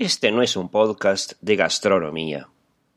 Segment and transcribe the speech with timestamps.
[0.00, 2.48] Este no es un podcast de gastronomía.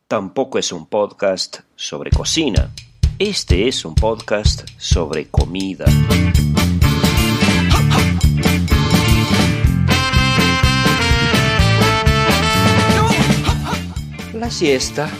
[0.08, 2.72] Tampoco es un podcast sobre cocina.
[3.20, 5.84] Este es un podcast sobre comida.
[14.34, 15.12] La siesta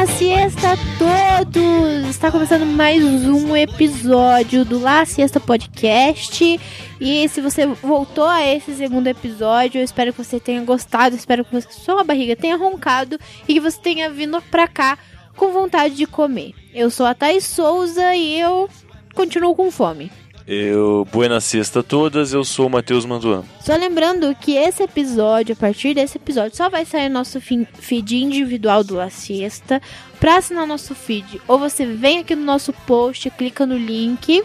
[0.00, 2.08] Buenas siesta a todos!
[2.08, 6.58] Está começando mais um episódio do La Siesta Podcast.
[6.98, 11.44] E se você voltou a esse segundo episódio, eu espero que você tenha gostado, espero
[11.44, 14.96] que você, sua barriga tenha roncado e que você tenha vindo pra cá
[15.36, 16.54] com vontade de comer.
[16.72, 18.70] Eu sou a Thaís Souza e eu
[19.14, 20.10] continuo com fome.
[20.46, 23.44] Eu, buena sexta a todas, eu sou o Matheus Manduan.
[23.60, 28.16] Só lembrando que esse episódio, a partir desse episódio, só vai sair nosso fin- feed
[28.16, 29.80] individual do La Siesta.
[30.18, 34.42] Pra assinar nosso feed, ou você vem aqui no nosso post, clica no link,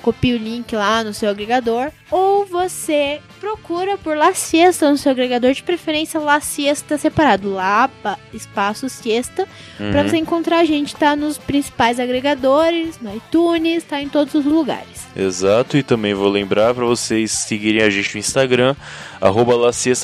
[0.00, 5.12] copia o link lá no seu agregador, ou você procura por La Siesta no seu
[5.12, 9.46] agregador, de preferência La Siesta separado, lá, pa- espaço Siesta,
[9.76, 10.08] pra Uhum.
[10.08, 15.06] você encontrar a gente, tá nos principais agregadores, no iTunes, tá em todos os lugares.
[15.16, 18.76] Exato, e também vou lembrar para vocês seguirem a gente no Instagram,
[19.20, 19.54] arroba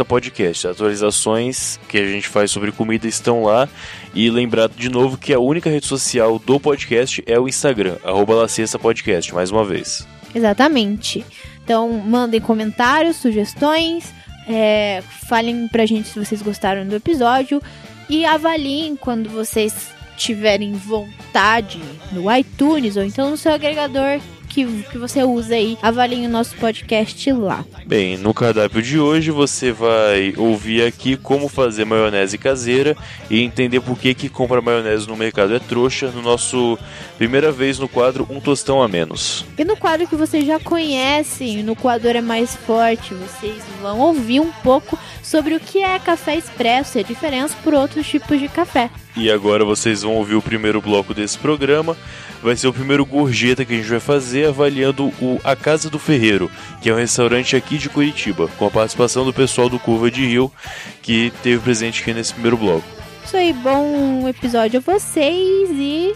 [0.06, 0.66] Podcast.
[0.66, 3.68] Atualizações que a gente faz sobre comida estão lá.
[4.14, 8.46] E lembrar de novo que a única rede social do podcast é o Instagram, arroba
[8.80, 10.06] Podcast, mais uma vez.
[10.34, 11.24] Exatamente.
[11.62, 14.12] Então, mandem comentários, sugestões,
[14.48, 17.62] é, falem pra gente se vocês gostaram do episódio
[18.08, 21.80] e avaliem quando vocês tiverem vontade
[22.12, 24.20] no iTunes ou então no seu agregador
[24.54, 25.76] que, que você usa aí.
[25.82, 27.64] Avaliem o nosso podcast lá.
[27.84, 32.96] Bem, no cardápio de hoje você vai ouvir aqui como fazer maionese caseira
[33.28, 36.78] e entender por que que comprar maionese no mercado é trouxa no nosso
[37.18, 39.44] primeira vez no quadro Um Tostão a Menos.
[39.58, 44.38] E no quadro que vocês já conhecem, no Coador é Mais Forte, vocês vão ouvir
[44.38, 48.48] um pouco sobre o que é café expresso e a diferença por outros tipos de
[48.48, 48.90] café.
[49.16, 51.96] E agora vocês vão ouvir o primeiro bloco desse programa.
[52.42, 55.98] Vai ser o primeiro gorjeta que a gente vai fazer avaliando o A Casa do
[55.98, 56.50] Ferreiro,
[56.82, 60.26] que é um restaurante aqui de Curitiba, com a participação do pessoal do Curva de
[60.26, 60.52] Rio,
[61.00, 62.84] que teve presente aqui nesse primeiro bloco.
[63.24, 66.12] Isso aí, bom episódio a vocês e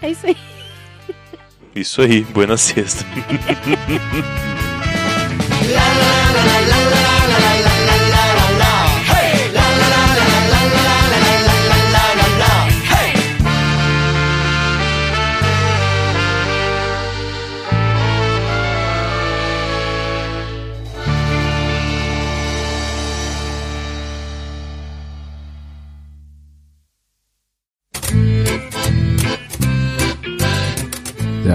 [0.00, 0.36] é isso aí.
[1.74, 3.04] Isso aí, buena sexta.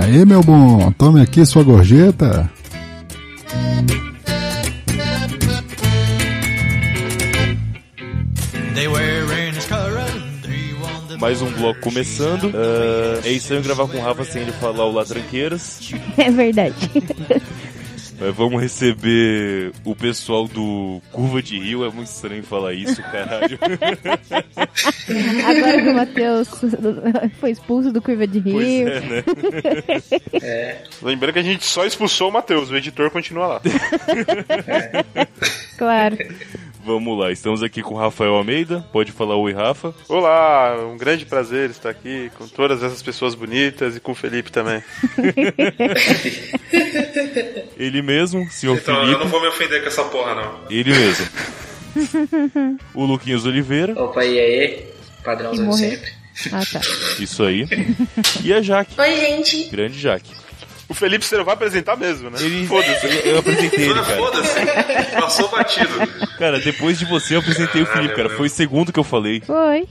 [0.07, 2.49] aí, meu bom, tome aqui sua gorjeta.
[11.19, 12.53] Mais um bloco começando.
[12.55, 15.91] Ah, é estranho gravar com o Rafa sem ele falar o Latranqueiras.
[16.17, 16.75] É verdade.
[18.19, 21.85] Mas vamos receber o pessoal do Curva de Rio.
[21.85, 23.59] É muito estranho falar isso, caralho.
[25.47, 26.49] Agora que o Matheus
[27.39, 28.87] foi expulso do Curva de pois Rio.
[28.87, 29.23] é, né?
[31.01, 33.61] Lembrando que a gente só expulsou o Matheus, o editor continua lá.
[35.77, 36.17] Claro.
[36.87, 38.79] Vamos lá, estamos aqui com o Rafael Almeida.
[38.93, 39.93] Pode falar oi, Rafa.
[40.07, 44.49] Olá, um grande prazer estar aqui com todas essas pessoas bonitas e com o Felipe
[44.49, 44.81] também.
[47.75, 49.27] Ele mesmo, senhor Então, Felipe.
[49.27, 50.59] vou me ofender com essa porra, não.
[50.69, 51.27] Ele mesmo.
[52.93, 53.91] o Luquinhas Oliveira.
[54.01, 54.85] Opa, e aí?
[55.65, 55.97] Morrer.
[55.97, 56.09] sempre.
[56.53, 56.79] Ah, tá.
[57.19, 57.67] Isso aí.
[58.45, 58.97] E a Jaque.
[58.97, 59.65] Oi, gente.
[59.69, 60.31] Grande Jaque.
[60.89, 62.37] O Felipe você não vai apresentar mesmo, né?
[62.41, 64.17] Ele, eu, eu apresentei ele, cara.
[64.17, 65.89] Foda-se, passou batido.
[66.37, 68.29] Cara, depois de você eu apresentei o Felipe, cara.
[68.29, 69.41] Foi o segundo que eu falei.
[69.41, 69.85] Foi.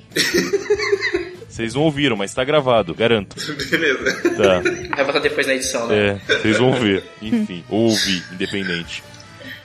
[1.49, 3.37] Vocês não ouviram, mas tá gravado, garanto.
[3.71, 4.23] Beleza.
[4.37, 4.61] Tá.
[4.97, 6.21] Vai botar depois na edição, né?
[6.29, 7.03] É, vocês vão ver.
[7.21, 9.03] Enfim, ouvir, independente.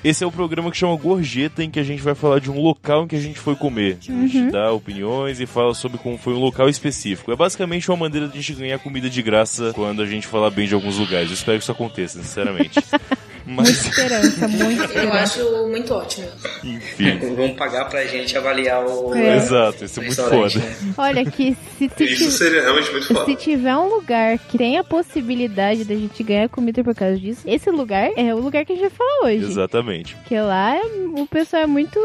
[0.04, 2.60] Esse é o programa que chama Gorjeta, em que a gente vai falar de um
[2.60, 4.00] local em que a gente foi comer.
[4.10, 7.32] A gente dá opiniões e fala sobre como foi um local específico.
[7.32, 10.50] É basicamente uma maneira de a gente ganhar comida de graça quando a gente falar
[10.50, 11.30] bem de alguns lugares.
[11.30, 12.80] Eu espero que isso aconteça, sinceramente.
[13.46, 15.18] Muita Mas, esperança, muita Eu esperança.
[15.18, 16.28] acho muito ótimo.
[16.64, 17.18] enfim.
[17.36, 19.14] Vamos pagar pra gente avaliar o.
[19.16, 19.38] É.
[19.38, 20.60] Exato, isso é muito foda.
[20.60, 20.76] né?
[20.98, 23.36] Olha que se, se, Isso ti- seria realmente muito se foda.
[23.36, 27.70] tiver um lugar que tem a possibilidade da gente ganhar comida por causa disso, esse
[27.72, 29.46] lugar é o lugar que a gente vai falar hoje.
[29.46, 30.16] Exatamente.
[30.16, 30.82] Porque lá é-
[31.20, 32.00] o pessoal é muito,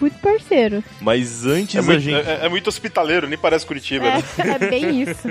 [0.00, 0.82] muito parceiro.
[1.00, 2.28] Mas antes É a muito, gente.
[2.28, 4.04] é- é muito hospitaleiro, nem parece Curitiba.
[4.04, 4.22] né?
[4.38, 5.28] É, é bem isso.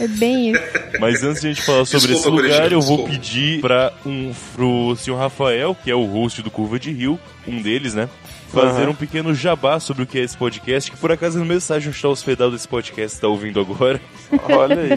[0.00, 0.62] É bem isso.
[0.98, 4.32] Mas antes de a gente falar sobre Desculpa, esse lugar, eu vou pedir para um
[4.54, 8.08] pro senhor Rafael, que é o host do Curva de Rio, um deles, né?
[8.52, 8.90] Fazer Aham.
[8.90, 12.08] um pequeno jabá sobre o que é esse podcast, que por acaso no mensagem está
[12.08, 14.00] hospedado esse podcast está ouvindo agora.
[14.48, 14.90] Olha aí.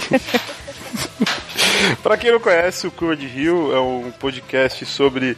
[2.03, 5.35] pra quem não conhece, o Curva de Rio é um podcast sobre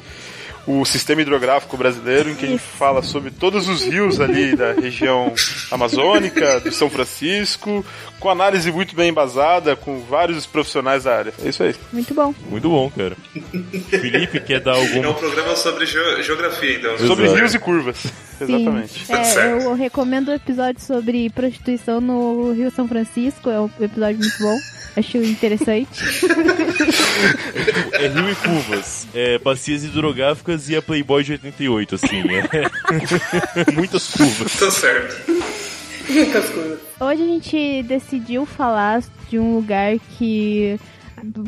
[0.68, 4.74] o sistema hidrográfico brasileiro, em que a gente fala sobre todos os rios ali da
[4.74, 5.34] região
[5.72, 7.84] amazônica, do São Francisco,
[8.20, 11.34] com análise muito bem embasada, com vários profissionais da área.
[11.44, 11.76] É isso aí.
[11.94, 12.34] Muito bom.
[12.50, 13.16] Muito bom, cara.
[13.90, 15.10] Felipe, quer dar É algum.
[15.10, 16.98] um programa sobre geo- geografia, então.
[16.98, 17.40] Sobre Exato.
[17.40, 18.06] rios e curvas.
[18.42, 19.08] Exatamente.
[19.08, 19.64] Tá É, certo.
[19.64, 23.50] eu recomendo o episódio sobre prostituição no Rio São Francisco.
[23.50, 24.58] É um episódio muito bom.
[24.98, 26.04] Acho interessante.
[27.94, 29.08] É Rio e Curvas.
[29.14, 32.24] É bacias hidrográficas e a Playboy de 88, assim.
[32.52, 33.72] É.
[33.72, 34.54] Muitas curvas.
[34.58, 35.16] Tá certo.
[37.00, 40.80] Hoje a gente decidiu falar de um lugar que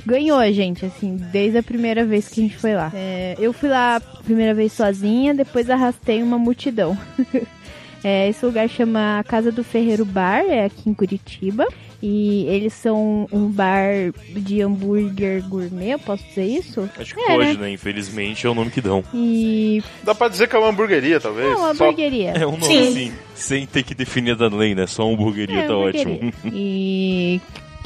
[0.06, 2.92] ganhou a gente, assim, desde a primeira vez que a gente foi lá.
[2.94, 6.98] É, eu fui lá a primeira vez sozinha, depois arrastei uma multidão.
[8.04, 11.68] É, esse lugar chama Casa do Ferreiro Bar, é aqui em Curitiba.
[12.02, 16.90] E eles são um bar de hambúrguer gourmet, eu posso dizer isso?
[16.98, 17.62] Acho que É, pode, né?
[17.68, 17.72] né?
[17.72, 19.04] Infelizmente é o nome que dão.
[19.14, 19.84] E.
[20.04, 21.48] Dá pra dizer que é uma hamburgueria, talvez.
[21.52, 22.32] É uma Só- hamburgueria.
[22.32, 22.88] É um nome Sim.
[22.90, 24.88] assim, sem ter que definir da lei, né?
[24.88, 26.14] Só hamburgueria É, tá hamburgueria.
[26.14, 26.34] ótimo.
[26.52, 27.40] E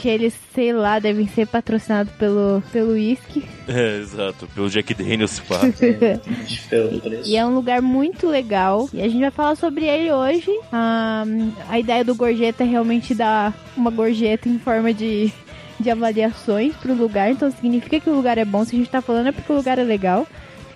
[0.05, 3.43] que eles, sei lá, devem ser patrocinados pelo pelo whisky.
[3.67, 4.47] É, exato.
[4.53, 5.61] Pelo Jack Daniels, pá.
[7.25, 8.87] E é um lugar muito legal.
[8.93, 10.51] E a gente vai falar sobre ele hoje.
[10.71, 11.23] Ah,
[11.67, 15.33] a ideia do gorjeta é realmente dar uma gorjeta em forma de,
[15.79, 17.31] de avaliações pro lugar.
[17.31, 18.63] Então significa que o lugar é bom.
[18.63, 20.27] Se a gente tá falando é porque o lugar é legal.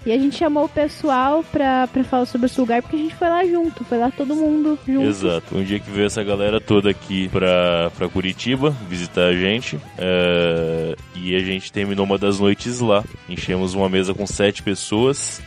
[0.05, 3.15] E a gente chamou o pessoal pra, pra falar sobre esse lugar porque a gente
[3.15, 3.83] foi lá junto.
[3.83, 5.05] Foi lá todo mundo junto.
[5.07, 5.57] Exato.
[5.57, 9.77] Um dia que veio essa galera toda aqui pra, pra Curitiba visitar a gente.
[9.97, 13.03] é, e a gente terminou uma das noites lá.
[13.27, 15.41] Enchemos uma mesa com sete pessoas.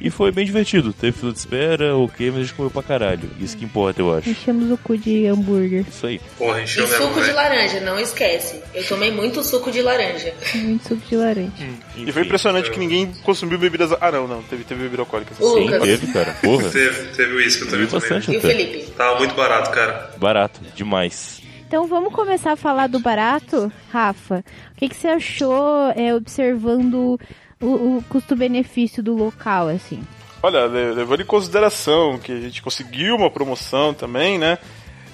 [0.00, 0.92] E foi bem divertido.
[0.92, 3.30] Teve fila de espera, ok, mas a gente comeu pra caralho.
[3.40, 4.28] Isso que importa, eu acho.
[4.28, 5.86] Enchemos o cu de hambúrguer.
[5.88, 6.20] Isso aí.
[6.36, 8.60] Porra, E suco de laranja, não esquece.
[8.74, 10.34] Eu tomei muito suco de laranja.
[10.56, 11.50] Muito suco de laranja.
[11.96, 13.56] E foi impressionante que ninguém consumiu
[13.90, 13.98] bebidas.
[14.08, 14.42] Ah, não, não.
[14.42, 15.34] Teve, teve bebida alcoólica.
[15.34, 16.34] Sim, teve, cara.
[16.42, 16.68] Porra.
[16.70, 18.32] Teve, teve uísque eu também Teve bastante.
[18.32, 18.40] E o.
[18.40, 18.90] Felipe?
[18.92, 20.10] Tava muito barato, cara.
[20.16, 21.40] Barato, demais.
[21.66, 24.44] Então vamos começar a falar do barato, Rafa.
[24.72, 27.18] O que, que você achou é, observando
[27.60, 27.66] o,
[27.98, 30.00] o custo-benefício do local, assim?
[30.42, 34.58] Olha, le- levando em consideração que a gente conseguiu uma promoção também, né?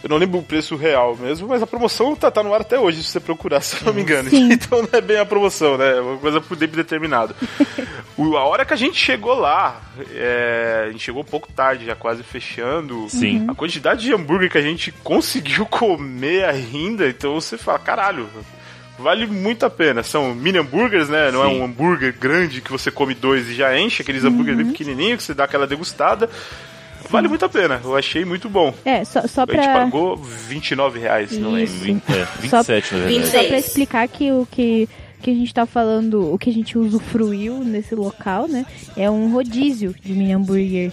[0.03, 2.79] Eu não lembro o preço real mesmo, mas a promoção tá, tá no ar até
[2.79, 4.31] hoje, se você procurar, se eu não me engano.
[4.31, 4.49] Sim.
[4.53, 5.99] Então não é bem a promoção, né?
[5.99, 7.35] É uma coisa por tempo determinado.
[8.17, 9.81] O- a hora que a gente chegou lá,
[10.13, 13.07] é, a gente chegou um pouco tarde, já quase fechando.
[13.09, 13.47] Sim.
[13.49, 18.29] A quantidade de hambúrguer que a gente conseguiu comer ainda, então você fala, caralho,
[18.99, 20.03] vale muito a pena.
[20.03, 21.31] São mini hambúrgueres, né?
[21.31, 21.61] Não é Sim.
[21.61, 25.23] um hambúrguer grande que você come dois e já enche, aqueles hambúrgueres bem pequenininhos que
[25.23, 26.29] você dá aquela degustada.
[27.11, 28.73] Vale muito a pena, eu achei muito bom.
[28.85, 31.65] É, só, só A gente pra, pagou 29 reais, não é?
[31.65, 31.79] Isso.
[31.79, 33.19] Vin- é, 27, na verdade.
[33.19, 33.31] 26.
[33.43, 34.89] só pra explicar que o que,
[35.21, 38.65] que a gente tá falando, o que a gente usufruiu nesse local, né?
[38.97, 40.93] É um rodízio de mini hambúrguer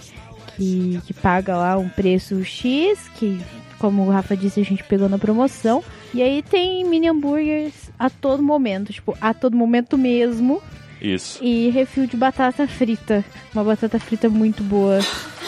[0.56, 3.40] que, que paga lá um preço X, que,
[3.78, 5.82] como o Rafa disse, a gente pegou na promoção.
[6.12, 10.60] E aí tem mini hambúrgueres a todo momento, tipo, a todo momento mesmo.
[11.00, 11.38] Isso.
[11.42, 13.24] E refil de batata frita.
[13.54, 14.98] Uma batata frita muito boa.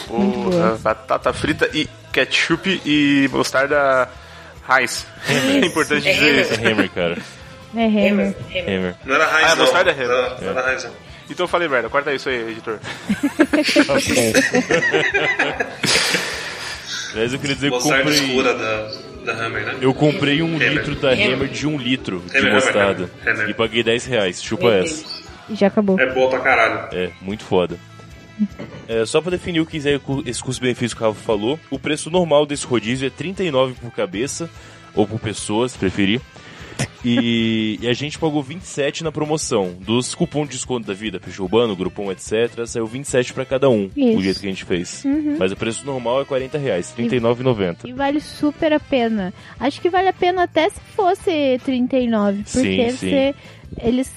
[0.09, 0.77] Muito Porra, boa.
[0.81, 4.09] batata frita e ketchup e mostarda
[4.69, 5.05] Heinz.
[5.27, 6.53] É importante É dizer isso.
[6.61, 7.17] É Hammer, cara.
[7.75, 8.35] É Hammer.
[8.49, 8.95] Hammer.
[9.05, 9.63] Não era raiz, Ah, não.
[9.63, 10.09] mostarda é raiz.
[10.09, 10.91] Não, não era raiz, não.
[11.29, 12.77] Então eu falei merda, corta isso aí, editor.
[17.13, 18.25] Aliás, eu queria dizer que eu Mostarda comprei.
[18.27, 18.91] escura da,
[19.25, 19.75] da Hammer, né?
[19.81, 20.73] Eu comprei um Hammer.
[20.73, 23.09] litro da Hammer de um litro de Hammer, mostarda.
[23.21, 23.49] Hammer, Hammer.
[23.49, 24.41] E paguei 10 reais.
[24.43, 25.05] Chupa essa.
[25.51, 25.99] E já acabou.
[25.99, 26.89] É boa pra caralho.
[26.95, 27.77] É, muito foda.
[28.87, 32.09] É, só pra definir o que é esse custo-benefício que o Rafa falou, o preço
[32.09, 34.49] normal desse rodízio é 39 por cabeça,
[34.95, 36.21] ou por pessoa, se preferir.
[37.03, 39.73] E, e a gente pagou 27 na promoção.
[39.79, 43.89] Dos cupons de desconto da vida, Peixe Urbano, Grupom, etc., saiu 27 pra cada um,
[43.95, 44.17] Isso.
[44.17, 45.03] o jeito que a gente fez.
[45.05, 45.35] Uhum.
[45.37, 47.77] Mas o preço normal é 40 reais, R$ 39,90.
[47.85, 49.33] E vale super a pena.
[49.59, 52.43] Acho que vale a pena até se fosse 39.
[52.43, 52.97] Porque Sim, sim.
[52.97, 53.35] você.
[53.81, 54.11] Eles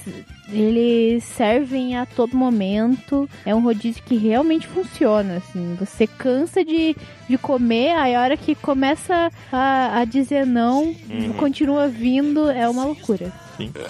[0.51, 3.29] Eles servem a todo momento.
[3.45, 5.75] É um rodízio que realmente funciona, assim.
[5.79, 6.95] Você cansa de,
[7.29, 10.95] de comer, aí a hora que começa a, a dizer não,
[11.39, 13.33] continua vindo, é uma loucura.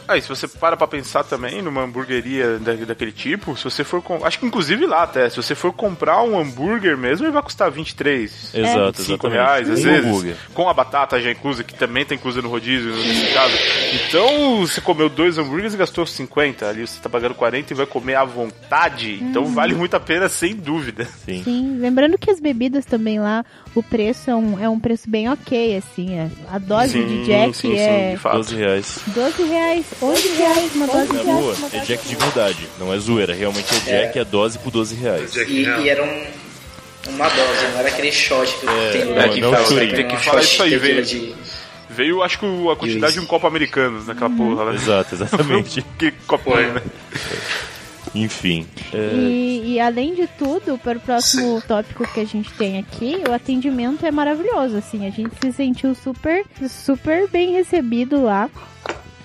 [0.06, 4.02] Aí, se você para pra pensar também numa hamburgueria da- daquele tipo, se você for.
[4.02, 4.24] Com...
[4.24, 7.70] Acho que inclusive lá até, se você for comprar um hambúrguer mesmo, ele vai custar
[7.70, 8.54] 23.
[8.54, 9.32] Exato, 5 exatamente.
[9.34, 10.06] reais, às vezes.
[10.06, 10.36] hambúrguer.
[10.52, 13.54] Com a batata já inclusa, que também tá inclusa no rodízio, nesse caso.
[14.08, 16.68] Então, você comeu dois hambúrgueres e gastou 50.
[16.68, 19.18] Ali você tá pagando 40 e vai comer à vontade.
[19.22, 19.54] Então, Uhum.
[19.54, 21.04] vale muito a pena, sem dúvida.
[21.24, 21.42] Sim.
[21.44, 23.44] Sim, lembrando que as bebidas também lá,
[23.74, 26.14] o preço é um, é um preço bem ok, assim.
[26.18, 28.36] é- A dose Sim, de Jack sim, sim, é de fato.
[28.36, 28.98] 12 reais.
[29.08, 31.76] 12 reais, 11 reais, uma dose de boa, Jack.
[31.76, 33.34] é Jack de verdade, não é zoeira.
[33.34, 35.34] Realmente é Jack, é dose por 12 reais.
[35.36, 36.24] E, e era um,
[37.10, 40.16] uma dose, não era aquele shot que tem não, lugar que fala, né, Tem que
[40.18, 41.04] falar isso aí, velho.
[41.04, 41.34] de-
[41.90, 44.74] Veio, acho que a quantidade de um copo americano naquela porra lá.
[44.74, 45.84] Exato, exatamente.
[45.96, 46.82] Que copinho, né?
[48.14, 48.66] Enfim.
[48.92, 53.22] é, E, e além de tudo, para o próximo tópico que a gente tem aqui,
[53.28, 58.48] o atendimento é maravilhoso, assim, a gente se sentiu super, super bem recebido lá.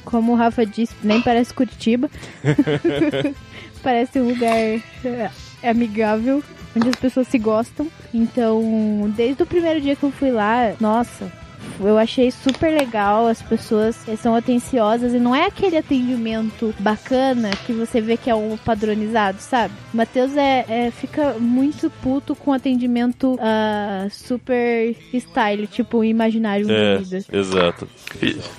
[0.03, 2.09] Como o Rafa disse, nem parece Curitiba.
[3.83, 5.29] parece um lugar é,
[5.63, 6.43] amigável,
[6.75, 7.87] onde as pessoas se gostam.
[8.13, 11.31] Então, desde o primeiro dia que eu fui lá, nossa,
[11.79, 17.73] eu achei super legal, as pessoas são atenciosas e não é aquele atendimento bacana que
[17.73, 19.73] você vê que é um padronizado, sabe?
[19.93, 27.23] Matheus é, é- fica muito puto com atendimento ah, super style, tipo imaginário é, vida.
[27.31, 27.87] exato.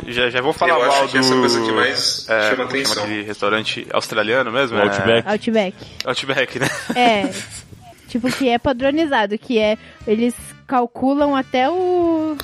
[0.06, 1.24] Já, já vou falar Eu mal acho que do...
[1.24, 3.02] essa coisa que mais é, chama como chama atenção.
[3.04, 4.78] aquele restaurante australiano mesmo?
[4.78, 5.28] Outback.
[5.28, 5.76] Outback.
[6.04, 6.68] É, Outback, né?
[6.94, 7.30] É.
[8.08, 9.76] tipo, que é padronizado, que é.
[10.06, 10.34] Eles
[10.66, 12.36] calculam até o.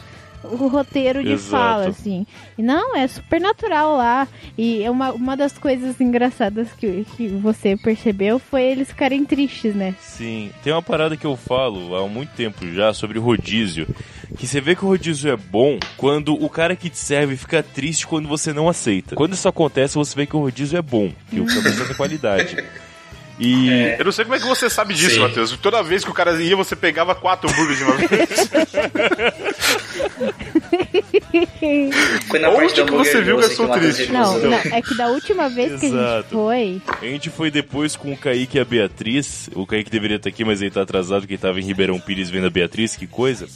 [0.52, 1.50] O roteiro de Exato.
[1.50, 2.26] fala, assim.
[2.56, 4.28] E não, é super natural lá.
[4.56, 9.74] E é uma, uma das coisas engraçadas que, que você percebeu foi eles ficarem tristes,
[9.74, 9.94] né?
[10.00, 13.86] Sim, tem uma parada que eu falo há muito tempo já sobre rodízio.
[14.36, 17.62] Que você vê que o rodízio é bom quando o cara que te serve fica
[17.62, 19.14] triste quando você não aceita.
[19.14, 22.56] Quando isso acontece, você vê que o rodízio é bom, que o produto tem qualidade.
[23.38, 25.20] E Eu não sei como é que você sabe disso, Sim.
[25.20, 25.56] Matheus.
[25.58, 28.50] Toda vez que o cara ia, você pegava quatro hambúrgueres de uma vez.
[32.28, 34.12] Foi na Onde parte que você viu que eu doce sou o Matheus triste?
[34.12, 36.82] Não, não, é que da última vez que a gente foi.
[37.02, 39.50] a gente foi depois com o Kaique e a Beatriz.
[39.54, 42.30] O Kaique deveria estar aqui, mas ele tá atrasado porque ele tava em Ribeirão Pires
[42.30, 43.46] vendo a Beatriz, que coisa.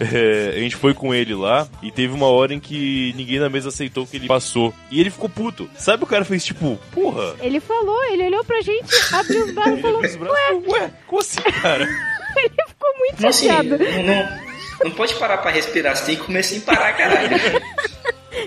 [0.00, 3.50] É, a gente foi com ele lá e teve uma hora em que ninguém na
[3.50, 4.72] mesa aceitou que ele passou.
[4.90, 5.68] E ele ficou puto.
[5.76, 7.34] Sabe o cara fez tipo, porra?
[7.40, 11.20] Ele falou, ele olhou pra gente, abriu os braços e falou: Os braços, ué, como
[11.20, 11.84] assim, cara?
[12.36, 13.46] ele ficou muito Como assim?
[13.46, 13.78] chateado.
[13.78, 14.38] Não, não,
[14.84, 17.30] não pode parar pra respirar, tem que comer sem parar, caralho.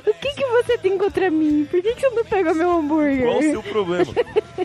[0.08, 1.68] O que, que você tem contra mim?
[1.70, 3.24] Por que, que você não pega meu hambúrguer?
[3.24, 4.14] Qual o seu problema?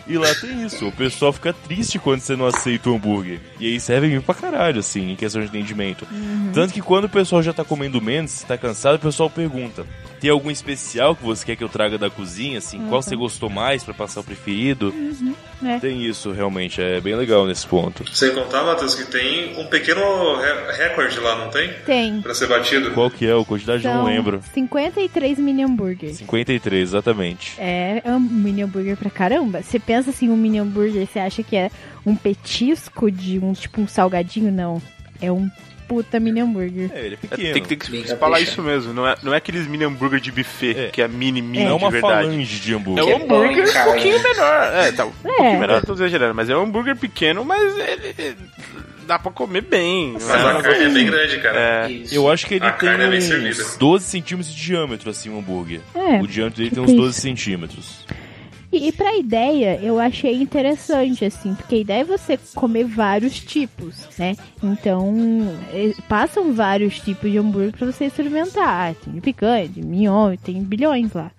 [0.07, 3.39] E lá tem isso, o pessoal fica triste quando você não aceita o hambúrguer.
[3.59, 6.07] E aí serve pra caralho, assim, em questão de atendimento.
[6.53, 9.85] Tanto que quando o pessoal já tá comendo menos, tá cansado, o pessoal pergunta:
[10.19, 12.57] tem algum especial que você quer que eu traga da cozinha?
[12.59, 14.93] Assim, qual você gostou mais pra passar o preferido?
[15.63, 15.77] É.
[15.79, 18.03] Tem isso, realmente, é bem legal nesse ponto.
[18.15, 19.99] Sem contar, Matheus, que tem um pequeno
[20.37, 21.69] re- recorde lá, não tem?
[21.85, 22.21] Tem.
[22.21, 22.91] Pra ser batido.
[22.91, 23.37] Qual que é?
[23.37, 24.41] A quantidade eu não São lembro.
[24.53, 26.17] 53 mini hambúrgueres.
[26.17, 27.55] 53, exatamente.
[27.57, 29.61] É, é um mini hambúrguer pra caramba.
[29.61, 31.71] Você pensa assim, um mini hambúrguer, você acha que é
[32.05, 34.51] um petisco de um tipo um salgadinho?
[34.51, 34.81] Não.
[35.21, 35.49] É um
[35.89, 36.89] puta mini hambúrguer.
[36.93, 37.53] É, ele é É, pequeno.
[37.53, 38.93] tem, que- tem que Bem falar isso mesmo.
[38.93, 40.89] Não é, não é aqueles mini hambúrguer de buffet, É.
[40.89, 42.27] que é mini, mini é de uma verdade.
[42.27, 43.03] falange de É hambúrguer.
[43.03, 44.73] um Que é hambúrguer um pouquinho menor.
[44.73, 45.27] É, tá, um É.
[45.27, 46.35] pouquinho menor, tô exagerando.
[46.35, 48.37] Mas é um hambúrguer pequeno, mas ele
[49.07, 50.13] dá pra comer bem.
[50.13, 51.59] Mas não é a carne é bem grande, cara.
[51.87, 52.13] É, Isso.
[52.13, 53.63] Eu acho que ele A tem é uns servida.
[53.79, 55.81] 12 centímetros de diâmetro, assim, o hambúrguer.
[55.95, 57.21] É, O diâmetro dele tem uns 12 isso.
[57.21, 58.05] centímetros.
[58.71, 63.39] E, e pra ideia, eu achei interessante, assim, porque a ideia é você comer vários
[63.39, 64.35] tipos, né?
[64.61, 65.15] Então,
[65.73, 68.93] eh, passam vários tipos de hambúrguer pra você experimentar.
[68.95, 71.31] Tem de picanha, de mignon, tem bilhões lá.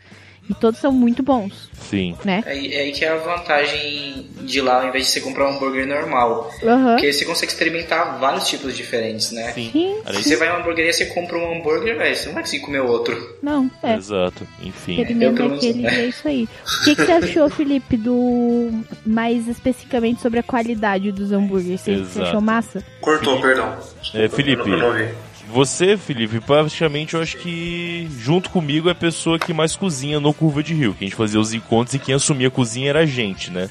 [0.51, 2.17] E todos são muito bons, Sim.
[2.25, 2.43] né?
[2.45, 5.49] É aí, é aí que é a vantagem de lá, ao invés de você comprar
[5.49, 6.51] um hambúrguer normal.
[6.65, 6.95] Aham.
[6.95, 9.53] Porque você consegue experimentar vários tipos diferentes, né?
[9.53, 9.71] Sim.
[9.73, 12.43] Sim, Se você vai em uma hamburgueria, você compra um hambúrguer, velho, você não vai
[12.43, 13.39] conseguir comer outro.
[13.41, 13.95] não, é.
[13.95, 14.45] Exato.
[14.61, 14.97] Enfim.
[14.97, 16.49] Eu Experimenta aquele e é isso aí.
[16.81, 18.73] O que, que você achou, Felipe, do.
[19.07, 21.81] Mais especificamente sobre a qualidade dos hambúrgueres?
[21.81, 22.27] Você, você Exato.
[22.27, 22.85] achou massa?
[23.01, 23.77] Cortou, perdão.
[24.15, 24.69] É, Felipe.
[24.69, 25.09] Eu não ouvi.
[25.53, 30.33] Você, Felipe, praticamente eu acho que junto comigo é a pessoa que mais cozinha no
[30.33, 30.95] Curva de Rio.
[30.95, 33.69] Que a gente fazia os encontros e quem assumia a cozinha era a gente, né?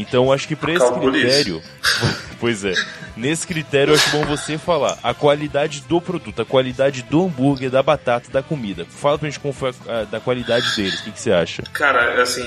[0.00, 1.62] Então acho que pra esse critério.
[2.40, 2.72] pois é.
[3.16, 7.70] Nesse critério eu acho bom você falar a qualidade do produto, a qualidade do hambúrguer,
[7.70, 8.84] da batata, da comida.
[8.90, 11.62] Fala pra gente como foi a, a- da qualidade deles, o que, que você acha?
[11.72, 12.44] Cara, assim,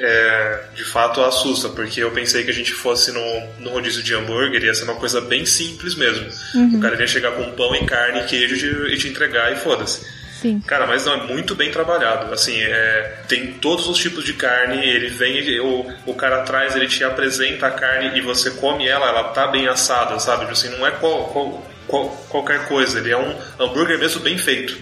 [0.00, 3.20] é, de fato assusta, porque eu pensei que a gente fosse no,
[3.58, 6.26] no rodízio de hambúrguer ia ser uma coisa bem simples mesmo.
[6.74, 10.06] O cara ia chegar com pão e carne e queijo e te entregar e foda-se.
[10.40, 10.60] Sim.
[10.66, 12.32] Cara, mas não, é muito bem trabalhado.
[12.32, 16.76] Assim, é, tem todos os tipos de carne, ele vem, ele- o, o cara atrás,
[16.76, 20.44] ele te apresenta a carne e você come ela, ela tá bem assada, sabe?
[20.50, 24.76] Assim, não é qual- qual- qual- qualquer coisa, ele é um hambúrguer mesmo bem feito.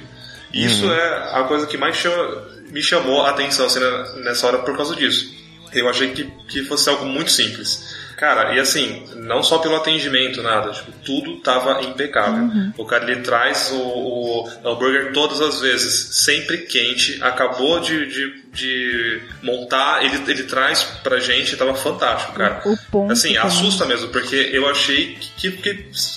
[0.52, 4.46] E Isso é a coisa que mais chama- me chamou a atenção assim, na- nessa
[4.46, 5.34] hora por causa disso.
[5.72, 7.96] Eu achei que, que fosse algo muito simples.
[8.16, 12.48] Cara, e assim, não só pelo atendimento, nada, tipo, tudo tava impecável.
[12.78, 18.42] O cara ele traz o, o hambúrguer todas as vezes, sempre quente, acabou de, de,
[18.52, 22.62] de montar, ele, ele traz pra gente, tava fantástico, cara.
[22.64, 25.74] O ponto Assim, assusta mesmo, porque eu achei que, que,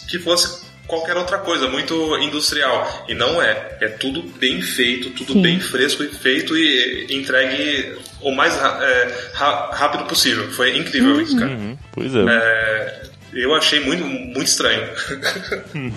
[0.07, 3.05] que fosse qualquer outra coisa, muito industrial.
[3.07, 3.77] E não é.
[3.79, 5.41] É tudo bem feito, tudo Sim.
[5.41, 10.49] bem fresco e feito e entregue o mais é, rápido possível.
[10.51, 11.51] Foi incrível isso, cara.
[11.51, 12.19] Uhum, pois é.
[12.27, 13.01] É,
[13.33, 14.87] eu achei muito, muito estranho.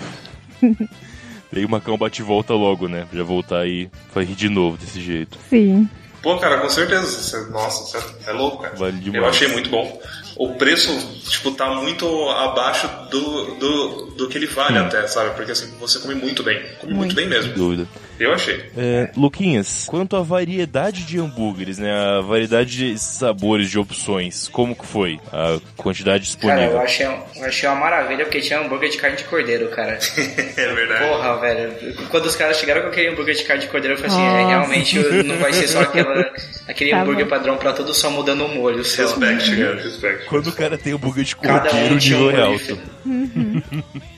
[1.51, 3.05] Daí o Macão bate e volta logo, né?
[3.13, 5.37] Já voltar aí, vai rir de novo desse jeito.
[5.49, 5.87] Sim.
[6.21, 7.05] Pô, cara, com certeza.
[7.05, 8.75] Você- Nossa, você é louco, cara.
[8.75, 9.23] Vale demais.
[9.23, 10.01] Eu achei muito bom.
[10.35, 10.89] O preço,
[11.29, 15.35] tipo, tá muito abaixo do, do, do que ele vale até, sabe?
[15.35, 16.59] Porque assim, você come muito bem.
[16.79, 17.53] Come muito, bem Sem mesmo.
[17.53, 17.87] dúvida.
[18.19, 18.63] Eu achei.
[18.77, 21.91] É, Luquinhas, quanto à variedade de hambúrgueres, né?
[21.91, 25.19] A variedade de sabores, de opções, como que foi?
[25.31, 26.79] A quantidade Cara, eu disponível?
[26.81, 29.97] achei, eu achei uma maravilha porque tinha hambúrguer de carne de cordeiro, cara.
[30.55, 31.05] É verdade.
[31.07, 31.95] Porra, velho.
[32.09, 34.41] Quando os caras chegaram com aquele hambúrguer de carne de cordeiro, eu falei assim, é,
[34.41, 34.47] Nossa.
[34.47, 36.31] realmente não vai ser só aquela,
[36.67, 37.29] aquele Tá hambúrguer bom.
[37.29, 38.83] padrão pra tudo só mudando o molho.
[38.85, 39.01] Só.
[39.03, 40.25] Respeito, cara, respeito.
[40.27, 42.57] Quando o cara tem hambúrguer de Cada cordeiro, um nível é alto.
[42.59, 43.83] diferente.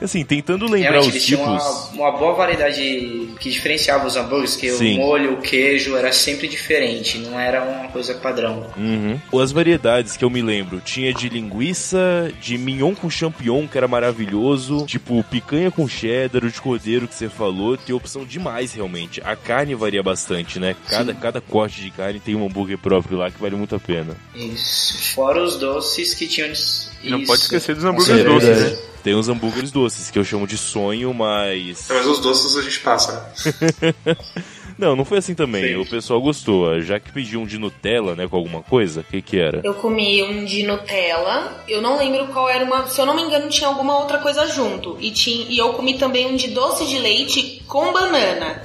[0.00, 1.90] Assim, tentando lembrar os eles tinham tipos...
[1.92, 4.94] uma, uma boa variedade que diferenciava os hambúrgueres, que Sim.
[4.94, 8.66] o molho, o queijo era sempre diferente, não era uma coisa padrão.
[8.76, 9.18] Uhum.
[9.40, 13.88] As variedades que eu me lembro, tinha de linguiça, de mignon com champignon, que era
[13.88, 19.20] maravilhoso, tipo picanha com cheddar, o de cordeiro que você falou, tem opção demais realmente.
[19.24, 20.76] A carne varia bastante, né?
[20.88, 24.16] Cada, cada corte de carne tem um hambúrguer próprio lá que vale muito a pena.
[24.34, 25.14] Isso.
[25.14, 26.48] Fora os doces que tinham.
[27.04, 27.26] Não Isso.
[27.26, 28.89] pode esquecer dos hambúrgueres É doces, né?
[29.02, 31.86] Tem os hambúrgueres doces, que eu chamo de sonho, mas.
[31.88, 33.94] Mas os doces a gente passa, né?
[34.80, 35.74] Não, não foi assim também.
[35.74, 35.76] Sim.
[35.76, 36.80] O pessoal gostou.
[36.80, 39.60] Já que pediu um de Nutella, né, com alguma coisa, o que que era?
[39.62, 41.62] Eu comi um de Nutella.
[41.68, 42.86] Eu não lembro qual era uma.
[42.86, 44.96] Se eu não me engano, tinha alguma outra coisa junto.
[44.98, 48.62] E, tinha, e eu comi também um de doce de leite com banana.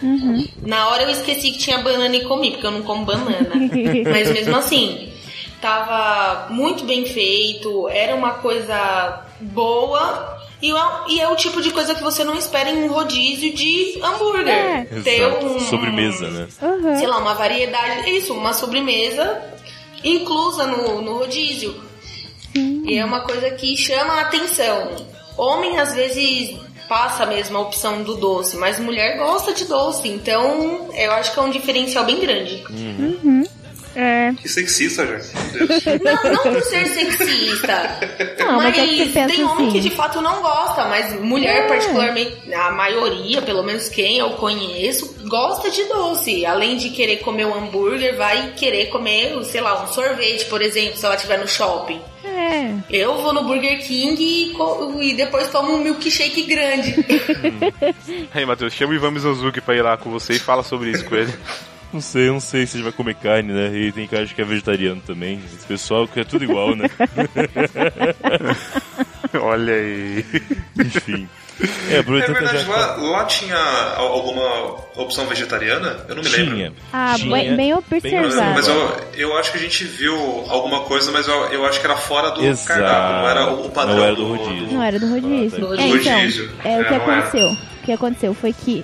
[0.62, 3.52] Na hora eu esqueci que tinha banana e comi, porque eu não como banana.
[4.10, 5.12] Mas mesmo assim,
[5.60, 7.90] tava muito bem feito.
[7.90, 10.35] Era uma coisa boa.
[10.66, 10.76] E é,
[11.10, 14.48] e é o tipo de coisa que você não espera em um rodízio de hambúrguer.
[14.48, 14.86] É.
[15.04, 15.46] Ter Exato.
[15.46, 16.48] um, Sobremesa, né?
[16.60, 16.98] Uhum.
[16.98, 19.44] sei lá, uma variedade, isso, uma sobremesa
[20.04, 21.76] inclusa no, no rodízio.
[22.56, 25.08] E é uma coisa que chama a atenção.
[25.38, 30.90] Homem às vezes passa mesmo a opção do doce, mas mulher gosta de doce, então
[30.94, 32.64] eu acho que é um diferencial bem grande.
[33.96, 34.34] É.
[34.34, 36.04] Que sexista, gente.
[36.04, 37.98] Não, não por ser sexista,
[38.40, 39.72] Não, mas mas, é que tem homem assim.
[39.72, 41.68] que de fato não gosta, mas mulher É.
[41.68, 46.46] particularmente, a maioria, pelo menos quem eu conheço, gosta de doce.
[46.46, 50.98] Além de querer comer um hambúrguer, vai querer comer, sei lá, um sorvete, por exemplo,
[50.98, 52.02] se ela estiver no shopping.
[52.24, 52.74] É.
[52.90, 54.54] Eu vou no Burger King e,
[55.10, 56.96] e depois tomo um milkshake grande.
[58.34, 61.06] Aí, Matheus, chama o Ivan Mizanzuki pra ir lá com você e fala sobre isso
[61.06, 61.34] com ele.
[61.96, 63.72] Não sei, não sei se ele vai comer carne, né?
[63.74, 65.40] E tem cara de que é vegetariano também.
[65.56, 66.90] Esse pessoal que é tudo igual, né?
[69.42, 70.26] Olha aí.
[70.78, 71.30] Enfim.
[71.90, 76.04] É, É verdade, já lá, lá tinha al- alguma opção vegetariana?
[76.10, 76.54] Eu não me lembro.
[76.56, 76.74] tinha.
[76.92, 78.52] Ah, tinha, bem, observado.
[78.56, 80.14] Mas eu, eu acho que a gente viu
[80.50, 82.68] alguma coisa, mas eu, eu acho que era fora do Exato.
[82.68, 83.96] cardápio, não era o padrão.
[83.96, 84.68] Não era do rodízio.
[84.74, 85.66] Não era do rodízio.
[85.72, 85.82] Ah, tá.
[85.82, 86.52] É, então, rodízio.
[86.52, 87.20] é o que É, não era.
[87.20, 87.48] aconteceu.
[87.52, 88.84] O que aconteceu foi que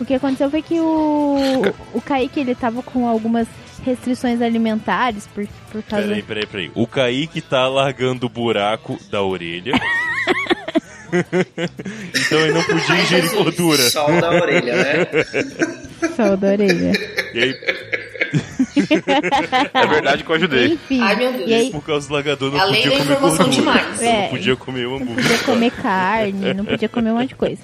[0.00, 3.46] o que aconteceu foi que o o Kaique ele tava com algumas
[3.84, 6.70] restrições alimentares por, por causa Peraí, peraí, peraí.
[6.74, 9.72] O Kaique tá largando o buraco da orelha.
[11.12, 13.82] então ele não podia ingerir gordura.
[13.90, 15.06] Sol da orelha, né?
[16.16, 16.92] só da orelha.
[17.34, 17.54] E aí,
[19.74, 20.66] É verdade que eu ajudei.
[20.74, 21.00] Enfim.
[21.00, 21.48] Ai, meu Deus.
[21.48, 23.74] E aí por causa do largador, não lei podia da comer informação gordura.
[23.78, 24.02] demais.
[24.02, 24.22] É.
[24.22, 25.22] não podia comer o não hambúrguer.
[25.24, 27.60] podia comer carne, não podia comer um monte de coisa.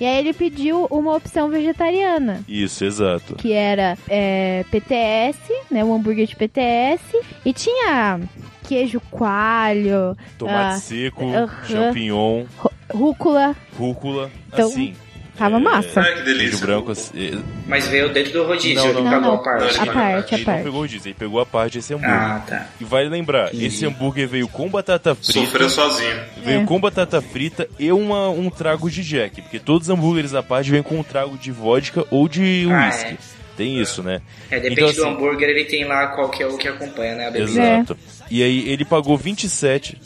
[0.00, 3.36] E aí ele pediu uma opção vegetariana, Isso, exato.
[3.36, 5.38] que era é, PTS,
[5.70, 7.00] né, o hambúrguer de PTS,
[7.44, 8.20] e tinha
[8.64, 11.48] queijo coalho, Tomate ah, seco, aham.
[11.66, 12.44] champignon,
[12.92, 13.54] rúcula.
[13.78, 14.94] rúcula, Então, assim.
[15.36, 16.00] Tava massa.
[16.00, 16.66] Ai, que Queijo delícia.
[16.66, 19.80] branco, assim, Mas veio dentro do rodízio, Não, ele não, Não, pagou não, a parte.
[19.80, 20.64] a parte, a Ele não parte.
[20.64, 22.14] pegou o diesel, ele pegou a parte desse hambúrguer.
[22.14, 22.66] Ah, tá.
[22.80, 25.32] E vale lembrar, esse hambúrguer veio com batata frita.
[25.32, 26.20] Sofreu sozinho.
[26.44, 26.64] Veio É.
[26.64, 29.42] com batata frita e uma, um trago de Jack.
[29.42, 32.86] Porque todos os hambúrgueres à parte vêm com um trago de vodka ou de Ah,
[32.86, 33.14] whisky.
[33.14, 33.16] é.
[33.56, 34.20] Tem isso, né?
[34.50, 37.14] É, depende Então, do assim, hambúrguer, ele tem lá qual que é o que acompanha,
[37.16, 37.26] né?
[37.28, 37.50] A bebida.
[37.60, 37.96] Exato.
[38.30, 39.96] E aí ele pagou 27.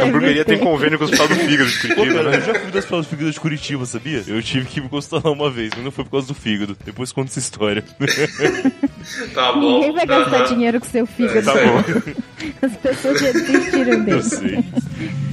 [0.00, 2.36] A hamburgueria tem convênio com o Hospital do Fígado de Curitiba, né?
[2.36, 4.24] eu já fui das Hospital do Fígado de Curitiba, sabia?
[4.26, 6.76] Eu tive que me consultar lá uma vez, mas não foi por causa do fígado.
[6.84, 7.84] Depois conta essa história.
[9.32, 9.78] Tá bom.
[9.78, 11.46] Ninguém vai gastar dinheiro com seu fígado.
[11.46, 12.12] Tá bom.
[12.60, 14.22] As pessoas já desistiram Eu dele.
[14.22, 14.64] sei.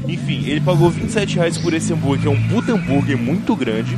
[0.07, 3.97] Enfim, ele pagou 27 reais por esse hambúrguer, que é um puta hambúrguer muito grande.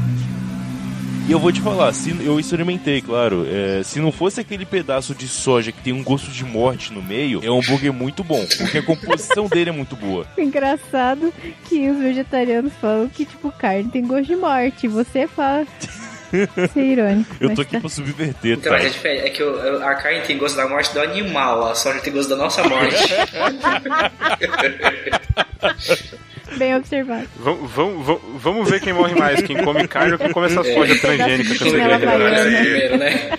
[1.28, 3.46] E eu vou te falar, se, eu experimentei, claro.
[3.52, 7.04] é, se não fosse aquele pedaço de soja que tem um gosto de morte no
[7.04, 8.46] meio, é um hambúrguer muito bom.
[8.58, 10.26] Porque a composição dele é muito boa.
[10.38, 11.34] Engraçado
[11.68, 14.88] que os vegetarianos falam que, tipo, carne tem gosto de morte.
[14.88, 15.68] Você fala.
[16.74, 17.36] Ser irônico.
[17.42, 17.80] Eu tô aqui tá.
[17.82, 18.78] pra subverter, Então, tá?
[18.78, 19.26] mas é diferente.
[19.28, 22.30] É que o- a carne tem gosto da morte do animal, a soja tem gosto
[22.30, 22.96] da nossa morte.
[26.58, 27.28] Bem observado.
[27.38, 30.64] Vamos, vamos, vamos- vamos ver quem morre mais, quem come carne ou quem come essa
[30.64, 32.00] soja transgênica cancerígena.
[32.00, 32.60] chinela Olha aí, havaiana.
[32.62, 33.38] primeiro, né?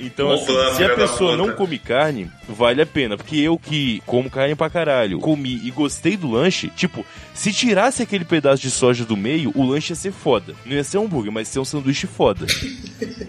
[0.00, 3.16] Então, assim, plano, se a pessoa não come carne, vale a pena.
[3.16, 8.02] Porque eu que como carne pra caralho, comi e gostei do lanche, tipo, se tirasse
[8.02, 10.54] aquele pedaço de soja do meio, o lanche ia ser foda.
[10.64, 12.46] Não ia ser um hambúrguer, mas ia ser um sanduíche foda.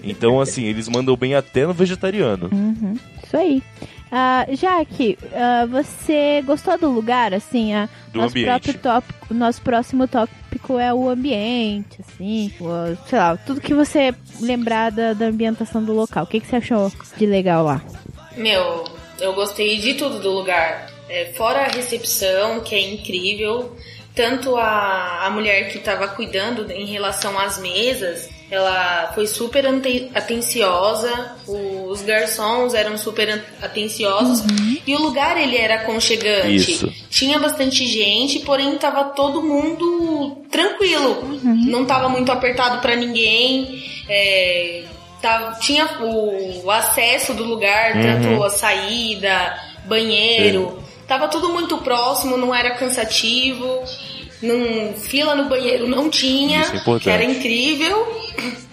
[0.04, 2.50] Então, assim, eles mandam bem até no vegetariano.
[3.26, 3.64] Isso aí.
[4.12, 7.34] Ah, Jaque, ah, você gostou do lugar?
[7.34, 8.46] Assim, a, Do nosso ambiente.
[8.46, 14.14] próprio tópico, nosso próximo tópico é o ambiente, assim, o- sei lá, tudo que você
[14.40, 16.24] lembrar da, da ambientação do local.
[16.24, 17.82] O que, que você achou de legal lá?
[18.38, 18.86] Meu,
[19.20, 20.88] eu gostei de tudo do lugar.
[21.10, 23.76] É, fora a recepção, que é incrível.
[24.16, 29.66] Tanto a, a mulher que estava cuidando em relação às mesas, ela foi super
[30.14, 31.36] atenciosa.
[31.48, 34.42] Os garçons eram super atenciosos.
[34.86, 36.72] E o lugar, ele era aconchegante.
[36.74, 36.94] Isso.
[37.10, 41.40] Tinha bastante gente, porém tava todo mundo tranquilo.
[41.44, 43.84] Não tava muito apertado pra ninguém.
[44.08, 44.84] É,
[45.22, 50.84] tava- tinha o, o acesso do lugar, tanto a saída, banheiro.
[51.08, 53.84] Tava tudo muito próximo, não era cansativo.
[54.42, 58.26] Não, fila no banheiro não tinha, Isso é que era incrível.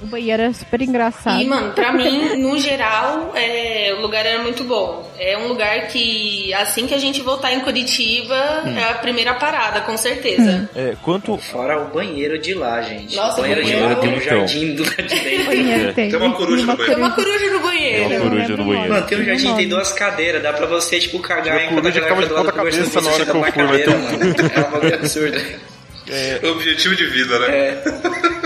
[0.03, 1.41] O banheiro é super engraçado.
[1.41, 5.09] E, mano, pra mim, no geral, é, o lugar era muito bom.
[5.17, 8.35] É um lugar que, assim que a gente voltar em Curitiba,
[8.77, 10.69] é a primeira parada, com certeza.
[10.75, 11.39] É, quanto.
[11.39, 13.15] Fora o banheiro de lá, gente.
[13.15, 14.39] Nossa, o banheiro o de banheiro lá tem um tem, então.
[14.39, 15.47] jardim do lado de dentro.
[15.47, 16.11] banheiro tem.
[16.11, 16.95] Tem uma coruja no banheiro.
[16.95, 18.13] Tem uma coruja no É uma banheiro.
[18.13, 18.93] Eu coruja lembro no banheiro.
[18.93, 22.09] Mano, tem um jardim, tem duas cadeiras, dá pra você, tipo, cagar enquanto coruja a
[22.09, 23.83] galera de tá do lado conversando, cabeça você na hora que eu numa fui, vai
[23.83, 24.53] cadeira, ter mano.
[24.53, 25.62] É um bagulho
[26.11, 26.51] absurdo.
[26.53, 27.47] Objetivo de vida, né?
[27.49, 27.83] É.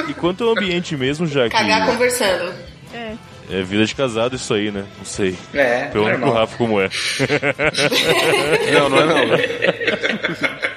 [0.08, 1.50] E quanto ao ambiente mesmo, já que.
[1.56, 2.54] Cagar conversando.
[2.94, 3.14] É.
[3.50, 4.84] É vida de casado isso aí, né?
[4.98, 5.36] Não sei.
[5.52, 6.34] É, Pergunta pro normal.
[6.34, 6.88] Rafa como é.
[8.72, 9.26] Não, não é não.
[9.26, 9.38] né?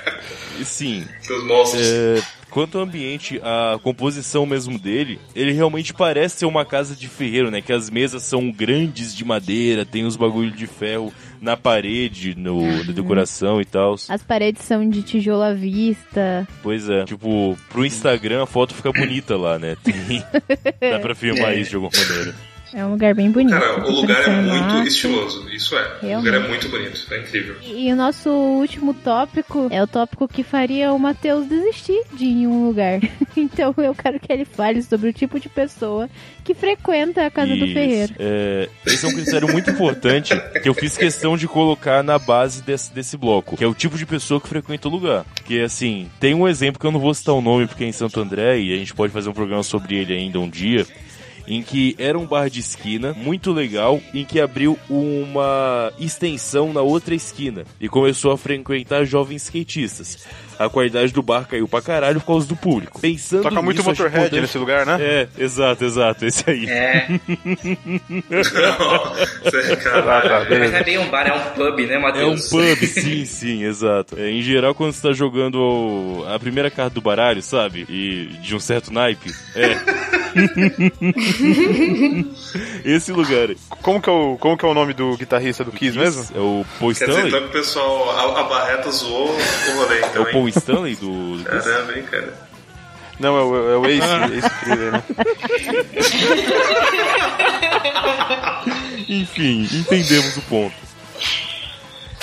[0.59, 1.81] E sim, Seus monstros.
[1.87, 7.07] É, quanto ao ambiente, a composição mesmo dele, ele realmente parece ser uma casa de
[7.07, 7.61] ferreiro, né?
[7.61, 12.61] Que as mesas são grandes de madeira, tem os bagulho de ferro na parede, no,
[12.85, 13.95] na decoração e tal.
[14.07, 16.47] As paredes são de tijolo à vista.
[16.61, 19.75] Pois é, tipo, pro Instagram a foto fica bonita lá, né?
[19.83, 20.23] Tem,
[20.91, 22.35] dá pra filmar isso de alguma maneira.
[22.73, 23.59] É um lugar bem bonito.
[23.59, 25.49] Cara, o lugar é muito estiloso.
[25.49, 25.81] Isso é.
[25.81, 26.49] O lugar é Realmente.
[26.49, 27.05] muito bonito.
[27.11, 27.55] É incrível.
[27.63, 32.43] E o nosso último tópico é o tópico que faria o Matheus desistir de ir
[32.43, 32.99] em um lugar.
[33.35, 36.09] então eu quero que ele fale sobre o tipo de pessoa
[36.43, 37.73] que frequenta a casa do Isso.
[37.73, 38.13] ferreiro.
[38.19, 42.63] É, esse é um critério muito importante que eu fiz questão de colocar na base
[42.63, 45.25] desse, desse bloco, que é o tipo de pessoa que frequenta o lugar.
[45.35, 47.91] Porque, assim, tem um exemplo que eu não vou citar o nome porque é em
[47.91, 50.85] Santo André e a gente pode fazer um programa sobre ele ainda um dia.
[51.49, 56.81] Em que era um bar de esquina, muito legal, em que abriu uma extensão na
[56.81, 60.27] outra esquina e começou a frequentar jovens skatistas.
[60.59, 62.99] A qualidade do bar caiu pra caralho por causa do público.
[62.99, 64.97] Pensando Toca muito nisso, acho Motorhead importante- nesse lugar, né?
[64.99, 66.65] É, exato, exato, esse aí.
[66.69, 67.07] É,
[69.43, 70.59] Você- Caralho.
[70.59, 72.49] mas não é bem um bar, é um pub, né, É um Matheus?
[72.49, 74.19] pub, sim, sim, exato.
[74.19, 77.85] É, em geral, quando você tá jogando a primeira carta do baralho, sabe?
[77.89, 79.31] E de um certo naipe.
[79.55, 79.77] É.
[82.85, 83.49] Esse lugar.
[83.81, 86.25] Como que, é o, como que é o nome do guitarrista do Kiss mesmo?
[86.35, 87.27] É o Paul Quer dizer, Stanley?
[87.29, 90.57] então que o pessoal, a, a Barreta zoou o rolê, É então, o Paul hein?
[90.57, 91.43] Stanley do.
[91.43, 92.49] Caramba, hein, cara.
[93.19, 95.03] Não, é o, é o Ace, Ace Frehley, né?
[99.09, 100.89] Enfim, entendemos o ponto.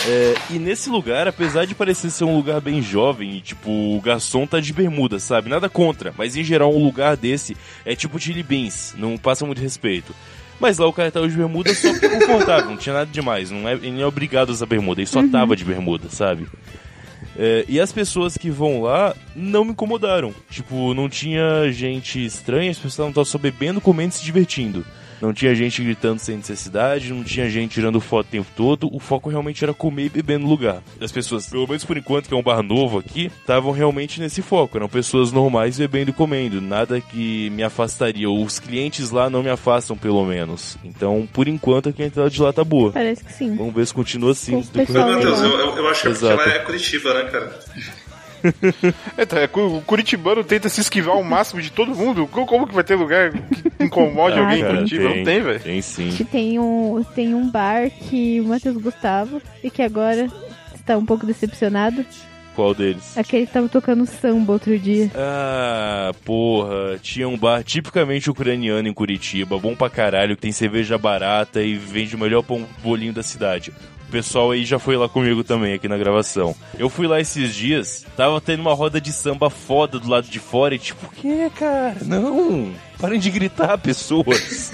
[0.08, 4.00] É, e nesse lugar, apesar de parecer ser um lugar bem jovem, e, tipo, o
[4.00, 5.50] garçom tá de bermuda, sabe?
[5.50, 9.60] Nada contra, mas em geral um lugar desse é tipo Chili Beans, não passa muito
[9.60, 10.14] respeito.
[10.60, 13.68] Mas lá o cara tava de bermuda só porque confortável, não tinha nada demais, não
[13.68, 16.46] é, ele não é obrigado a usar bermuda, ele só tava de bermuda, sabe?
[17.38, 20.34] É, e as pessoas que vão lá não me incomodaram.
[20.50, 24.84] Tipo, não tinha gente estranha, as pessoas estavam só bebendo, comendo e se divertindo.
[25.20, 28.88] Não tinha gente gritando sem necessidade, não tinha gente tirando foto o tempo todo.
[28.94, 30.82] O foco realmente era comer e beber no lugar.
[31.00, 34.42] As pessoas, pelo menos por enquanto, que é um bar novo aqui, estavam realmente nesse
[34.42, 34.76] foco.
[34.76, 36.60] Eram pessoas normais bebendo e comendo.
[36.60, 38.28] Nada que me afastaria.
[38.28, 40.76] Os clientes lá não me afastam, pelo menos.
[40.84, 42.92] Então, por enquanto, a entrada de lá tá boa.
[42.92, 43.54] Parece que sim.
[43.56, 44.52] Vamos ver se continua assim.
[44.74, 47.58] Meu Deus, eu, eu, eu acho que ela é Curitiba, né, cara?
[49.18, 52.26] Eita, é, o curitibano tenta se esquivar ao máximo de todo mundo.
[52.26, 55.04] Co- Como que vai ter lugar que incomode Ah, alguém em Cara, Curitiba?
[55.08, 55.60] Não tem, velho.
[55.60, 56.10] Tem sim.
[56.16, 60.28] Que tem um, tem um bar que o Matheus Gustavo e que agora
[60.74, 62.04] está um pouco decepcionado.
[62.54, 63.18] Qual deles?
[63.18, 65.10] Aquele que tava tocando samba outro dia.
[65.14, 70.96] Ah, porra, tinha um bar tipicamente ucraniano em Curitiba, bom pra caralho, que tem cerveja
[70.96, 73.72] barata e vende o melhor pão bolinho da cidade.
[74.08, 76.54] O pessoal aí já foi lá comigo também, aqui na gravação.
[76.78, 80.38] Eu fui lá esses dias, tava tendo uma roda de samba foda do lado de
[80.38, 81.96] fora e tipo, o que, cara?
[82.02, 84.72] Não, parem de gritar, pessoas.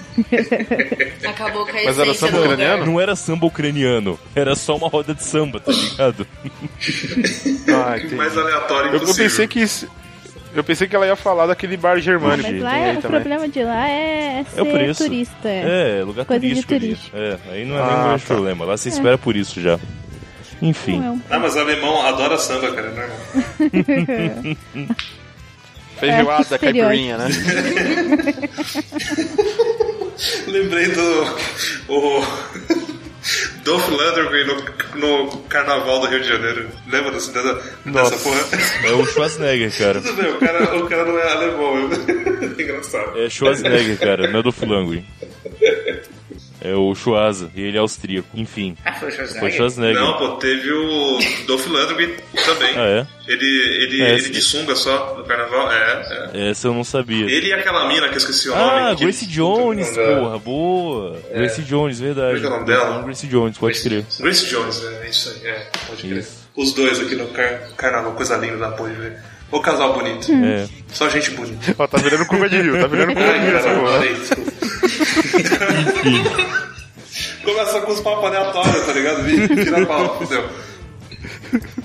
[1.26, 2.86] Acabou com a Mas era samba ucraniano?
[2.86, 6.26] Não era samba ucraniano, era só uma roda de samba, tá ligado?
[7.72, 7.96] Ah.
[8.16, 9.88] Mais aleatório Eu, eu pensei que isso-
[10.54, 12.50] eu pensei que ela ia falar daquele bar germânico.
[12.50, 13.20] Mas lá é, o também.
[13.20, 15.04] problema de lá é ser É o preço.
[15.04, 15.48] turista.
[15.48, 15.98] É.
[16.00, 17.16] É, lugar Coisa de turístico turista.
[17.16, 18.26] É, aí não é Ah, nem um grande tá.
[18.34, 19.78] problema, lá você espera por isso já.
[20.60, 20.98] Enfim.
[21.00, 23.18] Não é Ah, mas alemão adora samba, cara, é normal.
[25.98, 27.26] Feijoada, É, caipirinha, né?
[30.46, 31.22] Lembrei do.
[31.88, 32.22] O.
[33.64, 36.68] Dolph Lundgren no, no carnaval do Rio de Janeiro.
[36.88, 38.40] Lembra dessa, dessa, porra?
[38.84, 40.00] É o Schwarzenegger, cara.
[40.00, 41.90] Tudo bem, o cara, o cara não é alemão.
[42.52, 43.18] É engraçado.
[43.18, 45.04] É Schwarzenegger, cara, não é do Fulangui.
[46.64, 48.28] É o Schwarza, e ele é austríaco.
[48.34, 50.00] Enfim, Ah, foi o foi Schwarzenegger?
[50.00, 52.10] Não, pô, teve o Dolph Lundgren
[52.44, 52.74] também.
[52.76, 53.06] Ah, é?
[53.26, 53.44] Ele,
[53.82, 55.72] ele, É, ele de sunga só no carnaval?
[55.72, 56.50] É, é.
[56.50, 57.24] Essa eu não sabia.
[57.28, 58.62] Ele e aquela mina que eu esqueci o nome.
[58.90, 61.18] Ah, que- Grace Jones, porra, boa.
[61.34, 62.34] Grace Jones, verdade.
[62.34, 63.02] Como é que é o nome dela?
[63.02, 64.04] Grace Jones, pode crer.
[64.20, 66.18] Grace Jones, é isso aí, é, pode crer.
[66.18, 66.48] Isso.
[66.54, 69.16] Os dois aqui no car carnaval, coisa linda da porra de ver.
[69.50, 70.30] O casal bonito.
[70.32, 70.66] É.
[70.92, 71.74] Só gente bonita.
[71.78, 74.51] Ó, tá virando curva de rio, tá virando curva de Ai, rio essa porra.
[77.44, 79.24] Começa com os papos aleatórios, tá ligado?
[79.26, 80.48] Tira a pau, fudeu.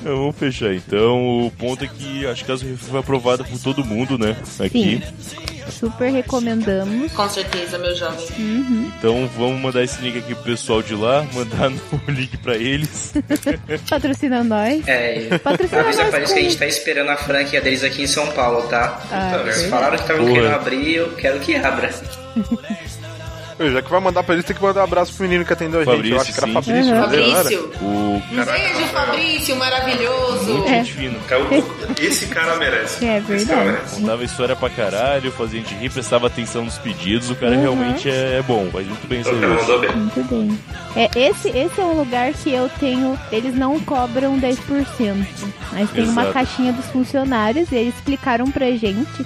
[0.03, 1.45] Vamos fechar então.
[1.47, 4.37] O ponto é que acho que a Review foi aprovada por todo mundo, né?
[4.59, 5.01] Aqui.
[5.71, 7.11] Super recomendamos.
[7.11, 8.25] Com certeza, meu jovem.
[8.97, 13.13] Então vamos mandar esse link aqui pro pessoal de lá, mandar no link pra eles.
[13.89, 14.87] Patrocina nós.
[14.87, 18.03] É, Patrocina avisa nós pra eles que a gente tá esperando a franquia deles aqui
[18.03, 19.01] em São Paulo, tá?
[19.11, 21.89] Ah, Então, eles falaram que estavam querendo abrir eu quero que abra.
[23.59, 25.79] Já que vai mandar pra eles, tem que mandar um abraço pro menino que atendeu
[25.79, 25.93] a gente.
[25.93, 26.53] Fabrício, eu acho que era sim.
[26.53, 26.97] Fabrício, Uhum.
[26.97, 27.03] era?
[27.07, 27.71] Fabrício.
[27.81, 30.53] O Um beijo, Fabrício, maravilhoso.
[30.53, 30.73] muito É.
[30.83, 31.19] gente fina.
[31.27, 33.03] Cara, o- Esse cara merece.
[33.05, 33.91] É Esse cara verdade.
[33.95, 37.29] Contava história pra caralho, fazia a gente rir, prestava atenção nos pedidos.
[37.31, 37.61] O cara Uhum.
[37.61, 39.61] realmente é, é bom, faz muito bem o O cara serviço.
[39.61, 39.95] mandou bem.
[39.95, 40.59] Muito bem.
[40.95, 43.17] É, esse, esse é um lugar que eu tenho.
[43.31, 45.25] Eles não cobram 10%.
[45.71, 46.33] Mas tem uma Exato.
[46.33, 49.25] caixinha dos funcionários e eles explicaram pra gente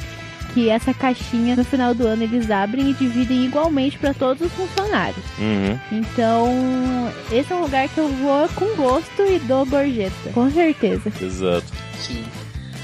[0.53, 4.51] que essa caixinha no final do ano eles abrem e dividem igualmente pra todos os
[4.53, 5.23] funcionários.
[5.39, 5.79] Uhum.
[5.91, 10.31] Então, esse é um lugar que eu vou com gosto e dou gorjeta.
[10.33, 11.11] Com certeza.
[11.21, 11.67] Exato.
[11.97, 12.23] Sim.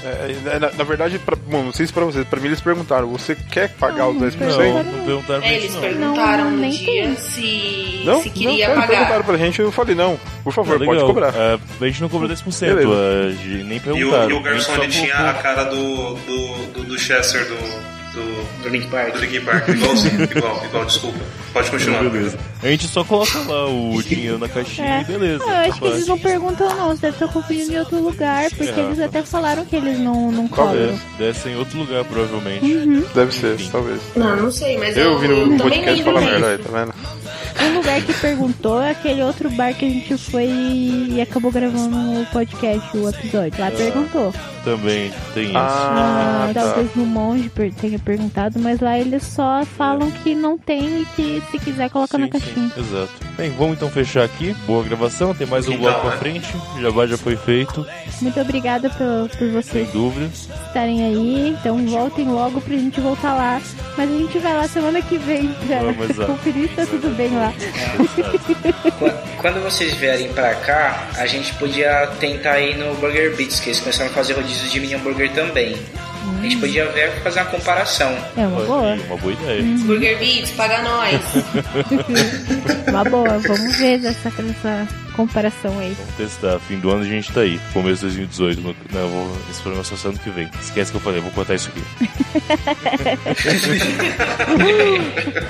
[0.04, 3.08] É, na, na verdade, pra, bom, não sei se pra vocês, pra mim eles perguntaram,
[3.08, 4.38] você quer pagar os Não, 10%?
[4.38, 5.80] Não, Perguntaram não perguntaram pra É, gente eles não.
[5.80, 8.88] perguntaram Não, nem dia se, Não, se não, queria cara, pagar.
[8.96, 11.34] perguntaram pra gente, eu falei, não, por favor, Ah, pode cobrar.
[11.36, 13.32] Ah, a gente não cobrou 10%, Beleza.
[13.42, 14.26] de- nem E perguntaram.
[14.26, 17.44] o, e o A gente garçom ele tinha a cara do, do, do, do Chester
[17.46, 19.12] do, do, Do Link Park.
[19.14, 19.68] do Linkin Park.
[19.68, 21.18] Igualzinho, igual, igual, desculpa.
[21.52, 22.02] Pode continuar.
[22.04, 22.38] Beleza.
[22.62, 25.00] A gente só coloca lá o dinheiro na caixinha É.
[25.02, 25.44] e beleza.
[25.46, 28.50] Ah, eu acho que eles não perguntam não, você deve estar confundindo em outro lugar,
[28.50, 28.84] porque É.
[28.84, 30.90] eles até falaram que eles não, não Talvez.
[30.92, 31.00] cobram.
[31.18, 32.64] Deve ser em outro lugar, provavelmente.
[32.64, 33.04] Uhum.
[33.14, 33.68] Deve ser, Enfim.
[33.70, 34.00] talvez.
[34.16, 36.94] Não, não sei, mas Eu eu, vi no podcast falar merda aí, tá vendo?
[37.60, 41.96] Um lugar que perguntou é aquele outro bar que a gente foi e acabou gravando
[42.20, 43.60] o podcast, o episódio.
[43.60, 44.32] Lá perguntou.
[44.64, 45.56] Também tem isso.
[45.56, 46.62] Ah, Ah, tá.
[46.62, 47.50] talvez no monge
[47.80, 52.16] tenha perguntado, mas lá eles só falam que não tem e que se quiser coloca
[52.16, 52.72] na Sim, sim, caixinha.
[52.78, 53.12] Exato.
[53.36, 54.54] Bem, vamos então fechar aqui.
[54.66, 56.16] Boa gravação, tem mais um Então, bloco pra né?
[56.16, 56.48] frente.
[56.76, 57.86] O Jabá já foi feito,
[58.22, 60.26] Muito obrigada por, por sem vocês dúvida.
[60.66, 61.50] estarem aí.
[61.50, 63.60] Então voltem logo pra gente voltar lá.
[63.98, 66.32] Mas a gente vai lá semana que vem pra Vamos, exato.
[66.32, 67.52] conferir se tá tudo bem lá.
[68.98, 73.68] Qu- Quando vocês vierem pra cá, a gente podia tentar ir no Burger Beats, que
[73.68, 75.76] eles começaram a fazer rodízio de mini hambúrguer também.
[76.38, 78.16] A gente podia ver fazer uma comparação.
[78.36, 78.94] É uma boa.
[78.94, 79.62] Uma boa ideia.
[79.84, 81.20] Burger Beats, paga nós.
[82.88, 83.38] Uma boa.
[83.38, 85.94] Vamos ver essa, essa comparação aí.
[85.98, 86.58] Vamos testar.
[86.60, 87.60] Fim do ano a gente tá aí.
[87.72, 88.60] Começo de 2018.
[88.60, 90.50] No, não, eu vou, esse programa é só ano que vem.
[90.60, 91.82] Esquece que eu falei, eu vou contar isso aqui.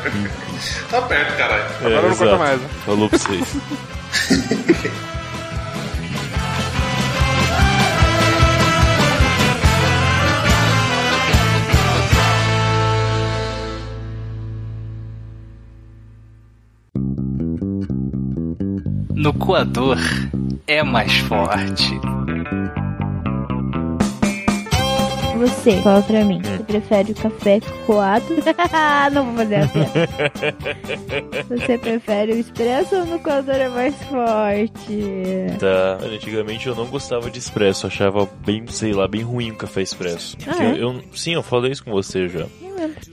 [0.91, 1.65] Tá perto, caralho.
[1.81, 2.69] Agora não conta mais, né?
[2.85, 3.57] Falou pra vocês.
[19.19, 19.97] No coador
[20.67, 21.99] é mais forte.
[25.39, 26.41] Você, fala pra mim.
[26.43, 28.25] Você prefere o café coado?
[29.13, 30.09] Não vou fazer a piada.
[31.57, 34.99] Você prefere o expresso ou no coador é mais forte?
[35.61, 35.99] Tá.
[36.03, 39.83] Olha, Antigamente eu não gostava de expresso, achava bem, sei lá, bem ruim o café
[39.83, 40.37] expresso.
[40.47, 40.71] Ah, é?
[40.73, 42.45] eu, eu- sim, eu falei isso com você já.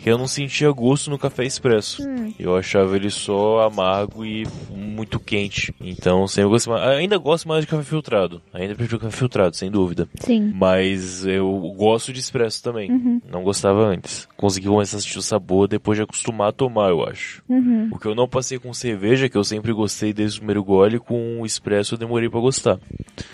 [0.01, 2.08] Que eu não sentia gosto no café expresso.
[2.08, 2.34] Hum.
[2.39, 5.73] Eu achava ele só amargo e muito quente.
[5.82, 6.88] Então, sempre gostei mais.
[6.97, 8.41] Ainda gosto mais de café filtrado.
[8.54, 10.08] Ainda prefiro café filtrado, sem dúvida.
[10.19, 10.51] Sim.
[10.56, 12.91] Mas eu gosto de expresso também.
[12.91, 13.21] Uhum.
[13.32, 14.28] Não gostava antes.
[14.38, 17.43] Consegui começar a sentir o sabor depois de acostumar a tomar, eu acho.
[17.49, 17.89] Uhum.
[17.91, 20.99] O que eu não passei com cerveja, que eu sempre gostei desde o primeiro gole,
[20.99, 22.80] com o expresso eu demorei pra gostar.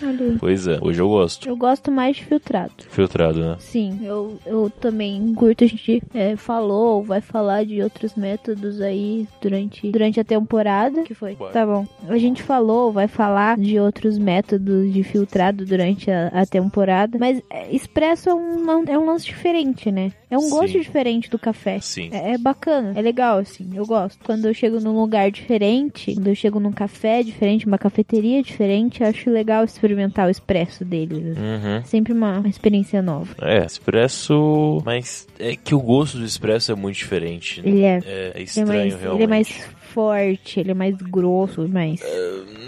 [0.00, 0.36] Aí.
[0.38, 1.48] Pois é, hoje eu gosto.
[1.48, 2.72] Eu gosto mais de filtrado.
[2.90, 3.56] Filtrado, né?
[3.58, 5.64] Sim, eu, eu também curto.
[5.64, 11.02] A gente é, falou, vai falar de outros métodos aí durante, durante a temporada.
[11.02, 11.34] que foi?
[11.34, 11.52] Vai.
[11.52, 11.86] Tá bom.
[12.08, 17.18] A gente falou, vai falar de outros métodos de filtrado durante a, a temporada.
[17.18, 20.12] Mas é, expresso é um, é um lance diferente, né?
[20.32, 20.80] É um gosto Sim.
[20.80, 21.78] diferente do café.
[21.80, 22.08] Sim.
[22.10, 24.18] É, é bacana, é legal, assim, eu gosto.
[24.24, 29.02] Quando eu chego num lugar diferente, quando eu chego num café diferente, uma cafeteria diferente,
[29.02, 31.36] eu acho legal experimentar o expresso deles.
[31.36, 31.84] Uhum.
[31.84, 33.34] Sempre uma, uma experiência nova.
[33.42, 34.82] É, expresso.
[34.84, 37.60] Mas é que o gosto do expresso é muito diferente.
[37.60, 37.68] né?
[37.68, 39.14] Ele é, É, é ele é estranho, mais, realmente.
[39.14, 42.00] ele é mais forte, ele é mais grosso, mais,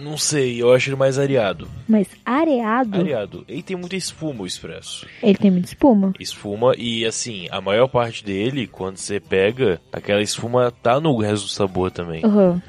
[0.02, 1.68] Não sei, eu acho ele mais areado.
[1.88, 3.00] mais areado.
[3.00, 3.44] Areado.
[3.48, 5.06] Ele tem muita espuma, o expresso.
[5.22, 6.12] Ele tem muita espuma.
[6.20, 11.44] Espuma e, assim, a maior parte dele, quando você pega, aquela espuma tá no resto
[11.44, 12.24] do sabor também.
[12.24, 12.60] Uhum.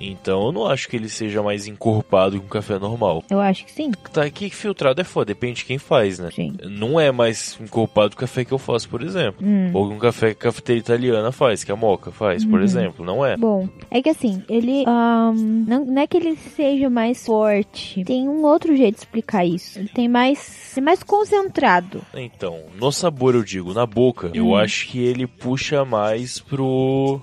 [0.00, 3.22] Então eu não acho que ele seja mais encorpado que um café normal.
[3.30, 3.90] Eu acho que sim.
[4.12, 6.30] Tá aqui que filtrado é foda, depende de quem faz, né?
[6.34, 6.54] Sim.
[6.64, 9.46] Não é mais encorpado que o café que eu faço, por exemplo.
[9.46, 9.70] Hum.
[9.74, 12.64] Ou que um café que a cafeteria italiana faz, que a Moca faz, por Uhum.
[12.64, 13.04] exemplo.
[13.04, 13.36] Não é.
[13.36, 14.84] Bom, é que assim, ele.
[14.86, 15.34] ahn,
[15.66, 18.02] não, não é que ele seja mais forte.
[18.04, 19.78] Tem um outro jeito de explicar isso.
[19.78, 20.76] Ele tem mais.
[20.76, 22.02] É mais concentrado.
[22.14, 24.56] Então, no sabor eu digo, na boca, eu Hum.
[24.56, 27.20] acho que ele puxa mais pro.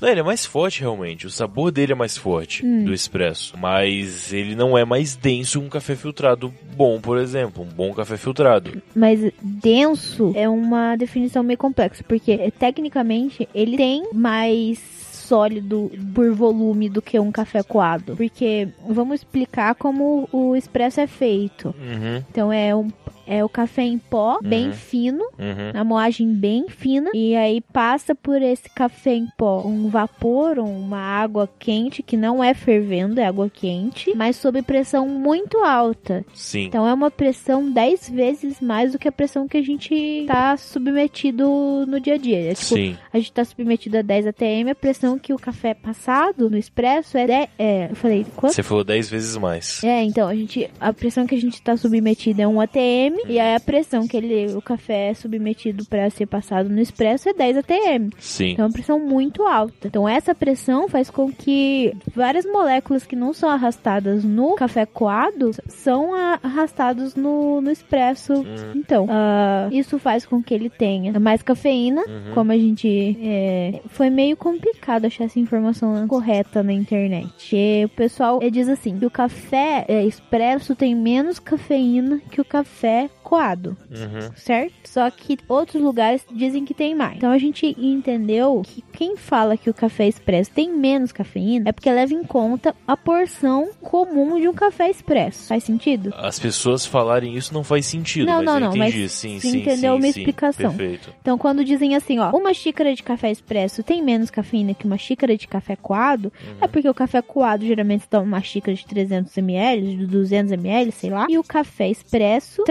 [0.00, 1.26] Não, ele é mais forte realmente.
[1.26, 2.84] O sabor dele é mais forte Hum.
[2.84, 3.54] do expresso.
[3.58, 7.62] Mas ele não é mais denso que um café filtrado bom, por exemplo.
[7.64, 8.80] Um bom café filtrado.
[8.94, 12.04] Mas denso é uma definição meio complexa.
[12.06, 14.78] Porque tecnicamente ele tem mais
[15.12, 18.16] sólido por volume do que um café coado.
[18.16, 21.74] Porque vamos explicar como o expresso é feito.
[21.78, 22.88] Uhum, Então é um
[23.28, 24.72] é o café em pó, bem Uhum.
[24.72, 25.70] fino, uhum.
[25.74, 30.98] a moagem bem fina e aí passa por esse café em pó um vapor, uma
[30.98, 36.24] água quente que não é fervendo, é água quente, mas sob pressão muito alta.
[36.34, 36.64] Sim.
[36.64, 40.56] Então é uma pressão 10 vezes mais do que a pressão que a gente tá
[40.56, 42.50] submetido no dia a dia.
[42.50, 42.96] É, tipo, Sim.
[43.12, 46.56] a gente tá submetido a 10 ATM, a pressão que o café é passado no
[46.56, 48.54] expresso é 10, é, eu falei, quanto?
[48.54, 49.82] Você falou 10 vezes mais.
[49.84, 50.68] É, então, a gente.
[50.80, 53.17] A pressão que a gente tá submetido é 1 ATM.
[53.26, 57.28] E aí a pressão que ele, o café é submetido para ser passado no expresso
[57.28, 58.10] é 10 ATM.
[58.18, 58.50] Sim.
[58.50, 59.88] Então é uma pressão muito alta.
[59.88, 65.50] Então essa pressão faz com que várias moléculas que não são arrastadas no café coado
[65.68, 68.32] são a- arrastadas no, no expresso.
[68.34, 68.72] Hum.
[68.74, 72.34] Então, ah, isso faz com que ele tenha mais cafeína, Uhum.
[72.34, 73.16] como a gente.
[73.22, 77.54] é, foi meio complicado achar essa informação correta na internet.
[77.54, 82.44] E o pessoal diz assim: que o café eh, expresso tem menos cafeína que o
[82.44, 84.30] café coado, Uhum.
[84.36, 84.72] certo?
[84.84, 87.16] Só que outros lugares dizem que tem mais.
[87.18, 91.72] Então a gente entendeu que quem fala que o café expresso tem menos cafeína é
[91.72, 95.48] porque leva em conta a porção comum de um café expresso.
[95.48, 96.12] Faz sentido?
[96.16, 99.02] As pessoas falarem isso não faz sentido, Não, mas não, não, entendi.
[99.02, 100.20] mas sim, sim, entendeu sim, minha sim.
[100.20, 100.74] explicação.
[100.74, 101.12] Perfeito.
[101.20, 104.96] Então, quando dizem assim, ó, uma xícara de café expresso tem menos cafeína que uma
[104.96, 109.36] xícara de café coado, é porque o café coado geralmente toma uma xícara de 300
[109.36, 112.62] ml, de 200 ml, sei lá, e o café expresso,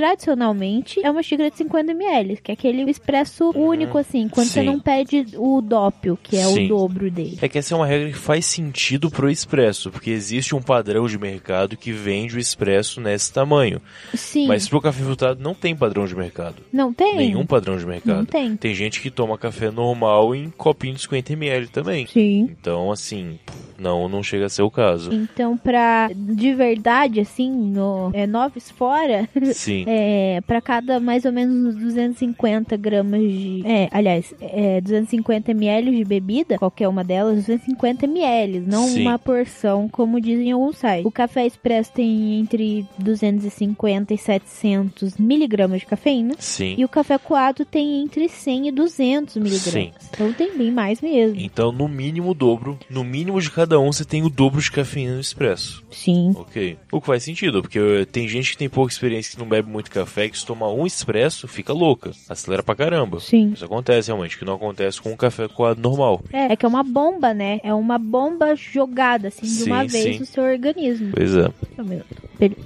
[0.48, 4.62] tradicionalmente, é uma xícara de 50 ml, que é aquele expresso único, assim, quando você
[4.62, 4.66] Sim.
[4.66, 6.66] não pede o dópio, que é Sim.
[6.66, 7.38] o dobro dele.
[7.42, 11.08] É que essa é uma regra que faz sentido pro expresso, porque existe um padrão
[11.08, 13.82] de mercado que vende o expresso nesse tamanho.
[14.14, 14.48] Sim.
[14.48, 16.56] Mas pro café filtrado não tem padrão de mercado.
[16.72, 17.18] Não tem?
[17.18, 18.18] Nenhum padrão de mercado.
[18.18, 18.56] Não tem.
[18.56, 22.06] Tem gente que toma café normal em copinho de 50ml também.
[22.08, 22.50] Sim.
[22.50, 23.40] Então, assim,
[23.78, 25.14] não, não chega a ser o caso.
[25.14, 29.86] Então, pra de verdade, assim, no é, noves fora, Sim.
[29.88, 33.62] é, pra cada mais ou menos uns 250 gramas de.
[33.66, 39.02] É, aliás, é, 250 ml de bebida, qualquer uma delas, 250 ml, não Sim.
[39.02, 41.06] uma porção, como dizem alguns sites.
[41.06, 46.36] O café expresso tem entre 250 e 700 miligramas de cafeína.
[46.40, 46.76] Sim.
[46.78, 49.74] E o café coado tem entre 100 e 200 miligramas.
[49.74, 49.92] Sim.
[50.12, 51.40] Então tem bem mais mesmo.
[51.40, 54.72] Então, no mínimo o dobro, no mínimo de cada um, você tem o dobro de
[54.72, 55.84] cafeína no expresso.
[55.92, 56.34] Sim.
[56.36, 56.78] Ok.
[56.92, 59.70] O que faz sentido, porque eh, tem gente que tem pouca experiência que não bebe
[59.70, 62.12] muito café, que se tomar um expresso, fica louca.
[62.30, 63.20] Acelera pra caramba.
[63.20, 63.52] Sim.
[63.54, 66.22] Isso acontece realmente, que não acontece com um café coado normal.
[66.32, 67.60] É, é que é uma bomba, né?
[67.64, 70.20] É uma bomba jogada, assim, de Sim, uma vez sim.
[70.20, 71.12] no seu organismo.
[71.14, 71.52] Pois é.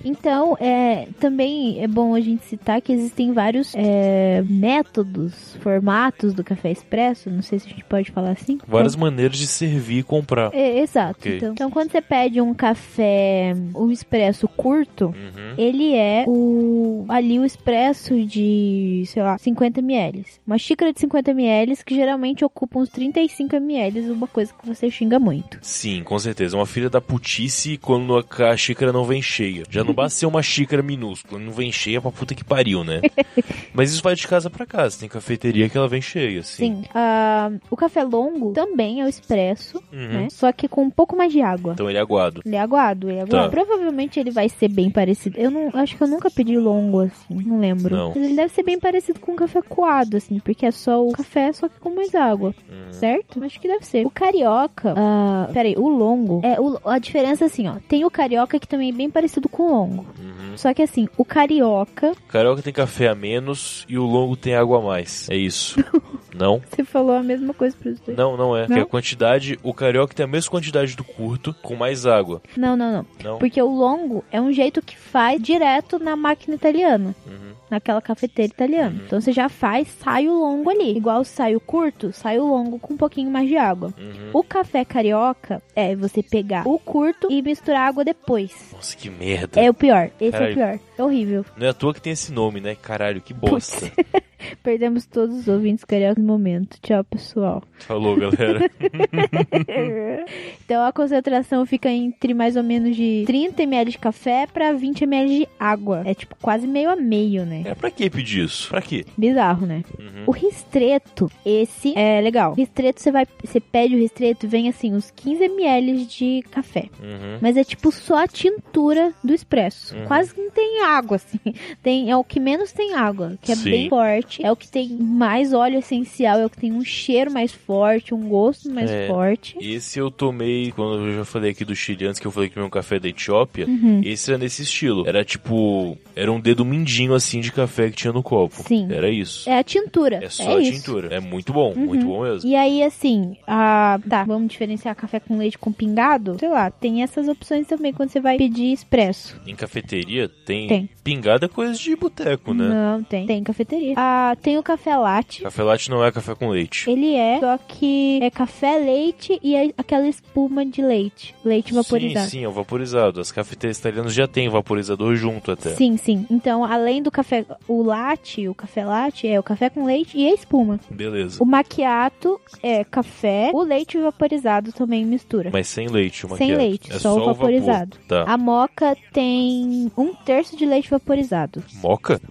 [0.04, 6.44] Então, é, também é bom a gente citar que existem vários é, métodos, formatos do
[6.44, 7.30] café expresso.
[7.30, 8.58] Não sei se a gente pode falar assim.
[8.68, 10.54] Várias maneiras de servir e comprar.
[10.54, 11.20] É, exato.
[11.22, 11.38] Ok.
[11.38, 15.54] Então, então, quando você pede um café, um expresso curto, Uhum.
[15.58, 20.26] ele é o ali o expresso de, sei lá, 50 ml.
[20.46, 24.90] Uma xícara de 50 ml que geralmente ocupa uns 35 ml, uma coisa que você
[24.90, 25.58] xinga muito.
[25.62, 26.56] Sim, com certeza.
[26.58, 29.64] Uma filha da putice quando a xícara não vem cheia.
[29.70, 33.02] Já não basta ser uma xícara minúscula, não vem cheia pra puta que pariu, né?
[33.74, 35.00] Mas isso vai de casa pra casa.
[35.00, 36.66] Tem cafeteria que ela vem cheia, assim.
[36.82, 36.84] Sim.
[36.94, 40.08] Ah, o café longo também é o expresso, Uhum.
[40.08, 40.28] né?
[40.32, 41.74] Só que com um pouco mais de água.
[41.74, 42.42] Então ele é aguado.
[42.46, 43.46] Ele é aguado, ele é aguado.
[43.46, 43.50] Tá.
[43.50, 45.38] Provavelmente ele vai ser bem parecido.
[45.40, 47.96] Eu não acho que eu nunca pedi longo assim, não lembro.
[47.96, 48.08] Não.
[48.10, 51.12] Mas ele deve ser bem parecido com o café coado, assim, porque é só o
[51.12, 52.54] café, só que com mais água.
[52.70, 52.92] Uhum.
[52.94, 53.44] Certo?
[53.44, 54.06] Acho que deve ser.
[54.06, 57.76] O carioca, ah, peraí, o longo, é o- a diferença é assim, ó.
[57.88, 60.06] Tem o carioca que também é bem parecido com o longo.
[60.20, 60.58] Uhum.
[60.58, 64.80] Só que assim, o carioca, Carioca tem café a menos e o longo tem água
[64.80, 65.30] a mais.
[65.30, 65.80] É isso.
[66.36, 66.62] não?
[66.70, 68.18] você falou a mesma coisa pros dois.
[68.18, 68.62] Não, não é.
[68.62, 68.68] Não?
[68.68, 72.42] Porque a quantidade, o carioca tem a mesma quantidade do curto, com mais água.
[72.58, 73.06] Não, não, não.
[73.24, 73.38] Não?
[73.40, 77.16] Porque o longo é um jeito que faz direto na máquina italiana.
[77.32, 77.54] Uhum.
[77.70, 79.02] Naquela cafeteira italiana.
[79.06, 80.96] Então você já faz, sai o longo ali.
[80.98, 83.94] Igual sai o curto, sai o longo com um pouquinho mais de água.
[83.98, 84.30] Uhum.
[84.34, 88.52] O café carioca é você pegar o curto e misturar água depois.
[88.74, 89.60] Nossa, que merda.
[89.60, 90.10] É o pior.
[90.20, 90.50] Esse Caralho.
[90.50, 90.80] é o pior.
[90.98, 91.46] É horrível.
[91.58, 92.76] Não é à toa que tem esse nome, né?
[92.76, 93.92] Caralho, que bosta.
[94.64, 96.78] Perdemos todos os ouvintes cariocas no momento.
[96.82, 97.64] Tchau, pessoal.
[97.80, 98.70] Falou, galera.
[100.64, 105.04] então a concentração fica entre mais ou menos de 30 ml de café pra 20
[105.04, 106.04] ml de água.
[106.06, 107.64] É tipo quase meio a meio, né?
[107.66, 108.70] É, pra que pedir isso?
[108.70, 109.06] Pra quê?
[109.18, 109.84] Bizarro, né?
[110.00, 110.24] Uhum.
[110.28, 112.54] O ristreto, esse é legal.
[112.54, 116.90] Ristreto, você vai, você pede o ristreto, vem assim uns 15 ml de café.
[117.02, 117.40] Uhum.
[117.42, 119.96] Mas é tipo só a tintura do expresso.
[119.96, 120.06] Uhum.
[120.06, 121.40] Quase que não tem água, assim.
[121.82, 123.70] Tem, é o que menos tem água, que é Sim.
[123.70, 124.31] bem forte.
[124.42, 128.14] É o que tem mais óleo essencial, é o que tem um cheiro mais forte,
[128.14, 129.08] um gosto mais É.
[129.08, 129.58] forte.
[129.60, 132.60] Esse eu tomei, quando eu já falei aqui do Chile, antes que eu falei que
[132.60, 134.02] meu café é da Etiópia, Uhum.
[134.04, 135.08] esse era nesse estilo.
[135.08, 138.56] Era tipo, era um dedo mindinho assim de café que tinha no copo.
[138.68, 138.88] Sim.
[138.92, 139.50] Era isso.
[139.50, 140.24] É a tintura.
[140.24, 140.72] É só a isso.
[140.74, 141.08] tintura.
[141.14, 141.86] É muito bom, Uhum.
[141.86, 142.50] muito bom mesmo.
[142.50, 144.00] E aí, assim, a...
[144.10, 146.38] tá, vamos diferenciar café com leite com pingado?
[146.40, 149.40] Sei lá, tem essas opções também quando você vai pedir expresso.
[149.48, 150.90] Em cafeteria tem, Tem.
[151.04, 152.68] pingada é coisa de boteco, né?
[152.68, 153.26] Não, tem.
[153.26, 153.94] Tem cafeteria.
[154.24, 155.42] Ah, tem o café latte.
[155.42, 156.88] Café latte não é café com leite.
[156.90, 161.34] Ele é, só que é café, leite e é aquela espuma de leite.
[161.44, 162.26] Leite vaporizado.
[162.26, 163.20] Sim, sim, é o vaporizado.
[163.20, 165.72] As cafeterias italianas já tem vaporizador junto até.
[165.72, 166.28] Sim, sim.
[166.30, 170.28] Então, além do café, o latte, o café latte é o café com leite e
[170.30, 170.80] a espuma.
[170.90, 171.42] Beleza.
[171.42, 175.50] O macchiato é café, o leite vaporizado também mistura.
[175.52, 176.58] Mas sem leite, Sem macchiato.
[176.58, 177.34] leite, é só o vapor.
[177.34, 177.98] vaporizado.
[178.08, 178.24] Tá.
[178.28, 181.64] A moca tem um terço de leite vaporizado.
[181.82, 182.22] Moca?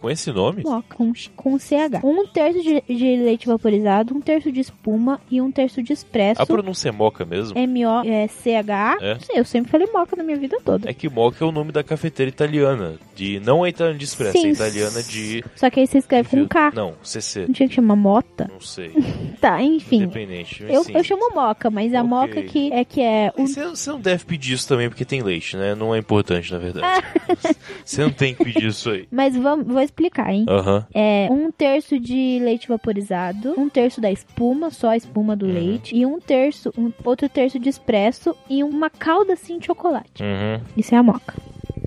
[0.00, 0.62] Com esse nome?
[0.64, 2.02] Moca, com, com CH.
[2.02, 6.40] Um terço de, de leite vaporizado, um terço de espuma e um terço de expresso.
[6.40, 7.58] A pronúncia é moca mesmo?
[7.58, 8.98] M-O-C-H.
[9.00, 9.14] É?
[9.14, 10.88] Não sei, eu sempre falei moca na minha vida toda.
[10.88, 12.94] É que moca é o nome da cafeteira italiana.
[13.14, 14.48] De, não é italiana de expresso, Sim.
[14.48, 15.44] é italiana de.
[15.54, 16.72] Só que aí você escreve com K.
[16.74, 17.46] Não, CC.
[17.46, 18.48] Não tinha que chamar mota?
[18.50, 18.92] Não sei.
[19.40, 20.02] Tá, enfim.
[20.02, 20.62] Independente.
[20.68, 22.10] Eu, eu chamo moca, mas a Ok.
[22.10, 25.22] moca que é que é o Você, você não deve pedir isso também porque tem
[25.22, 25.74] leite, né?
[25.74, 27.02] Não é importante, na verdade.
[27.82, 29.08] você não tem que pedir isso aí.
[29.10, 30.46] Mas vamos, vou explicar, hein?
[30.48, 30.86] Aham.
[30.94, 35.38] É um terço de leite vaporizado, um terço da espuma, só a espuma Uhum.
[35.38, 39.66] do leite, e um terço, um, outro terço de expresso e uma calda assim de
[39.66, 40.22] chocolate.
[40.22, 40.60] Uhum.
[40.76, 41.34] Isso é a moca.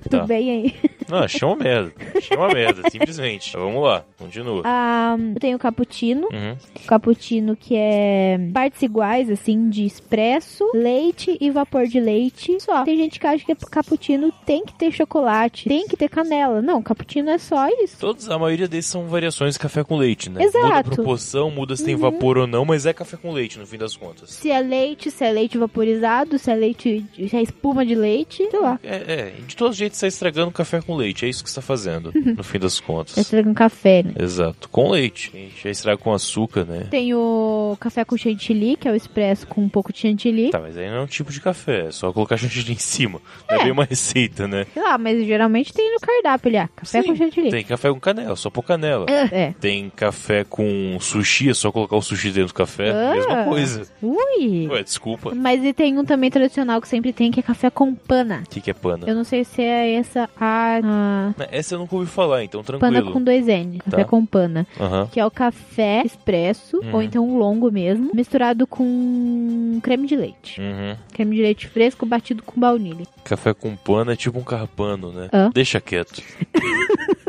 [0.08, 0.18] Tá.
[0.18, 0.74] Tudo bem aí?
[1.08, 1.92] Não, achei uma merda.
[2.16, 3.52] Achei uma merda, simplesmente.
[3.54, 4.62] Mas Vamos lá, continua.
[4.64, 6.28] Ah, eu tenho o cappuccino.
[6.32, 6.56] Uhum.
[6.86, 12.56] Cappuccino que é partes iguais, assim, de expresso, leite e vapor de leite.
[12.60, 12.84] Só.
[12.84, 16.62] Tem gente que acha que cappuccino tem que ter chocolate, tem que ter canela.
[16.62, 17.98] Não, cappuccino é só isso.
[17.98, 20.42] Todos, a maioria desses são variações de café com leite, né?
[20.42, 20.66] Exato.
[20.66, 23.66] Muda a proporção, muda se tem vapor ou não, mas é café com leite, no
[23.66, 24.30] fim das contas.
[24.30, 28.48] Se é leite, se é leite vaporizado, se é leite, se é espuma de leite,
[28.50, 28.78] sei lá.
[28.82, 31.58] É, é, de todo jeito você está estragando café com leite, é isso que você
[31.58, 33.14] está fazendo, no fim das contas.
[33.14, 34.12] Tá estragando café, né?
[34.18, 35.30] Exato, com leite.
[35.32, 36.86] A gente já estraga com açúcar, né?
[36.90, 40.50] Tem o café com chantilly, que é o expresso com um pouco de chantilly.
[40.50, 43.20] Tá, mas aí não é um tipo de café, é só colocar chantilly em cima.
[43.48, 43.62] Não é, É.
[43.64, 44.66] bem uma receita, né?
[44.74, 47.50] Sei lá, mas geralmente tem no cardápio ali, ah, café Sim, com chantilly.
[47.50, 49.06] Tem café com canela, só pôr canela.
[49.08, 49.52] É.
[49.60, 52.90] Tem café com sushi, é só colocar o sushi dentro do café.
[52.90, 53.14] Ah.
[53.14, 53.86] Mesma coisa.
[54.02, 54.66] Ui!
[54.68, 55.34] Ué, desculpa.
[55.34, 58.42] Mas e tem um também tradicional que sempre tem, que é café com pana.
[58.46, 59.04] O que, que é pana?
[59.06, 62.78] Eu não sei se é essa a, a Essa eu nunca ouvi falar, então pana
[62.78, 63.12] tranquilo.
[63.12, 63.78] com dois N.
[63.78, 64.04] Café Tá.
[64.04, 64.66] com pana.
[64.80, 65.08] Aham.
[65.10, 66.94] Que é o café expresso, Uhum.
[66.94, 70.60] ou então um longo mesmo, misturado com creme de leite.
[70.60, 70.96] Uhum.
[71.12, 73.04] Creme de leite fresco batido com baunilha.
[73.24, 75.28] Café com pano é tipo um carpano, né?
[75.52, 76.22] Deixa quieto.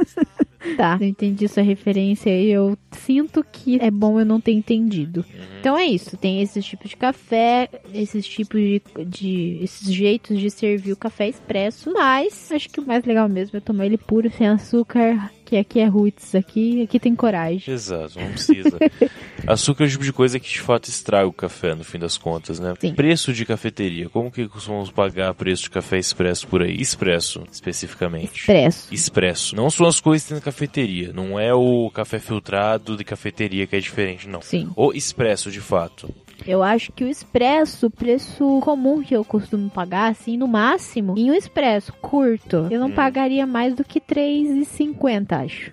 [0.78, 5.24] Tá, eu entendi sua referência e eu sinto que é bom eu não ter entendido.
[5.60, 10.50] Então é isso, tem esses tipos de café, esses tipos de, de- esses jeitos de
[10.50, 14.30] servir o café expresso, mas acho que o mais legal mesmo é tomar ele puro,
[14.32, 17.74] sem açúcar, que aqui é roots, aqui, aqui tem coragem.
[17.74, 18.78] Exato, não precisa.
[19.46, 22.18] Açúcar é o tipo de coisa que de fato estraga o café, no fim das
[22.18, 22.74] contas, né?
[22.80, 22.94] Sim.
[22.94, 24.10] Preço de cafeteria.
[24.10, 26.76] Como que costumamos pagar preço de café expresso por aí?
[26.76, 28.40] Expresso, especificamente.
[28.40, 28.94] Expresso.
[28.94, 29.56] Expresso.
[29.56, 31.14] Não são as coisas que tem na cafeteria.
[31.14, 34.42] Não é o café filtrado de cafeteria que é diferente, não.
[34.42, 34.70] Sim.
[34.76, 36.14] O expresso, de fato.
[36.46, 41.16] Eu acho que o expresso, o preço comum que eu costumo pagar, assim, no máximo,
[41.18, 45.72] em um expresso curto, eu não pagaria mais do que R$3,50, acho.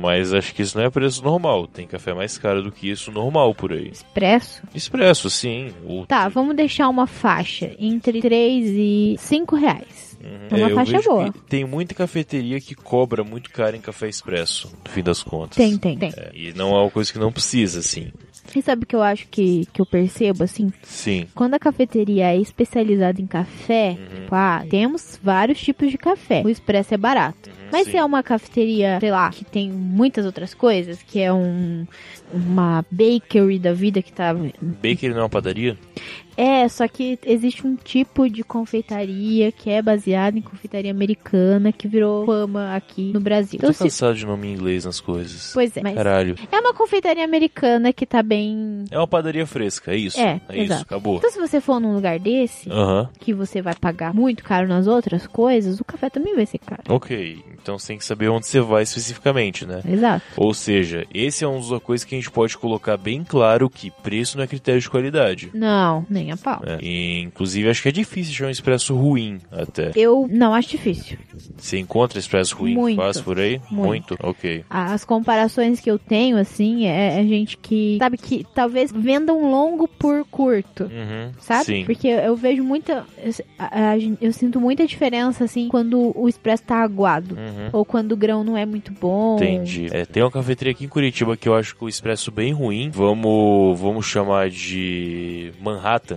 [0.00, 1.66] Mas acho que isso não é preço normal.
[1.66, 3.88] Tem café mais caro do que isso normal por aí.
[3.88, 4.62] Expresso?
[4.74, 5.72] Expresso, sim.
[5.84, 10.08] O Tá, vamos deixar uma faixa entre 3 e 5 reais.
[10.50, 11.32] É uma eu faixa boa.
[11.48, 15.56] tem muita cafeteria que cobra muito caro em café expresso, no fim das contas.
[15.56, 16.10] Tem, tem, tem.
[16.16, 18.10] É, e não é uma coisa que não precisa, assim.
[18.56, 20.72] E sabe o que eu acho que, que eu percebo, assim?
[20.82, 21.26] Sim.
[21.34, 24.14] Quando a cafeteria é especializada em café, Uhum.
[24.22, 26.42] tipo, ah, temos vários tipos de café.
[26.44, 27.50] O expresso é barato.
[27.70, 27.90] Mas Uhum, sim.
[27.92, 31.86] se é uma cafeteria, sei lá, que tem muitas outras coisas, que é um
[32.32, 35.76] uma bakery da vida que tá Bakery não é uma padaria?
[36.40, 41.88] É, só que existe um tipo de confeitaria que é baseada em confeitaria americana que
[41.88, 43.58] virou fama aqui no Brasil.
[43.58, 45.50] Tô Então, se- cansado de nome em inglês nas coisas.
[45.52, 46.36] Pois é, mas Caralho.
[46.52, 48.84] é uma confeitaria americana que tá bem.
[48.90, 50.20] É uma padaria fresca, é isso?
[50.20, 50.82] É, isso, exato.
[50.82, 51.16] acabou.
[51.16, 53.08] Então, se você for num lugar desse, Aham.
[53.18, 56.82] que você vai pagar muito caro nas outras coisas, o café também vai ser caro.
[56.88, 59.82] Ok, então você tem que saber onde você vai especificamente, né?
[59.84, 60.24] Exato.
[60.36, 63.90] Ou seja, esse é uma das coisas que a gente pode colocar bem claro que
[63.90, 65.50] preço não é critério de qualidade.
[65.52, 66.62] Não, nem a pau.
[66.66, 69.90] É, e, inclusive, acho que é difícil achar um expresso ruim até.
[69.96, 71.18] Eu não acho difícil.
[71.56, 72.96] Você encontra expresso ruim Muito.
[72.96, 73.60] fácil por aí?
[73.70, 74.16] Muito.
[74.22, 74.64] Ok.
[74.68, 79.50] As comparações que eu tenho, assim, é, é gente que, sabe, que talvez venda um
[79.50, 80.84] longo por curto.
[80.84, 81.64] Uhum, Sabe?
[81.64, 81.84] Sim.
[81.84, 83.04] Porque eu vejo muita.
[83.22, 87.34] Eu, a- a- eu sinto muita diferença, assim, quando o expresso tá aguado.
[87.34, 87.70] Uhum.
[87.72, 89.36] Ou quando o grão não é muito bom.
[89.36, 89.88] Entendi.
[89.90, 92.90] É, tem uma cafeteria aqui em Curitiba que eu acho que o expresso bem ruim.
[92.90, 96.16] Vamos, vamos chamar de Manhattan.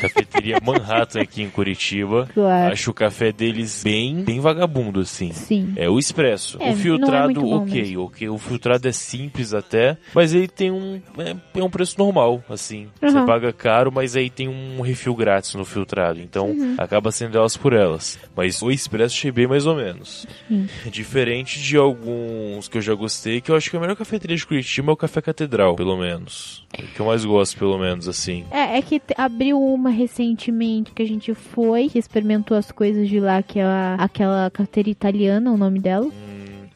[0.00, 2.28] Cafeteria Manhattan aqui em Curitiba.
[2.32, 2.72] Claro.
[2.72, 5.32] Acho o café deles bem, bem vagabundo, assim.
[5.32, 5.72] Sim.
[5.76, 6.56] É o expresso.
[6.60, 8.28] É, o filtrado, é muito bom ok, ok.
[8.28, 12.88] O filtrado é simples até, mas ele tem um, é, é um preço normal, assim.
[13.00, 13.26] Você Uhum.
[13.26, 16.20] paga caro, mas aí tem um refil grátis no filtrado.
[16.20, 16.74] Então Uhum.
[16.78, 18.18] acaba sendo elas por elas.
[18.36, 20.26] Mas o expresso achei bem mais ou menos.
[20.48, 20.68] Sim.
[20.90, 24.46] Diferente de alguns que eu já gostei, que eu acho que a melhor cafeteria de
[24.46, 26.64] Curitiba é o Café Catedral, pelo menos.
[26.72, 28.44] É o que eu mais gosto, pelo menos, assim.
[28.50, 33.20] É, é que abriu uma recentemente que a gente foi, que experimentou as coisas de
[33.20, 36.10] lá, que é a- aquela cafeteria italiana, o nome dela.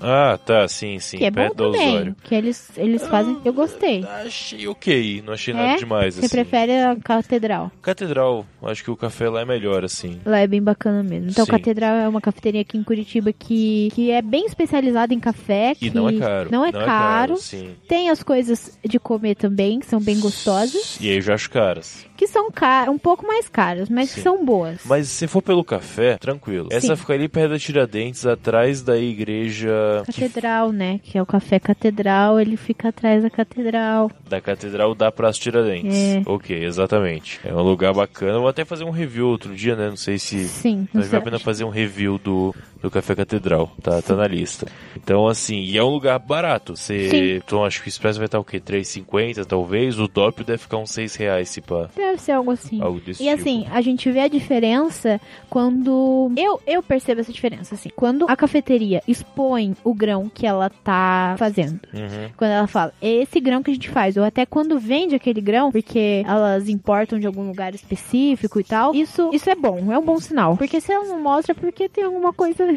[0.06, 1.16] Ah, tá, sim, sim.
[1.16, 1.94] que é bom também.
[1.94, 2.16] Osório.
[2.24, 3.38] Que eles, eles fazem.
[3.42, 4.04] Eu gostei.
[4.04, 5.56] Achei ok, não achei É?
[5.56, 6.28] nada demais, Você assim.
[6.34, 7.70] prefere a catedral?
[7.80, 10.20] Catedral, acho que o café lá é melhor, assim.
[10.26, 11.30] Lá é bem bacana mesmo.
[11.30, 11.52] Então, Sim.
[11.52, 15.72] Catedral é uma cafeteria aqui em Curitiba que, que é bem especializada em café.
[15.80, 16.48] E que não é caro.
[16.52, 17.36] Não é caro.
[17.38, 17.70] sim.
[17.88, 20.98] Tem as coisas de comer também, que são bem gostosas.
[21.00, 22.04] E aí eu já acho caras.
[22.16, 24.80] Que são car um pouco mais caras, mas que são boas.
[24.84, 26.68] Mas se for pelo café, tranquilo.
[26.70, 26.96] Essa Sim.
[26.96, 31.00] fica ali perto da Tiradentes, atrás da igreja que- Catedral, né?
[31.02, 34.10] Que é o café catedral, ele fica atrás da catedral.
[34.28, 35.96] da Catedral da Praça Tiradentes.
[35.96, 36.22] É.
[36.26, 37.40] Ok, exatamente.
[37.44, 38.38] É um lugar bacana.
[38.38, 39.88] Vou até fazer um review outro dia, né?
[39.88, 42.54] Não sei se Sim, Mas não vale a pena fazer um review do,
[42.84, 44.66] do Café Catedral, tá, tá na lista.
[44.94, 46.76] Então, assim, e é um lugar barato.
[46.76, 48.60] Você, então, acho que o Expresso vai estar o quê?
[48.60, 49.98] 3,50 talvez?
[49.98, 51.88] O Doppio deve ficar uns 6 reais, se pá.
[51.96, 52.82] Deve ser algo assim.
[52.82, 53.40] Algo desse E tipo.
[53.40, 55.18] assim, a gente vê a diferença
[55.48, 56.30] quando.
[56.36, 57.88] Eu, eu percebo essa diferença, assim.
[57.96, 61.80] Quando a cafeteria expõe o grão que ela tá fazendo.
[61.94, 62.28] Uhum.
[62.36, 64.18] Quando ela fala, é esse grão que a gente faz.
[64.18, 68.94] Ou até quando vende aquele grão, porque elas importam de algum lugar específico e tal.
[68.94, 70.54] Isso, isso é bom, é um bom sinal.
[70.58, 72.73] Porque se ela não mostra, é porque tem alguma coisa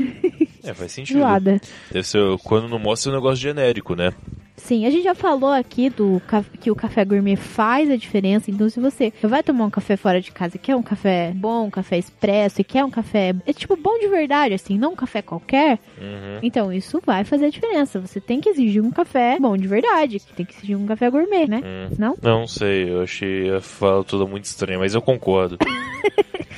[0.64, 1.20] É, faz sentido.
[1.20, 1.62] zoada.
[1.92, 4.12] Deve ser, quando não mostra, é um negócio genérico, né?
[4.58, 6.20] Sim, a gente já falou aqui do
[6.60, 8.50] que o café gourmet faz a diferença.
[8.50, 11.70] Então, se você vai tomar um café fora de casa, quer um café bom, um
[11.70, 15.22] café expresso, e quer um café é tipo bom de verdade, assim, não um café
[15.22, 16.40] qualquer, Uhum.
[16.42, 18.00] então isso vai fazer a diferença.
[18.00, 21.48] Você tem que exigir um café bom de verdade, tem que exigir um café gourmet,
[21.48, 21.62] né?
[21.64, 21.96] Hum.
[21.98, 22.18] Não?
[22.22, 25.58] Não sei, eu achei a fala toda muito estranha, mas eu concordo.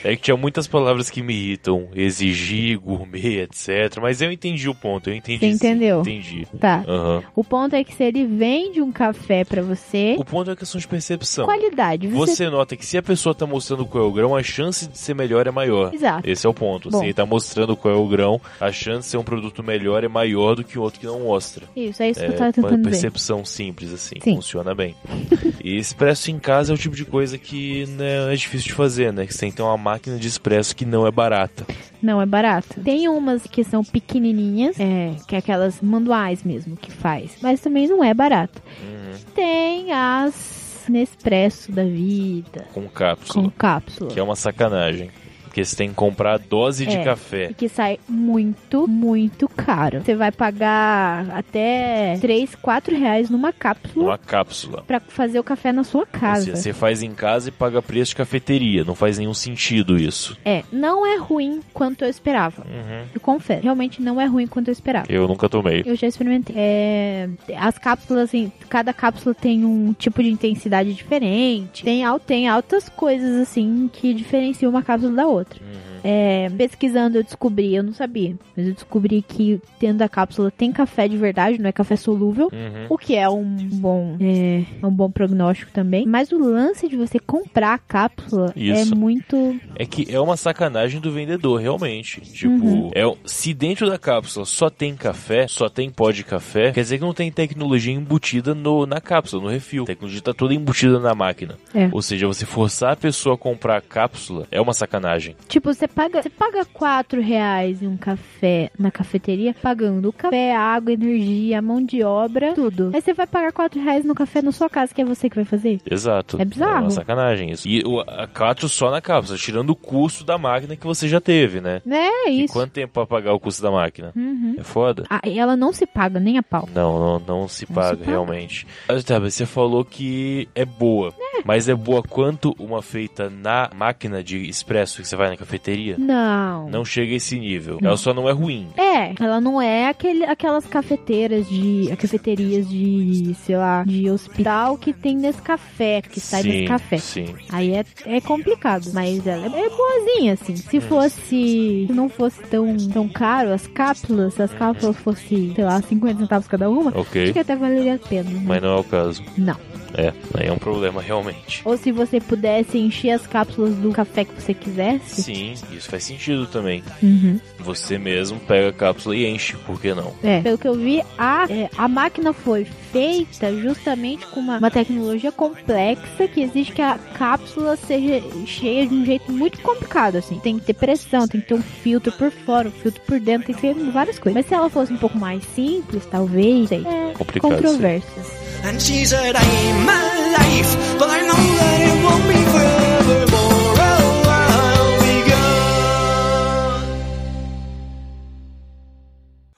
[0.01, 3.97] É que tinha muitas palavras que me irritam, exigir, gourmet, etc.
[4.01, 5.39] Mas eu entendi o ponto, eu entendi.
[5.39, 5.99] Você sim, entendeu?
[5.99, 6.47] Entendi.
[6.57, 6.85] Tá.
[6.87, 7.21] Aham.
[7.35, 10.55] O ponto é que se ele vende um café pra você, O ponto é a
[10.55, 11.45] questão de percepção.
[11.45, 12.07] qualidade.
[12.07, 12.35] Você...
[12.35, 14.97] Você nota que se a pessoa tá mostrando qual é o grão, a chance de
[14.97, 15.93] ser melhor é maior.
[15.93, 16.29] Exato.
[16.29, 16.89] Esse é o ponto.
[16.89, 16.99] Bom.
[16.99, 20.03] Se ele tá mostrando qual é o grão, a chance de ser um produto melhor
[20.03, 21.65] é maior do que o outro que não mostra.
[21.75, 22.89] Isso, é isso que eu É tava uma tentando dizer.
[22.89, 24.15] percepção simples, assim.
[24.21, 24.35] Sim.
[24.35, 24.95] Funciona bem.
[25.63, 29.11] e expresso em casa é o tipo de coisa que né, é difícil de fazer,
[29.11, 29.25] né?
[29.25, 31.65] Que você tem que ter uma máquina de expresso que não é barata.
[32.01, 32.79] Não, é barato.
[32.81, 37.87] Tem umas que são pequenininhas, é, que é aquelas manuais mesmo que faz, mas também
[37.87, 38.61] não é barato.
[38.81, 39.33] Uhum.
[39.35, 43.43] Tem as Nespresso da vida, Com cápsula.
[43.45, 44.09] com cápsula.
[44.09, 45.11] Que é uma sacanagem.
[45.59, 47.03] Porque você tem que comprar dose de É.
[47.03, 47.47] café.
[47.49, 50.01] E que sai muito, muito caro.
[50.01, 54.83] Você vai pagar até 3, 4 reais numa cápsula Uma cápsula.
[54.87, 56.55] pra fazer o café na sua casa.
[56.55, 58.83] Você, você faz em casa e paga preço de cafeteria.
[58.85, 60.37] Não faz nenhum sentido isso.
[60.45, 62.61] É, não é ruim quanto eu esperava.
[62.65, 63.05] Uhum.
[63.13, 63.63] Eu confesso.
[63.63, 65.05] Realmente não é ruim quanto eu esperava.
[65.09, 65.83] Eu nunca tomei.
[65.85, 66.55] Eu já experimentei.
[66.57, 71.83] É, as cápsulas, assim, cada cápsula tem um tipo de intensidade diferente.
[71.83, 75.48] Tem, tem altas coisas, assim, que diferenciam uma cápsula da outra.
[75.51, 75.88] Yeah.
[76.03, 80.71] É, pesquisando eu descobri, eu não sabia, mas eu descobri que dentro da cápsula tem
[80.71, 82.49] café de verdade, não é café solúvel.
[82.51, 82.85] Uhum.
[82.89, 83.43] O que é um
[83.73, 86.05] bom, é, um bom prognóstico também.
[86.05, 88.93] Mas o lance de você comprar a cápsula Isso.
[88.93, 89.59] é muito.
[89.75, 92.21] É que é uma sacanagem do vendedor, realmente.
[92.21, 92.91] Tipo, Uhum.
[92.93, 96.97] é, se dentro da cápsula só tem café, só tem pó de café, quer dizer
[96.97, 99.83] que não tem tecnologia embutida no, na cápsula, no refil.
[99.83, 101.55] A tecnologia tá toda embutida na máquina.
[101.73, 101.89] É.
[101.91, 105.35] Ou seja, você forçar a pessoa a comprar a cápsula é uma sacanagem.
[105.47, 110.55] Tipo, você paga, você paga 4 reais em um café na cafeteria, pagando o café,
[110.55, 112.91] a água, a energia, a mão de obra, tudo.
[112.93, 115.35] Aí você vai pagar 4 reais no café na sua casa, que é você que
[115.35, 115.79] vai fazer?
[115.89, 116.41] Exato.
[116.41, 116.81] É bizarro.
[116.83, 117.67] uma sacanagem isso.
[117.67, 121.19] E o, a cápsula só na cápsula, tirando o custo da máquina que você já
[121.19, 121.81] teve, né?
[121.89, 122.53] É E isso.
[122.53, 124.11] quanto tempo pra pagar o custo da máquina?
[124.15, 124.55] Uhum.
[124.57, 125.03] É foda.
[125.09, 126.67] Ah, e ela não se paga nem a pau.
[126.73, 128.05] Não, não, não se paga, paga.
[128.05, 128.65] realmente.
[128.87, 131.13] Ah, tá, mas você falou que é boa.
[131.45, 135.78] Mas é boa quanto uma feita na máquina de expresso que você vai na cafeteria?
[135.97, 136.69] Não.
[136.69, 137.77] Não chega a esse nível.
[137.81, 137.89] Não.
[137.89, 138.67] Ela só não é ruim.
[138.77, 141.89] É, ela não é aquele, aquelas cafeteiras de.
[141.97, 146.97] cafeterias de, sei lá, de hospital que tem nesse café, que sai sim, desse café.
[146.97, 147.25] sim.
[147.51, 150.55] Aí é, é complicado, mas ela é, é boazinha, assim.
[150.55, 151.19] Se fosse.
[151.29, 156.19] Se não fosse tão, tão caro, as cápsulas, se as cápsulas fossem, sei lá, 50
[156.21, 157.23] centavos cada uma, Ok.
[157.23, 158.29] acho que até valeria a pena.
[158.29, 158.41] né?
[158.45, 159.23] Mas não é o caso.
[159.37, 159.55] Não.
[159.99, 161.61] É, aí é um problema realmente.
[161.65, 165.21] Ou se você pudesse encher as cápsulas do café que você quisesse.
[165.21, 166.81] Sim, isso faz sentido também.
[167.03, 167.37] Uhum.
[167.59, 170.13] Você mesmo pega a cápsula e enche, por que não?
[170.23, 174.71] É, pelo que eu vi, a, é, a máquina foi feita justamente com uma, uma
[174.71, 180.39] tecnologia complexa que exige que a cápsula seja cheia de um jeito muito complicado, assim.
[180.39, 183.47] Tem que ter pressão, tem que ter um filtro por fora, um filtro por dentro,
[183.47, 184.33] tem que ter várias coisas.
[184.33, 186.79] Mas se ela fosse um pouco mais simples, talvez, é
[187.17, 188.38] Complicado, controvérsias.
[188.63, 190.03] And she said, I'm my
[190.37, 193.75] life, but I know that it won't be forevermore.
[193.91, 196.87] Oh, I'll be gone.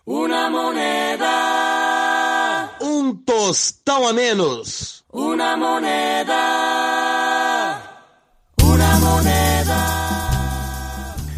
[0.05, 1.37] Una moneda.
[2.81, 5.03] Un tostão a menos.
[5.13, 7.00] Una moneda.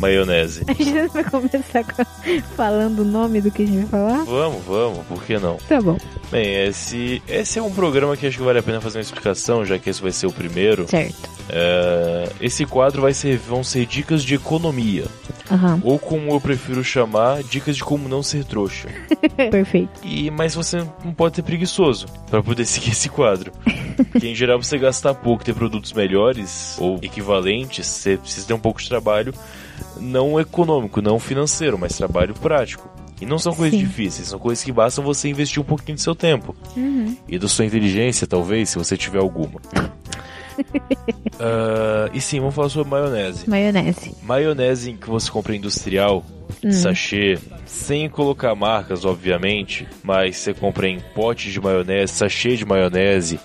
[0.03, 0.63] Maionese.
[0.67, 4.23] A gente vai começar com- falando o nome do que a gente vai falar?
[4.25, 5.55] Vamos, vamos, por que não?
[5.69, 5.97] Tá bom.
[6.29, 9.63] Bem, esse, esse é um programa que acho que vale a pena fazer uma explicação,
[9.65, 10.87] já que esse vai ser o primeiro.
[10.89, 11.29] Certo.
[11.49, 15.05] É, esse quadro vai ser, vão ser dicas de economia.
[15.51, 15.79] Aham.
[15.83, 18.87] Ou como eu prefiro chamar, dicas de como não ser trouxa.
[19.51, 19.91] Perfeito.
[20.03, 23.51] E, mas você não pode ser preguiçoso para poder seguir esse quadro.
[24.11, 28.59] Porque em geral você gastar pouco ter produtos melhores ou equivalentes, você precisa ter um
[28.59, 29.33] pouco de trabalho
[30.03, 32.89] não econômico, não financeiro, mas trabalho prático.
[33.21, 33.85] E não são coisas Sim.
[33.85, 36.53] difíceis, são coisas que bastam você investir um pouquinho do seu tempo.
[36.75, 37.15] Uhum.
[37.27, 39.61] E da sua inteligência, talvez, se você tiver alguma.
[41.39, 43.49] Ah, e sim, vamos falar sobre maionese.
[43.49, 44.15] Maionese.
[44.21, 46.23] Maionese que você compra industrial,
[46.63, 46.71] Hum.
[46.71, 53.39] sachê, sem colocar marcas, obviamente, mas você compra em pote de maionese, sachê de maionese,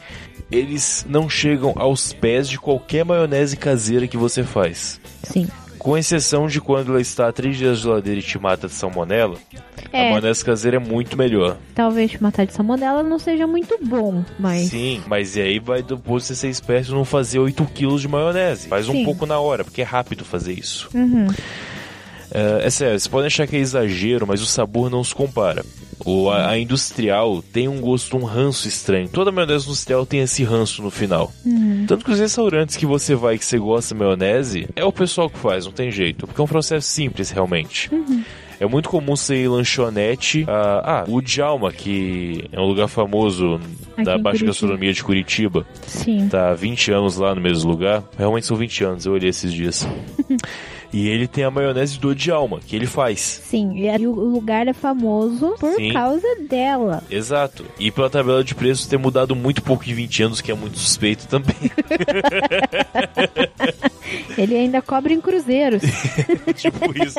[0.53, 5.01] eles não chegam aos pés de qualquer maionese caseira que você faz.
[5.25, 5.49] Sim.
[5.89, 8.75] Com exceção de quando ela está há três dias na geladeira e te mata de
[8.75, 9.39] salmonela,
[9.91, 10.11] a É.
[10.11, 11.57] maionese caseira é muito melhor.
[11.75, 14.69] Talvez matar de salmonela não seja muito bom, mas.
[14.69, 18.69] Sim, mas e aí vai depois você ser esperto não fazer 8 quilos de maionese.
[18.69, 19.05] Faz um Sim.
[19.07, 20.91] pouco na hora, porque é rápido fazer isso.
[20.93, 21.27] Uhum.
[22.33, 25.65] É, é sério, você pode achar que é exagero, mas o sabor não se compara.
[26.05, 29.09] O, a, a industrial tem um gosto, um ranço estranho.
[29.09, 31.33] Toda maionese industrial tem esse ranço no final.
[31.45, 31.85] Uhum.
[31.87, 35.29] Tanto que os restaurantes que você vai que você gosta de maionese, é o pessoal
[35.29, 36.27] que faz, não tem jeito.
[36.27, 37.93] Porque é um processo simples, realmente.
[37.93, 38.23] Uhum.
[38.61, 40.45] É muito comum em lanchonete.
[40.49, 43.61] ah, ah, o Djalma, que é um lugar famoso
[43.93, 44.45] Aqui da Baixa.
[44.45, 45.65] Gastronomia de Curitiba.
[45.87, 46.29] Sim.
[46.29, 48.03] Tá há 20 anos lá no mesmo lugar.
[48.19, 49.87] Realmente são 20 anos, eu olhei esses dias.
[50.93, 53.21] e ele tem a maionese do Djalma, que ele faz.
[53.21, 55.93] Sim, e o lugar é famoso por Sim.
[55.93, 57.03] causa dela.
[57.11, 57.65] Exato.
[57.79, 60.79] E pela tabela de preços ter mudado muito pouco em 20 anos, que é muito
[60.79, 61.57] suspeito também.
[64.37, 65.83] Ele ainda cobra em cruzeiros.
[66.57, 67.19] tipo isso.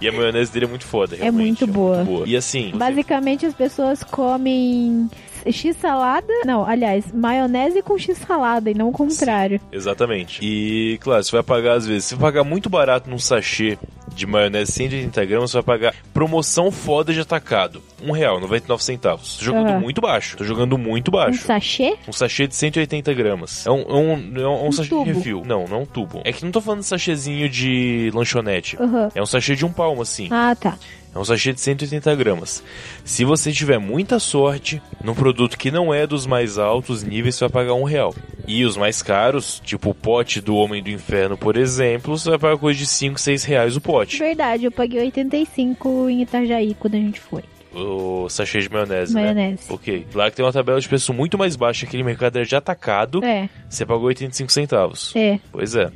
[0.00, 1.46] e a maionese dele é muito foda, é realmente.
[1.60, 2.04] muito boa.
[2.04, 2.26] boa.
[2.26, 5.10] E assim, você- Basicamente as pessoas comem
[5.46, 6.32] x-salada.
[6.44, 9.60] Não, aliás, maionese com x-salada e não o contrário.
[9.70, 10.40] Exatamente.
[10.42, 13.78] E, claro, você vai pagar, às vezes, se pagar muito barato num sachê
[14.12, 17.82] de maionese 180 gramas, você vai pagar promoção foda de atacado.
[18.02, 19.36] Um real, 99 centavos.
[19.36, 19.80] Tô jogando Aham.
[19.80, 20.36] muito baixo.
[20.36, 21.44] Tô jogando muito Um baixo.
[21.44, 21.96] sachê?
[22.08, 23.66] Um sachê de 180 gramas.
[23.66, 25.04] É um, é um, é um, Um sachê tubo.
[25.04, 25.42] de refil.
[25.46, 26.20] Não, não é um tubo.
[26.24, 28.76] É que não tô falando de sachêzinho de lanchonete.
[28.80, 29.08] Aham.
[29.14, 30.28] É um sachê de um palmo, assim.
[30.30, 30.76] Ah, tá.
[31.14, 32.62] É um sachê de 180 gramas.
[33.04, 37.44] Se você tiver muita sorte num produto que não é dos mais altos níveis, você
[37.44, 38.14] vai pagar um real.
[38.48, 42.38] E os mais caros, tipo o pote do Homem do Inferno, por exemplo, você vai
[42.38, 44.01] pagar coisa de 5, 6 reais o pote.
[44.18, 47.42] Verdade, eu paguei 85 em Itajaí quando a gente foi.
[47.74, 49.64] O sachê de maionese, Maionese.
[49.68, 49.74] né?
[49.74, 50.06] Ok.
[50.14, 53.24] Lá que tem uma tabela de preço muito mais baixa, aquele mercado era de atacado,
[53.24, 55.12] É, você pagou 85 centavos.
[55.16, 55.38] é.
[55.50, 55.90] Pois é.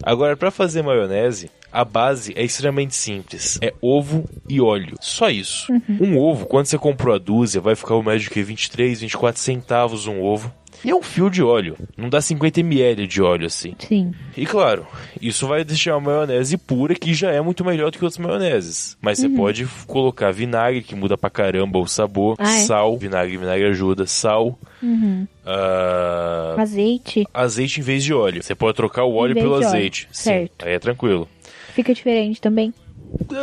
[0.00, 3.58] Agora, pra fazer maionese, a base é extremamente simples.
[3.60, 4.94] É ovo e óleo.
[5.00, 5.66] Só isso.
[6.00, 10.06] Um ovo, quando você comprou a dúzia, vai ficar o médio que 23, 24 centavos
[10.06, 10.52] um ovo.
[10.84, 11.76] E é um fio de óleo.
[11.96, 13.74] Não dá 50 ml de óleo assim.
[13.78, 14.12] Sim.
[14.36, 14.86] E claro,
[15.20, 18.96] isso vai deixar a maionese pura, que já é muito melhor do que outras maioneses.
[19.00, 22.36] Mas você pode colocar vinagre, que muda pra caramba o sabor.
[22.38, 22.60] Ah, é?
[22.60, 24.06] Sal, vinagre, vinagre ajuda.
[24.06, 24.58] Sal.
[24.82, 25.26] Uhum.
[25.44, 27.26] ah, Azeite.
[27.34, 28.42] azeite em vez de óleo.
[28.42, 29.66] Você pode trocar o óleo pelo óleo.
[29.66, 30.08] azeite.
[30.12, 30.64] Sim, Certo.
[30.64, 31.28] aí é tranquilo.
[31.74, 32.72] Fica diferente também.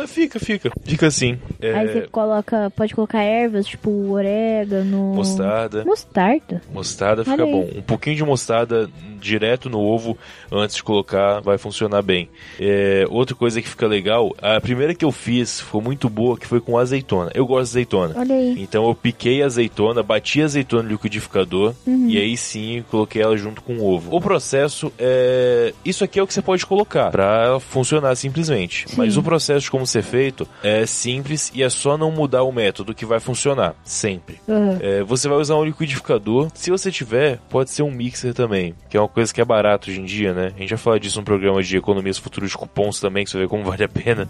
[0.02, 0.70] É, fica, fica.
[0.84, 1.38] Fica assim.
[1.60, 5.14] É, Aí você coloca, pode colocar ervas, tipo orégano.
[5.14, 5.84] Mostarda.
[5.84, 6.62] Mostarda.
[6.72, 7.68] Mostarda fica bom.
[7.76, 8.88] Um pouquinho de mostarda
[9.26, 10.16] direto no ovo
[10.50, 12.28] antes de colocar vai funcionar bem.
[12.60, 16.46] É, outra coisa que fica legal, a primeira que eu fiz ficou muito boa, que
[16.46, 17.30] foi com azeitona.
[17.34, 18.14] Eu gosto de azeitona.
[18.16, 18.54] Olha aí.
[18.58, 22.08] Então eu piquei a azeitona, bati a azeitona no liquidificador Uhum.
[22.08, 24.14] e aí sim coloquei ela junto com o ovo.
[24.14, 25.72] O processo é.
[25.84, 28.84] Isso aqui é o que você pode colocar pra ela funcionar simplesmente.
[28.88, 28.94] Sim.
[28.96, 32.52] Mas o processo de como ser feito é simples e é só não mudar o
[32.52, 33.74] método que vai funcionar.
[33.84, 34.40] Sempre.
[34.46, 34.78] Uhum.
[34.80, 36.48] É, você vai usar um liquidificador.
[36.54, 39.88] Se você tiver, pode ser um mixer também, que é uma coisa que é barato
[39.88, 40.52] hoje em dia, né?
[40.54, 43.38] A gente já falou disso no programa de economias futuras de cupons também, que você
[43.38, 44.28] vê como vale a pena.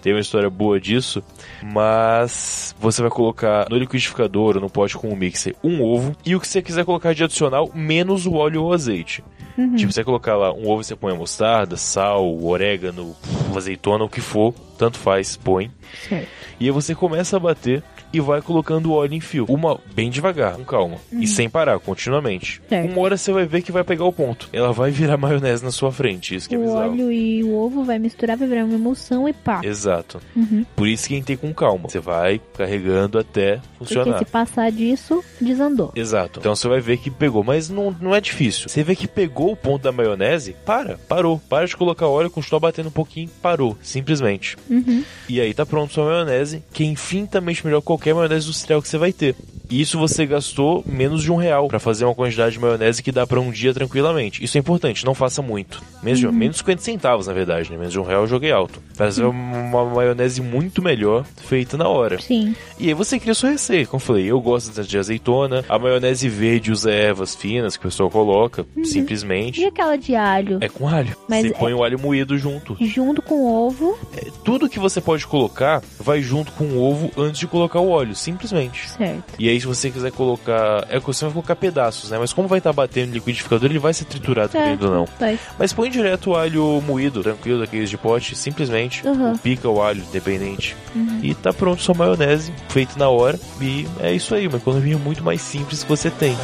[0.00, 1.22] Tem uma história boa disso,
[1.62, 6.34] mas você vai colocar no liquidificador ou no pote com o mixer um ovo e
[6.34, 9.22] o que você quiser colocar de adicional, menos o óleo ou azeite.
[9.58, 9.76] Uhum.
[9.76, 13.14] Tipo, você colocar lá um ovo, você põe a mostarda, sal, orégano,
[13.54, 14.54] azeitona, o que for.
[14.78, 15.70] tanto faz, põe.
[16.08, 16.28] Certo.
[16.58, 17.82] E aí você começa a bater
[18.12, 19.46] e vai colocando o óleo em fio.
[19.48, 20.96] Uma bem devagar, com calma.
[21.12, 22.60] E sem parar, continuamente.
[22.60, 22.68] Uhum.
[22.68, 22.92] Certo.
[22.92, 24.48] Uma hora você vai ver que vai pegar o ponto.
[24.52, 26.34] Ela vai virar maionese na sua frente.
[26.34, 26.90] Isso que é o bizarro.
[26.92, 29.60] óleo e o ovo vai misturar, vai virar uma emulsão e pá.
[29.62, 30.20] Exato.
[30.34, 30.64] Uhum.
[30.74, 31.88] Por isso que tem que ter com calma.
[31.88, 34.18] Você vai carregando até Porque funcionar.
[34.18, 35.92] se passar disso, desandou.
[35.94, 36.40] Exato.
[36.40, 38.68] Então você vai ver que pegou, mas não, não é difícil.
[38.68, 41.40] Você vê que pegou o ponto da maionese, para, parou.
[41.48, 43.76] Para de colocar óleo, continua batendo um pouquinho, parou.
[43.82, 44.56] Simplesmente.
[44.68, 45.02] Uhum.
[45.28, 48.88] E aí tá pronto sua maionese, que é infinitamente melhor que qualquer maionese industrial que
[48.88, 49.34] você vai ter.
[49.68, 53.10] E isso você gastou menos de um real pra fazer uma quantidade de maionese que
[53.10, 54.44] dá pra um dia tranquilamente.
[54.44, 55.82] Isso é importante, não faça muito.
[56.02, 57.76] Menos, de, menos de 50 centavos, na verdade, né?
[57.76, 58.80] Menos de um real eu joguei alto.
[58.94, 62.20] Fazer uma, uma maionese muito melhor, feita na hora.
[62.20, 62.54] Sim.
[62.78, 63.90] E aí você cria sua receita.
[63.90, 65.64] Como eu falei, eu gosto de azeitona.
[65.68, 69.60] A maionese verde usa ervas finas que o pessoal coloca, simplesmente.
[69.60, 70.58] E aquela de alho?
[70.60, 71.16] É com alho.
[71.28, 72.76] Mas você é- põe o alho moído junto.
[72.80, 73.98] Junto com o ovo.
[74.16, 77.85] É, Tudo que você pode colocar vai junto com o ovo antes de colocar o
[77.88, 78.88] óleo, simplesmente.
[78.90, 79.34] Certo.
[79.38, 80.86] E aí, se você quiser colocar.
[80.88, 82.18] É que você vai colocar pedaços, né?
[82.18, 85.08] Mas como vai estar batendo no liquidificador, ele vai ser triturado, querendo ou não.
[85.18, 85.38] Vai.
[85.58, 89.06] Mas põe direto o alho moído, tranquilo, daqueles de pote, simplesmente.
[89.06, 89.36] Uhum.
[89.36, 90.76] Pica o alho, independente.
[91.22, 93.38] E tá pronto sua maionese, feito na hora.
[93.60, 96.36] E é isso aí, uma economia muito mais simples que você tem.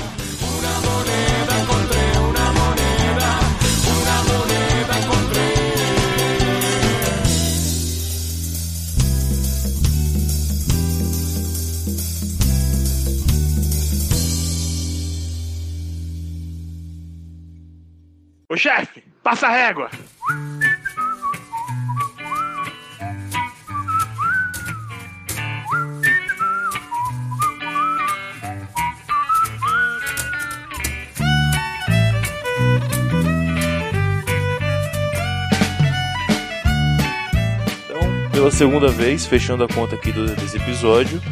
[18.52, 19.88] Ô chefe, passa a régua.
[37.86, 41.22] Então, pela segunda vez, fechando a conta aqui do, desse episódio.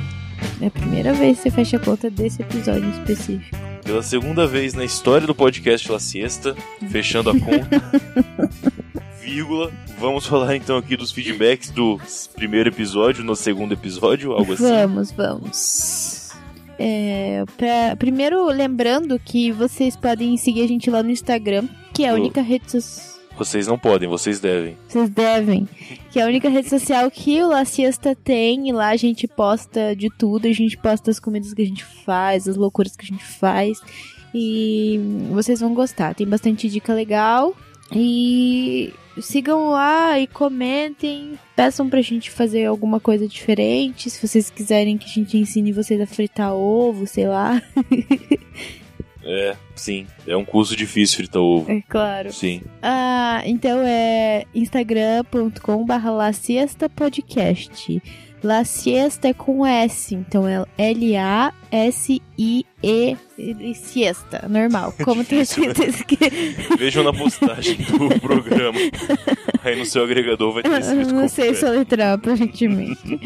[0.58, 3.69] É a primeira vez que você fecha a conta desse episódio específico.
[3.90, 6.54] Pela segunda vez na história do podcast La Siesta,
[6.92, 7.82] fechando a conta.
[9.20, 9.72] vírgula.
[9.98, 12.00] Vamos falar então aqui dos feedbacks do
[12.36, 14.62] primeiro episódio, no segundo episódio, algo assim.
[14.62, 16.30] Vamos, vamos.
[16.78, 22.10] É, pra- primeiro, lembrando que vocês podem seguir a gente lá no Instagram, que é
[22.10, 23.19] a única rede social.
[23.40, 24.76] Vocês não podem, vocês devem.
[24.86, 25.66] Vocês devem.
[26.10, 28.68] Que é a única rede social que o La Siesta tem.
[28.68, 30.46] E lá a gente posta de tudo.
[30.46, 33.80] A gente posta as comidas que a gente faz, as loucuras que a gente faz.
[34.34, 36.14] E vocês vão gostar.
[36.14, 37.56] Tem bastante dica legal.
[37.90, 41.38] E sigam lá e comentem.
[41.56, 44.10] Peçam pra gente fazer alguma coisa diferente.
[44.10, 47.62] Se vocês quiserem que a gente ensine vocês a fritar ovo, sei lá.
[49.24, 50.06] É, sim.
[50.26, 51.70] É um curso difícil fritar ovo.
[51.70, 52.32] É claro.
[52.32, 52.62] Sim.
[52.82, 58.02] Ah, então é instagram.com barra La Siesta Podcast.
[58.42, 62.64] La Siesta é com S, então é L-A-S-I-E
[63.74, 64.94] Siesta, normal.
[65.04, 66.16] Como tá escrito aqui.
[66.78, 68.78] Vejam na postagem do programa.
[69.62, 73.20] Aí no seu agregador vai ter escrito Não sei soletrar aparentemente.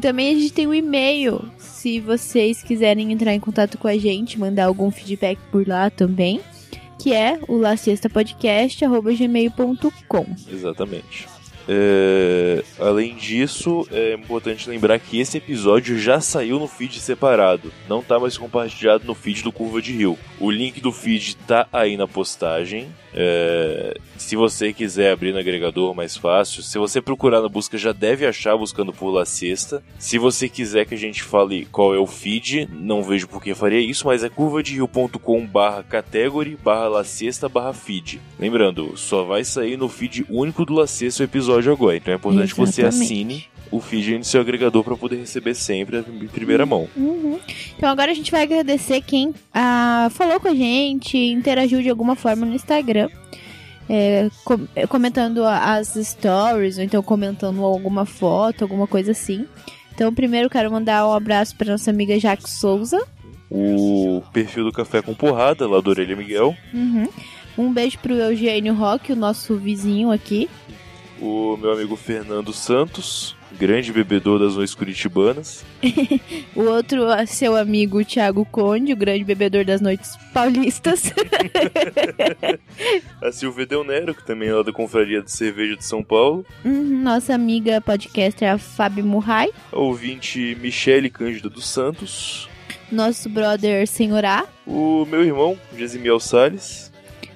[0.00, 1.44] Também a gente tem um e-mail.
[1.58, 6.40] Se vocês quiserem entrar em contato com a gente, mandar algum feedback por lá também.
[6.98, 11.34] Que é o laciestapodcast.gmail.com Exatamente.
[11.66, 18.02] É, além disso, é importante lembrar que esse episódio já saiu no feed separado, não
[18.02, 20.18] tá mais compartilhado no feed do Curva de Rio.
[20.38, 22.88] O link do feed tá aí na postagem.
[23.14, 27.92] É, se você quiser abrir no agregador mais fácil, se você procurar na busca, já
[27.92, 29.82] deve achar buscando por La Sexta.
[29.98, 33.54] Se você quiser que a gente fale qual é o feed, não vejo por que
[33.54, 38.18] faria isso, mas é curvaderio.com barra category barra La Sexta barra feed.
[38.38, 42.16] Lembrando, só vai sair no feed único do La Sexta o episódio agora, então é
[42.16, 43.12] importante que você Exatamente.
[43.12, 46.88] assine o feed no seu agregador para poder receber sempre em primeira mão.
[46.96, 47.38] Uhum.
[47.76, 52.16] Então agora a gente vai agradecer quem ah, falou com a gente, interagiu de alguma
[52.16, 53.10] forma no Instagram.
[53.88, 59.46] É, com- é, comentando as stories, ou então comentando alguma foto, alguma coisa assim.
[59.94, 63.00] Então, primeiro quero mandar um abraço para nossa amiga Jaque Souza.
[63.50, 66.56] O perfil do Café com Porrada, lá do Orelha Miguel.
[66.72, 67.08] Uhum.
[67.56, 70.48] Um beijo pro Eugênio Roque, o nosso vizinho aqui.
[71.20, 75.64] O meu amigo Fernando Santos, grande bebedor das noites curitibanas.
[76.54, 81.02] O outro, seu amigo Thiago Conde, o grande bebedor das noites paulistas.
[83.20, 86.46] A Silvia Del Nero, que também é lá da Confraria de Cerveja de São Paulo.
[86.64, 89.50] Uhum, Nossa amiga podcaster, a Fábio Murray.
[89.72, 92.48] A ouvinte Michele Cândida dos Santos.
[92.90, 94.44] Nosso brother Senhorá.
[94.66, 96.92] O meu irmão, Gesimiel Salles.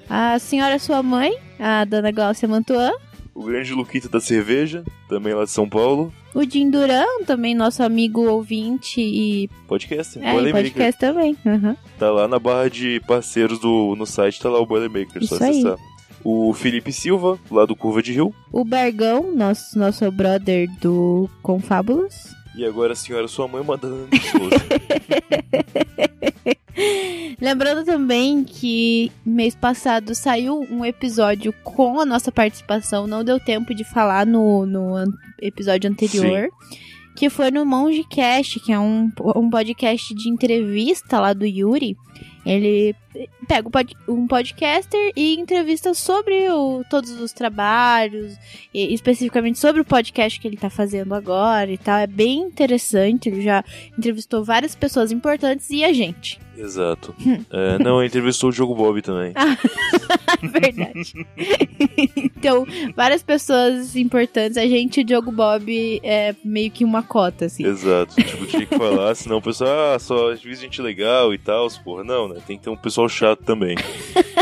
[0.09, 2.91] A senhora sua mãe, a dona Glaucia Mantuan.
[3.39, 6.11] O grande Luquita da cerveja, também lá de São Paulo.
[6.35, 9.49] O Jim Duran, também nosso amigo ouvinte e.
[9.65, 10.71] Podcast, É, Boilermaker.
[10.73, 11.37] podcast também.
[11.45, 11.73] Uhum.
[11.97, 15.43] Tá lá na barra de parceiros do, no site, tá lá o Boilermaker, só Isso
[15.45, 15.49] aí.
[15.51, 15.77] acessar.
[16.21, 18.35] O Felipe Silva, lá do Curva de Rio.
[18.51, 22.35] O Bergão, nosso, nosso brother do Confábulos.
[22.59, 24.57] E agora a senhora, sua mãe, mandando de Souza.
[27.39, 33.73] Lembrando também que mês passado saiu um episódio com a nossa participação, não deu tempo
[33.73, 34.95] de falar no, no
[35.41, 36.49] episódio anterior.
[37.19, 41.97] Que foi no Mongecast, que é um, um podcast de entrevista lá do Yuri.
[42.45, 42.95] Ele
[43.45, 43.95] pega um pod-
[44.29, 48.37] podcaster e entrevista sobre o- todos os trabalhos,
[48.73, 51.97] especificamente sobre o podcast que ele tá fazendo agora e tal.
[51.97, 53.27] É bem interessante.
[53.27, 53.65] Ele já
[53.97, 56.39] entrevistou várias pessoas importantes e a gente.
[56.59, 57.15] Exato.
[57.49, 59.33] É, não, entrevistou o Jogo Bob também.
[60.43, 61.13] Verdade.
[62.17, 64.57] então, várias pessoas importantes.
[64.57, 67.65] A gente, o Diogo Bob, é meio que uma cota, assim.
[67.65, 68.15] Exato.
[68.15, 71.67] Tipo, tinha que falar, senão o pessoal, ah, só às vezes gente legal e tal.
[71.83, 72.37] Porra, não, né?
[72.45, 73.75] Tem que ter um pessoal chato também.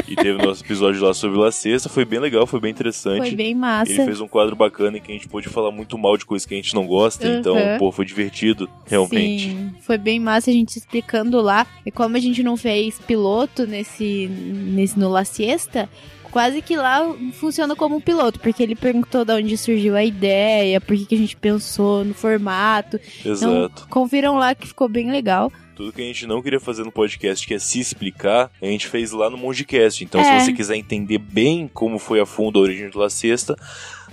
[0.08, 3.18] e teve o nosso episódio lá sobre La Sexta, foi bem legal, foi bem interessante.
[3.20, 3.92] Foi bem massa.
[3.92, 6.46] Ele fez um quadro bacana em que a gente pôde falar muito mal de coisas
[6.46, 7.78] que a gente não gosta, então, Uhum.
[7.78, 9.50] pô, foi divertido, realmente.
[9.50, 11.66] Sim, foi bem massa a gente explicando lá.
[11.86, 15.90] E como a gente não fez piloto nesse, nesse no La Siesta,
[16.32, 17.02] quase que lá
[17.34, 21.16] funciona como um piloto, porque ele perguntou de onde surgiu a ideia, por que, que
[21.16, 22.98] a gente pensou no formato.
[23.20, 23.88] Então, Exato.
[23.90, 25.52] confiram lá que ficou bem legal.
[25.76, 28.88] Tudo que a gente não queria fazer no podcast, que é se explicar, a gente
[28.88, 30.04] fez lá no Mongecast.
[30.04, 30.40] Então, É.
[30.40, 33.56] se você quiser entender bem como foi a fundo a origem do La Sexta,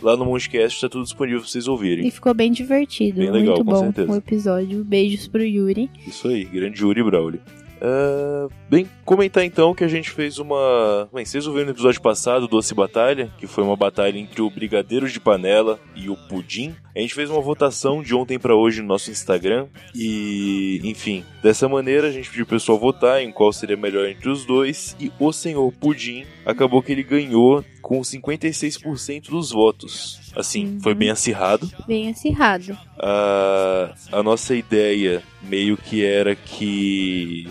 [0.03, 2.07] lá no Mongecast tá tudo disponível pra vocês ouvirem.
[2.07, 3.21] E ficou bem divertido.
[3.21, 4.13] Bem legal, muito com bom certeza.
[4.13, 4.85] o episódio.
[4.85, 5.91] Beijos pro Yuri.
[6.07, 7.41] Isso aí, grande Yuri Brawley.
[7.87, 11.07] Ah, bem, comentar então que a gente fez uma.
[11.13, 15.07] Bem, vocês ouviram no episódio passado, Doce Batalha, que foi uma batalha entre o Brigadeiro
[15.07, 16.75] de Panela e o Pudim.
[16.97, 19.67] A gente fez uma votação de ontem pra hoje no nosso Instagram.
[19.95, 24.31] E, enfim, dessa maneira a gente pediu pro pessoal votar em qual seria melhor entre
[24.31, 24.97] os dois.
[24.99, 30.33] E o senhor Pudim acabou que ele ganhou com 56% dos votos.
[30.35, 31.71] Assim, foi bem acirrado.
[31.87, 32.79] Bem acirrado.
[32.99, 37.47] A, a nossa ideia meio que era que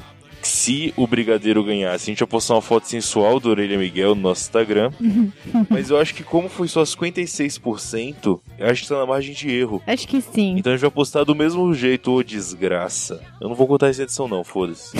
[0.47, 4.21] se o Brigadeiro ganhasse, a gente ia postar uma foto sensual do Orelha Miguel no
[4.21, 4.91] nosso Instagram.
[5.69, 9.49] Mas eu acho que como foi só 56%, eu acho que tá na margem de
[9.49, 9.81] erro.
[9.87, 10.55] Acho que sim.
[10.57, 13.21] Então a gente vai postar do mesmo jeito, ô desgraça.
[13.39, 14.95] Eu não vou contar essa edição não, foda-se.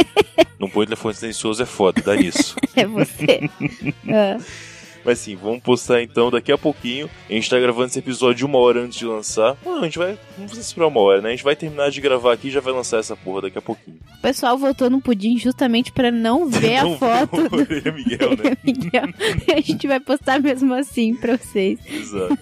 [0.58, 2.56] não põe telefone silencioso, é foda, dá nisso.
[2.74, 3.48] É você.
[4.08, 4.38] Ah.
[5.06, 7.08] Mas sim, vamos postar então daqui a pouquinho.
[7.30, 9.56] A gente tá gravando esse episódio uma hora antes de lançar.
[9.64, 10.18] Não, a gente vai.
[10.36, 11.28] Não precisa esperar uma hora, né?
[11.28, 13.62] A gente vai terminar de gravar aqui e já vai lançar essa porra daqui a
[13.62, 13.98] pouquinho.
[14.18, 17.92] O pessoal votou no pudim justamente pra não ver Não a foto viu o do
[17.92, 18.56] Miguel, né?
[18.66, 19.04] Miguel.
[19.56, 21.78] A gente vai postar mesmo assim pra vocês.
[21.88, 22.36] Exato.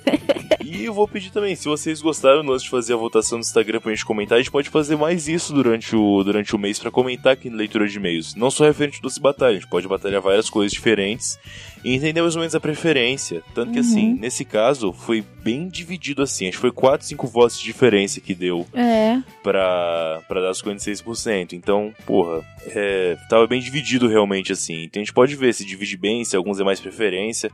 [0.65, 3.43] E eu vou pedir também, se vocês gostaram do lance de fazer a votação no
[3.43, 6.79] Instagram pra gente comentar, a gente pode fazer mais isso durante o, durante o mês
[6.79, 8.35] pra comentar aqui na leitura de e-mails.
[8.35, 11.39] Não só referente ao Doce Batalha, a gente pode batalhar várias coisas diferentes
[11.85, 13.43] e entender mais ou menos a preferência.
[13.55, 13.85] Tanto que Uhum.
[13.85, 16.49] assim, nesse caso, foi bem dividido assim.
[16.49, 19.19] Acho que foi 4, 5 votos de diferença que deu É.
[19.43, 21.53] pra, pra dar os 56%.
[21.53, 24.85] Então, porra, é, tava bem dividido realmente assim.
[24.85, 27.51] Então a gente pode ver se divide bem, se alguns é mais preferência.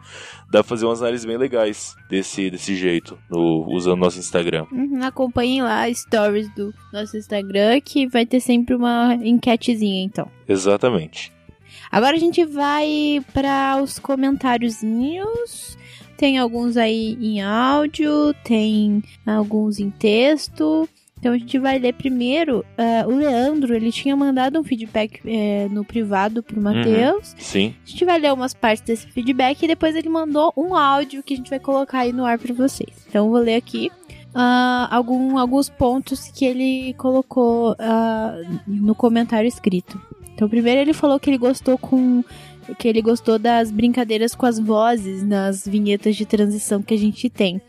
[0.50, 4.66] Dá pra fazer umas análises bem legais desse, desse jeito, no, usando nosso Instagram.
[4.70, 10.28] Uhum, acompanhem lá as stories do nosso Instagram, que vai ter sempre uma enquetezinha, então.
[10.48, 11.32] Exatamente.
[11.90, 15.76] Agora a gente vai para os comentáriozinhos.
[16.16, 20.88] Tem alguns aí em áudio, tem alguns em texto.
[21.18, 22.64] Então a gente vai ler primeiro.
[22.78, 27.34] eh, o Leandro, ele tinha mandado um feedback eh, no privado pro Matheus.
[27.38, 27.74] Sim.
[27.86, 31.34] A gente vai ler umas partes desse feedback e depois ele mandou um áudio que
[31.34, 33.04] a gente vai colocar aí no ar pra vocês.
[33.08, 33.90] Então eu vou ler aqui
[34.34, 38.36] ah, algum, alguns pontos que ele colocou ah,
[38.66, 40.00] no comentário escrito.
[40.40, 42.24] Então primeiro ele falou que ele gostou com
[42.78, 47.28] que ele gostou das brincadeiras com as vozes nas vinhetas de transição que a gente
[47.28, 47.60] tem.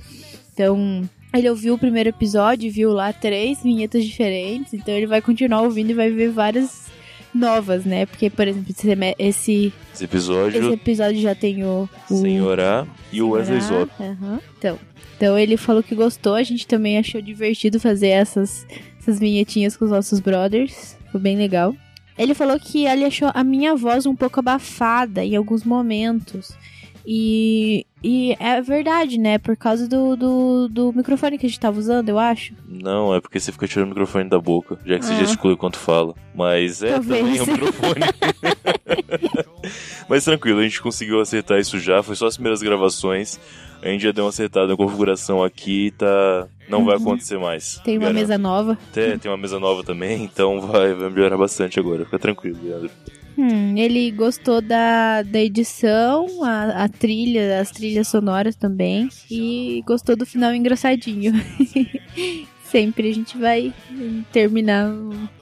[0.53, 1.03] Então,
[1.33, 5.89] ele ouviu o primeiro episódio, viu lá três vinhetas diferentes, então ele vai continuar ouvindo
[5.89, 6.89] e vai ver várias
[7.35, 8.05] novas, né?
[8.05, 11.89] Porque, por exemplo, esse, esse, episódio, esse episódio já tem o.
[12.09, 13.91] o Senhorá e o Wesley Zop.
[13.99, 14.39] aham.
[14.57, 14.79] Então,
[15.17, 18.65] então ele falou que gostou, a gente também achou divertido fazer essas,
[18.97, 20.95] essas vinhetinhas com os nossos brothers.
[21.11, 21.75] Foi bem legal.
[22.17, 26.51] Ele falou que ele achou a minha voz um pouco abafada em alguns momentos.
[27.05, 29.37] E, e é verdade, né?
[29.37, 32.53] Por causa do, do, do microfone que a gente tava usando, eu acho.
[32.67, 35.17] Não, é porque você fica tirando o microfone da boca, já que você Ah.
[35.17, 36.13] gesticula enquanto fala.
[36.35, 37.19] Mas é Talvez.
[37.21, 38.01] também é o microfone.
[40.07, 43.39] Mas tranquilo, a gente conseguiu acertar isso já, foi só as primeiras gravações.
[43.81, 46.47] A gente já deu uma acertada na configuração aqui, tá.
[46.69, 47.01] Não vai Uhum.
[47.01, 47.81] acontecer mais.
[47.83, 48.19] Tem uma Garanto.
[48.19, 48.77] mesa nova.
[48.93, 52.05] Tem, tem uma mesa nova também, então vai, vai melhorar bastante agora.
[52.05, 52.91] Fica tranquilo, Leandro.
[53.37, 59.09] Hum, ele gostou da, da edição, a, a trilha, as trilhas sonoras também.
[59.29, 61.33] E gostou do final engraçadinho.
[62.63, 63.73] Sempre a gente vai
[64.31, 64.89] terminar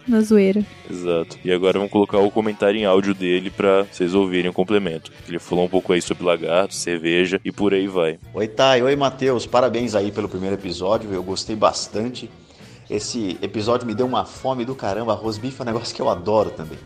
[0.07, 0.65] na zoeira.
[0.89, 1.37] Exato.
[1.45, 5.11] E agora vamos colocar o comentário em áudio dele pra vocês ouvirem o complemento.
[5.27, 8.17] Ele falou um pouco aí sobre lagarto, cerveja e por aí vai.
[8.33, 8.81] Oi, Thay.
[8.81, 9.45] Oi, Matheus.
[9.45, 11.13] Parabéns aí pelo primeiro episódio.
[11.13, 12.27] Eu gostei bastante.
[12.89, 15.13] Esse episódio me deu uma fome do caramba.
[15.13, 16.79] Arroz bife é um negócio que eu adoro também.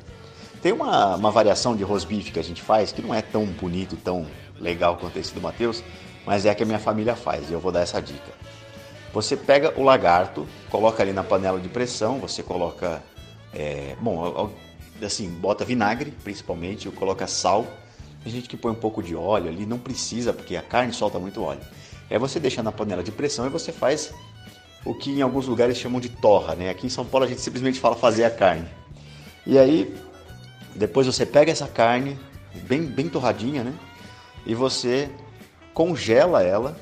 [0.64, 3.46] Tem uma, uma variação de arroz bife que a gente faz que não é tão
[3.46, 4.26] bonito tão
[4.58, 5.84] legal quanto esse do Matheus,
[6.26, 8.32] mas é a que a minha família faz e eu vou dar essa dica.
[9.14, 13.04] Você pega o lagarto, coloca ali na panela de pressão, você coloca,
[13.54, 14.50] é, bom,
[15.04, 17.68] assim, bota vinagre principalmente, coloca sal.
[18.24, 21.20] Tem gente que põe um pouco de óleo ali, não precisa porque a carne solta
[21.20, 21.60] muito óleo.
[22.10, 24.14] Aí você deixa na panela de pressão e você faz
[24.86, 26.70] o que em alguns lugares chamam de torra, né?
[26.70, 28.68] Aqui em São Paulo a gente simplesmente fala fazer a carne.
[29.46, 29.94] E aí
[30.76, 32.20] depois você pega essa carne
[32.68, 33.74] bem, bem torradinha, né?
[34.46, 35.10] E você
[35.74, 36.78] congela ela.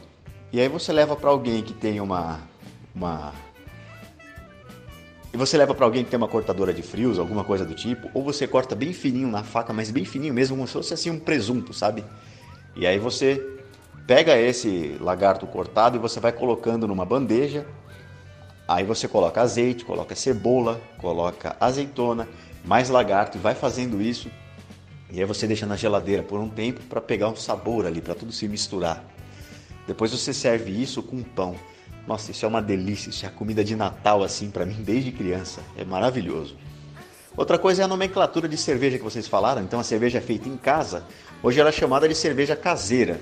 [0.52, 2.40] E aí você leva para alguém que tem uma
[2.94, 3.34] uma
[5.34, 8.10] e você leva para alguém que tem uma cortadora de frios, alguma coisa do tipo,
[8.14, 11.10] ou você corta bem fininho na faca, mas bem fininho mesmo, como se fosse assim
[11.10, 12.04] um presunto, sabe?
[12.76, 13.42] E aí você
[14.06, 17.66] pega esse lagarto cortado e você vai colocando numa bandeja.
[18.74, 22.26] Aí você coloca azeite, coloca cebola, coloca azeitona,
[22.64, 24.32] mais lagarto e vai fazendo isso.
[25.12, 28.16] E aí você deixa na geladeira por um tempo para pegar um sabor ali, para
[28.16, 29.04] tudo se misturar.
[29.86, 31.58] Depois você serve isso com pão.
[32.08, 35.12] Nossa, isso é uma delícia, isso é a comida de Natal assim para mim desde
[35.12, 35.60] criança.
[35.78, 36.56] É maravilhoso.
[37.36, 39.62] Outra coisa é a nomenclatura de cerveja que vocês falaram.
[39.62, 41.04] Então a cerveja é feita em casa.
[41.44, 43.20] Hoje ela é chamada de cerveja caseira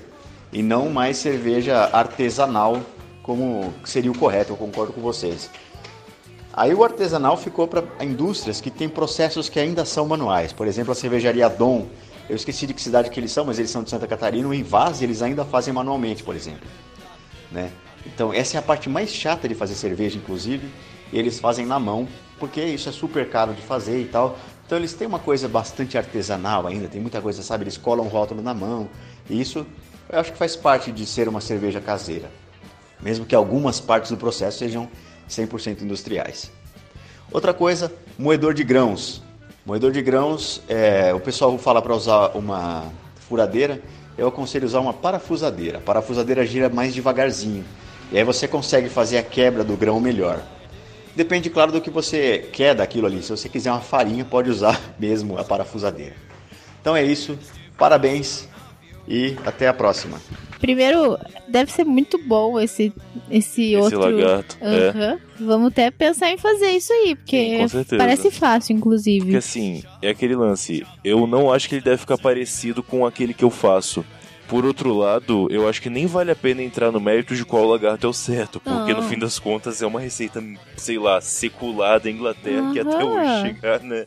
[0.52, 2.80] e não mais cerveja artesanal,
[3.22, 5.50] como seria o correto, eu concordo com vocês.
[6.52, 10.52] Aí o artesanal ficou para indústrias que têm processos que ainda são manuais.
[10.52, 11.86] Por exemplo, a cervejaria Dom.
[12.28, 14.54] Eu esqueci de que cidade que eles são, mas eles são de Santa Catarina.
[14.54, 16.68] Em Vaz eles ainda fazem manualmente, por exemplo.
[17.50, 17.70] Né?
[18.04, 20.68] Então essa é a parte mais chata de fazer cerveja, inclusive.
[21.12, 22.08] Eles fazem na mão,
[22.38, 24.36] porque isso é super caro de fazer e tal.
[24.66, 27.64] Então eles têm uma coisa bastante artesanal ainda, tem muita coisa, sabe?
[27.64, 28.88] Eles colam o rótulo na mão.
[29.28, 29.66] E isso
[30.08, 32.30] eu acho que faz parte de ser uma cerveja caseira.
[33.02, 34.88] Mesmo que algumas partes do processo sejam
[35.28, 36.50] 100% industriais.
[37.32, 39.22] Outra coisa, moedor de grãos.
[39.64, 42.84] Moedor de grãos, é, o pessoal fala para usar uma
[43.28, 43.80] furadeira,
[44.18, 45.78] eu aconselho usar uma parafusadeira.
[45.78, 47.64] A parafusadeira gira mais devagarzinho.
[48.10, 50.42] E aí você consegue fazer a quebra do grão melhor.
[51.14, 53.22] Depende, claro, do que você quer daquilo ali.
[53.22, 56.14] Se você quiser uma farinha, pode usar mesmo a parafusadeira.
[56.80, 57.38] Então é isso.
[57.78, 58.48] Parabéns
[59.10, 60.20] e até a próxima.
[60.60, 62.92] Primeiro, deve ser muito bom esse,
[63.30, 63.98] esse, outro.
[63.98, 64.88] lagarto, é.
[64.90, 65.18] Aham.
[65.40, 67.96] Vamos até pensar em fazer isso aí, porque certeza.
[67.96, 69.20] parece fácil, inclusive.
[69.20, 70.86] Porque assim, é aquele lance.
[71.02, 74.04] Eu não acho que ele deve ficar parecido com aquele que eu faço.
[74.50, 77.64] Por outro lado, eu acho que nem vale a pena entrar no mérito de qual
[77.64, 78.58] lagarto é o certo.
[78.58, 79.00] Porque Não.
[79.00, 80.42] no fim das contas é uma receita,
[80.76, 84.06] sei lá, secular da Inglaterra que até hoje chegar, né?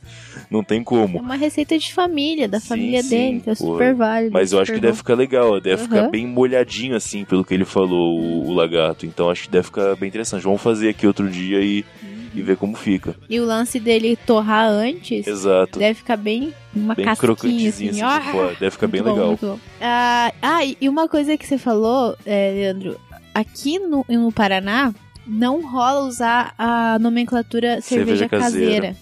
[0.51, 1.17] Não tem É como.
[1.19, 3.73] uma receita de família, da família sim, dele, que é pô.
[3.73, 4.33] super válido.
[4.33, 4.97] Mas eu acho que super deve bom.
[4.97, 6.09] ficar legal, deve ficar Aham.
[6.11, 9.05] bem molhadinho assim, pelo que ele falou, o, o lagarto.
[9.05, 10.43] Então acho que deve ficar bem interessante.
[10.43, 11.85] Vamos fazer aqui outro dia e,
[12.33, 13.15] e ver como fica.
[13.29, 15.25] E o lance dele torrar antes.
[15.27, 15.79] Exato.
[15.79, 18.01] Deve ficar bem uma Bem casquinha assim.
[18.01, 18.55] assim fora.
[18.59, 19.39] Deve ficar bem bom, legal.
[19.41, 19.59] bom.
[19.81, 22.99] Ah, ah, e uma coisa que você falou, é, Leandro,
[23.33, 24.93] aqui no, no Paraná
[25.25, 28.71] não rola usar a nomenclatura cerveja, Cerveja caseira.
[28.87, 28.97] caseira.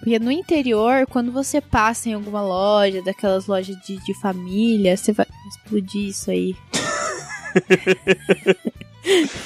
[0.00, 5.12] Porque no interior, quando você passa em alguma loja, daquelas lojas de, de família, você
[5.12, 6.56] vai explodir isso aí.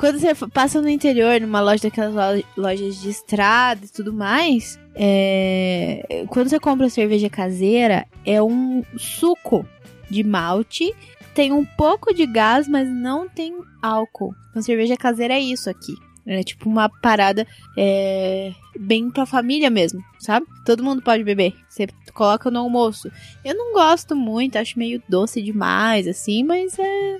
[0.00, 4.80] Quando você passa no interior, numa loja daquelas lo- lojas de estrada e tudo mais,
[4.94, 9.62] é, quando você compra cerveja caseira, é um suco
[10.10, 10.94] de malte,
[11.34, 14.34] tem um pouco de gás, mas não tem álcool.
[14.48, 15.92] Então, cerveja caseira é isso aqui.
[16.26, 17.46] É tipo uma parada
[17.76, 20.46] é, bem pra família mesmo, sabe?
[20.64, 21.52] Todo mundo pode beber.
[21.68, 23.10] Você coloca no almoço.
[23.44, 27.18] Eu não gosto muito, acho meio doce demais, assim, mas é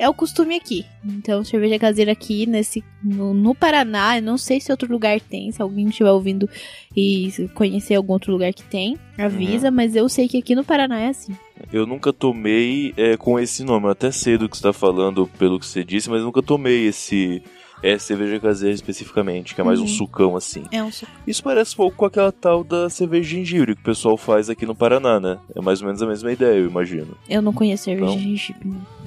[0.00, 0.86] é o costume aqui.
[1.04, 5.52] Então, cerveja caseira aqui nesse no, no Paraná, eu não sei se outro lugar tem,
[5.52, 6.48] se alguém estiver ouvindo
[6.96, 10.98] e conhecer algum outro lugar que tem, avisa, mas eu sei que aqui no Paraná
[11.00, 11.36] é assim.
[11.72, 13.88] eu nunca tomei é, com esse nome.
[13.88, 17.42] Até sei do que você tá falando pelo que você disse, mas nunca tomei esse.
[17.82, 19.88] É cerveja caseira especificamente, que é mais um Uhum.
[19.88, 20.64] sucão assim.
[20.70, 21.10] É um suco.
[21.26, 24.50] Isso parece um pouco com aquela tal da cerveja de gengibre que o pessoal faz
[24.50, 25.38] aqui no Paraná, né?
[25.54, 27.16] É mais ou menos a mesma ideia, eu imagino.
[27.28, 28.16] Eu não conheço cerveja Não?
[28.16, 28.68] de gengibre.
[28.68, 29.00] não.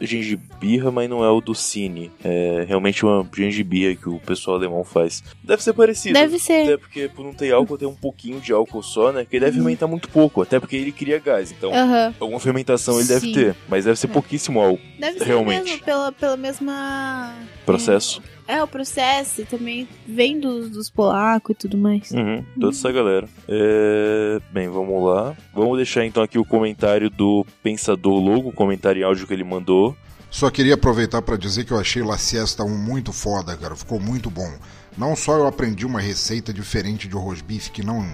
[0.00, 2.10] Gengibirra, mas não é o do Cine.
[2.22, 5.22] É realmente uma gengibirra que o pessoal alemão faz.
[5.42, 6.14] Deve ser parecido.
[6.14, 6.62] Deve ser.
[6.64, 9.24] Até porque por não ter álcool, tem um pouquinho de álcool só, né?
[9.24, 10.42] Que ele deve fermentar muito pouco.
[10.42, 11.52] Até porque ele cria gás.
[11.52, 12.14] Então, Aham.
[12.20, 13.32] alguma fermentação ele deve Sim.
[13.32, 13.56] ter.
[13.68, 14.80] Mas deve ser pouquíssimo álcool.
[14.98, 15.64] Deve ser realmente.
[15.64, 17.34] mesmo pela, pela mesma.
[17.64, 18.15] Processo.
[18.46, 22.10] É, o processo e também vem dos, dos polacos e tudo mais.
[22.10, 23.28] Uhum, toda essa galera.
[23.48, 25.36] É, Bem, vamos lá.
[25.54, 29.44] Vamos deixar então aqui o comentário do Pensador Logo, o comentário em áudio que ele
[29.44, 29.96] mandou.
[30.30, 33.74] Só queria aproveitar para dizer que eu achei La Siesta um muito foda, cara.
[33.74, 34.50] Ficou muito bom.
[34.96, 38.04] Não só eu aprendi uma receita diferente de rosbife que não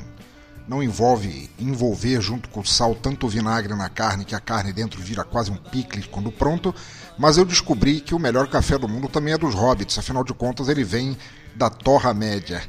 [0.67, 5.03] não envolve envolver junto com o sal tanto vinagre na carne que a carne dentro
[5.03, 6.73] vira quase um picles quando pronto,
[7.19, 10.33] mas eu descobri que o melhor café do mundo também é dos hobbits, afinal de
[10.35, 11.17] contas ele vem
[11.55, 12.63] da Torra Média.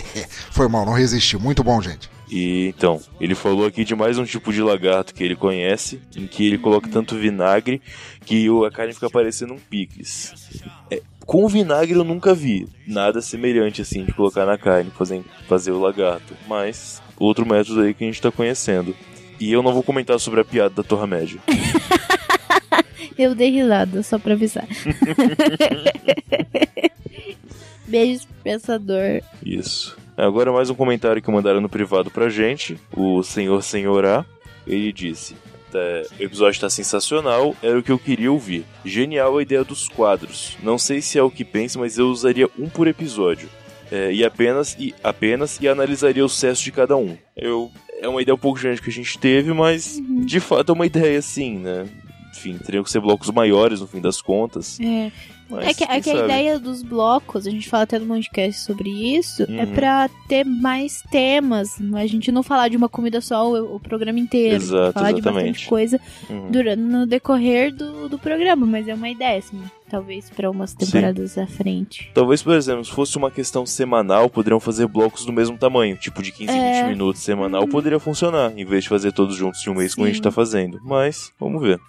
[0.50, 1.36] Foi mal, não resisti.
[1.36, 2.10] Muito bom, gente.
[2.30, 6.26] E então, ele falou aqui de mais um tipo de lagarto que ele conhece, em
[6.26, 7.82] que ele coloca tanto vinagre
[8.24, 10.32] que o- a carne fica parecendo um picles.
[10.90, 15.72] É, com vinagre eu nunca vi nada semelhante assim de colocar na carne, fazer, fazer
[15.72, 16.34] o lagarto.
[16.48, 18.94] Mas outro método aí que a gente tá conhecendo.
[19.40, 21.40] E eu não vou comentar sobre a piada da Torre Média.
[23.20, 24.66] Eu dei risada, só pra avisar.
[27.86, 29.20] Beijos pro pensador.
[29.44, 29.94] Isso.
[30.16, 32.80] Agora mais um comentário que mandaram no privado pra gente.
[32.96, 34.24] O senhor senhorá.
[34.66, 35.36] Ele disse.
[35.74, 38.64] "É, O episódio tá sensacional, era o que eu queria ouvir.
[38.86, 40.56] Genial a ideia dos quadros.
[40.62, 43.50] Não sei se é o que pensa, mas eu usaria um por episódio.
[43.92, 47.18] É, e apenas e apenas e analisaria o sucesso de cada um.
[47.36, 47.70] Eu
[48.00, 50.86] é uma ideia um pouco grande que a gente teve, mas de fato é uma
[50.86, 51.84] ideia assim, né?
[52.30, 54.78] Enfim, teriam que ser blocos maiores no fim das contas.
[54.80, 55.10] É.
[55.52, 58.60] Mas é que, é que a ideia dos blocos, a gente fala até no podcast
[58.62, 59.72] sobre isso, é Uhum.
[59.74, 61.70] pra ter mais temas.
[61.96, 64.54] A gente não falar de uma comida só o, o programa inteiro.
[64.54, 65.46] Exato, falar de exatamente.
[65.48, 66.00] bastante coisa
[66.30, 66.52] Uhum.
[66.52, 69.60] durante, no decorrer do, do programa, mas é uma ideia, assim.
[69.90, 72.12] Talvez pra umas temporadas à frente.
[72.14, 76.22] Talvez, por exemplo, se fosse uma questão semanal, poderiam fazer blocos do mesmo tamanho, tipo
[76.22, 76.82] de 15, É.
[76.84, 80.04] 20 minutos semanal, poderia funcionar, em vez de fazer todos juntos de um mês como
[80.04, 80.22] a gente Sim.
[80.22, 80.80] tá fazendo.
[80.84, 81.80] Mas, vamos ver.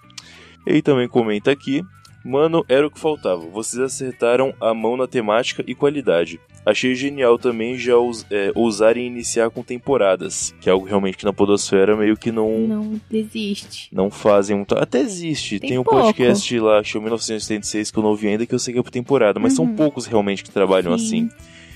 [0.66, 1.84] Ele também comenta aqui.
[2.24, 3.42] Mano, era o que faltava.
[3.48, 6.40] Vocês acertaram a mão na temática e qualidade.
[6.64, 11.26] Achei genial também já us- é, ousarem iniciar com temporadas, que é algo realmente que
[11.26, 13.90] na Podosfera meio que não, Não desiste.
[13.92, 14.78] não fazem muito.
[14.78, 15.60] Até existe.
[15.60, 16.00] Tem Tem, um pouco.
[16.00, 18.80] podcast lá, que é o 1986, que eu não ouvi ainda, que eu sei que
[18.80, 19.40] é por temporada.
[19.40, 19.76] Mas são Uhum.
[19.76, 21.28] poucos realmente que trabalham Sim.
[21.28, 21.30] assim.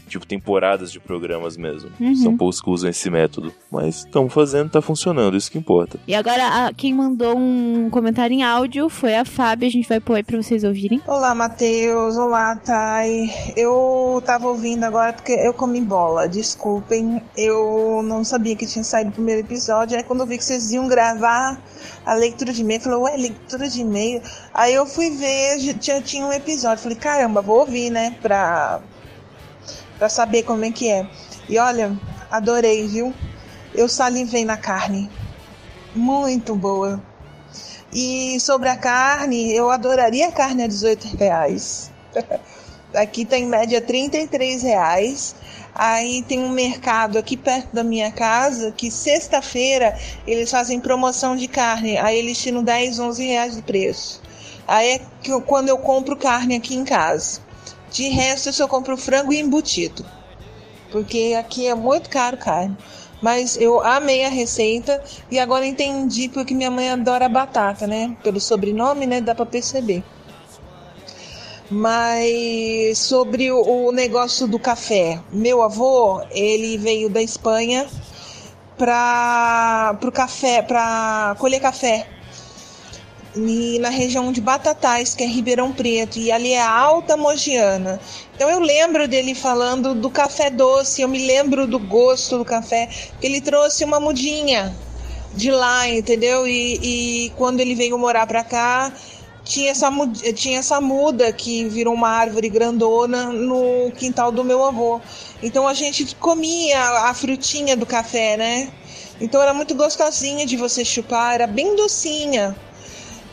[0.07, 1.89] Tipo, temporadas de programas mesmo.
[1.99, 2.15] Uhum.
[2.15, 3.53] São poucos que usam esse método.
[3.71, 5.99] Mas estão fazendo, tá funcionando, isso que importa.
[6.07, 9.67] E agora, a- quem mandou um comentário em áudio foi a Fábio.
[9.67, 11.01] A gente vai pôr aí pra vocês ouvirem.
[11.07, 12.17] Olá, Matheus.
[12.17, 13.29] Olá, Thay.
[13.57, 16.27] Eu tava ouvindo agora porque eu comi bola.
[16.27, 19.97] Desculpem, eu não sabia que tinha saído o primeiro episódio.
[19.97, 21.59] Aí quando eu vi que vocês iam gravar
[22.05, 24.21] a leitura de e-mail, eu falei, ué, leitura de e-mail?
[24.53, 26.83] Aí eu fui ver, já tinha, tinha um episódio.
[26.83, 28.15] Falei, caramba, vou ouvir, né?
[28.21, 28.79] Pra,
[29.97, 31.07] pra saber como é que é.
[31.47, 31.95] E olha,
[32.29, 33.13] adorei, viu?
[33.73, 35.09] Eu salivei na carne.
[35.93, 37.01] Muito boa.
[37.91, 41.91] E sobre a carne, eu adoraria carne a 18 reais.
[42.93, 45.35] Aqui tá em média 33 reais.
[45.73, 49.93] Aí tem um mercado aqui perto da minha casa que sexta-feira
[50.25, 51.97] eles fazem promoção de carne.
[51.97, 54.21] Aí eles tiram 10, 11 reais de preço.
[54.65, 57.41] Aí é que eu- quando eu compro carne aqui em casa.
[57.95, 60.05] De resto eu só compro frango e embutido.
[60.91, 62.77] Porque aqui é muito caro carne.
[63.21, 65.01] Mas eu amei a receita
[65.31, 68.17] e agora entendi porque minha mãe adora batata, né?
[68.21, 69.21] Pelo sobrenome, né?
[69.21, 70.03] Dá pra perceber.
[71.71, 77.87] Mas sobre o, o negócio do café, meu avô, ele veio da Espanha
[78.77, 82.07] para pro café, para colher café.
[83.35, 87.99] E na região de Batatais, que é Ribeirão Preto, e ali é Alta Mogiana.
[88.33, 92.87] Então eu lembro dele falando do café doce, eu me lembro do gosto do café,
[93.19, 94.73] que ele trouxe uma mudinha
[95.33, 96.47] de lá, entendeu?
[96.47, 98.93] E, e quando ele veio morar pra cá,
[99.43, 99.91] tinha essa,
[100.33, 105.01] tinha essa muda que virou uma árvore grandona no quintal do meu avô.
[105.43, 108.71] Então a gente comia a frutinha do café, né?
[109.19, 112.55] Então era muito gostosinha de você chupar, era bem docinha.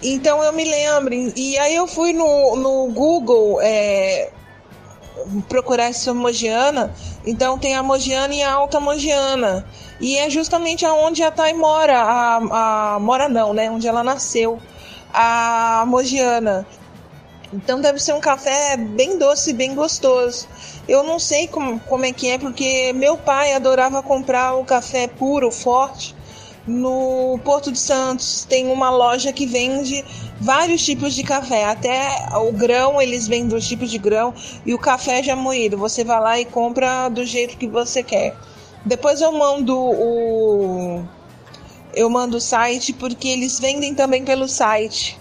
[0.02, 1.14] Então eu me lembro.
[1.14, 4.30] E aí eu fui no, no Google é,
[5.48, 6.92] procurar essa mogiana,
[7.24, 9.64] então tem a mogiana e a alta mogiana.
[10.00, 13.70] E é justamente aonde a Thay mora, a, a mora não, né?
[13.70, 14.58] Onde ela nasceu,
[15.12, 16.66] a mogiana.
[17.52, 20.48] Então deve ser um café bem doce, bem gostoso.
[20.88, 25.06] Eu não sei como, como é que é, porque meu pai adorava comprar o café
[25.06, 26.16] puro, forte,
[26.66, 28.44] no Porto de Santos.
[28.44, 30.04] Tem uma loja que vende
[30.40, 31.64] vários tipos de café.
[31.64, 34.34] Até o grão, eles vendem os tipos de grão
[34.64, 35.76] e o café já moído.
[35.78, 38.36] Você vai lá e compra do jeito que você quer.
[38.84, 41.04] Depois eu mando o.
[41.94, 45.20] Eu mando o site porque eles vendem também pelo site,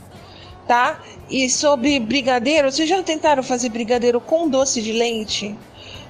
[0.68, 1.02] tá?
[1.30, 5.56] E sobre brigadeiro, vocês já tentaram fazer brigadeiro com doce de leite?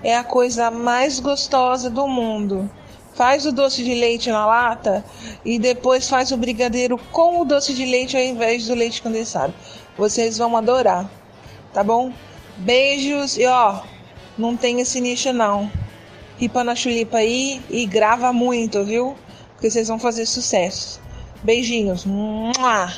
[0.03, 2.69] É a coisa mais gostosa do mundo.
[3.13, 5.03] Faz o doce de leite na lata
[5.43, 9.53] e depois faz o brigadeiro com o doce de leite ao invés do leite condensado.
[9.97, 11.09] Vocês vão adorar,
[11.73, 12.11] tá bom?
[12.57, 13.81] Beijos e ó,
[14.37, 15.69] não tem esse nicho não.
[16.37, 19.15] Ripa na chulipa aí e grava muito, viu?
[19.53, 20.99] Porque vocês vão fazer sucesso.
[21.43, 22.05] Beijinhos.
[22.05, 22.91] Mua!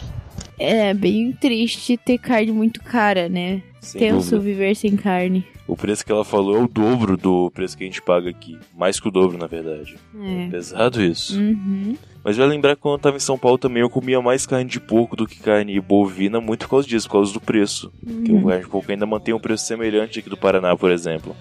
[0.59, 3.61] É bem triste ter carne muito cara, né?
[3.81, 4.43] Sem Tenso dúvida.
[4.43, 5.45] viver sem carne.
[5.67, 8.57] O preço que ela falou é o dobro do preço que a gente paga aqui.
[8.77, 9.95] Mais que o dobro, na verdade.
[10.21, 10.47] É.
[10.49, 11.39] Pesado isso.
[11.39, 11.95] Uhum.
[12.23, 14.69] Mas vai lembrar que quando eu tava em São Paulo também eu comia mais carne
[14.69, 17.91] de porco do que carne bovina, muito por causa disso, por causa do preço.
[18.05, 18.43] Porque Uhum.
[18.43, 21.35] o carne de porco ainda mantém um preço semelhante aqui do Paraná, por exemplo.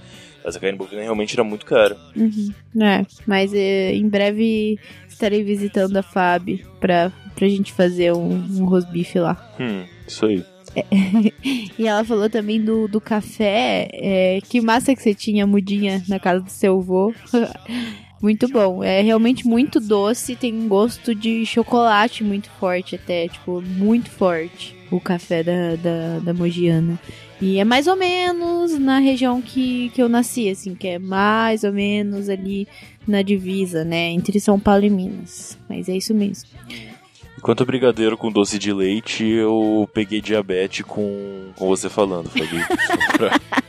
[0.45, 1.97] Mas a carne bovina realmente era muito cara.
[2.17, 2.53] Uhum.
[2.81, 4.79] É, mas é, em breve
[5.09, 9.53] estarei visitando a Fab pra, pra gente fazer um, um rosbife lá.
[9.61, 10.45] Hum, isso aí.
[11.79, 13.89] e ela falou também do, do café.
[13.93, 17.15] é, que massa que você tinha mudinha na casa do seu avô.
[18.23, 18.83] muito bom.
[18.83, 24.77] É realmente muito doce, tem um gosto de chocolate muito forte até, tipo, muito forte.
[24.91, 26.99] O café da, da, da Mogiana.
[27.41, 31.65] E é mais ou menos na região que, que eu nasci, assim, que é mais
[31.65, 32.69] ou menos ali
[33.07, 34.11] na divisa, né?
[34.11, 35.59] Entre São Paulo e Minas.
[35.69, 36.49] Mas é isso mesmo.
[37.43, 42.47] Enquanto brigadeiro com doce de leite, eu peguei diabetes com, com você falando, Fabi.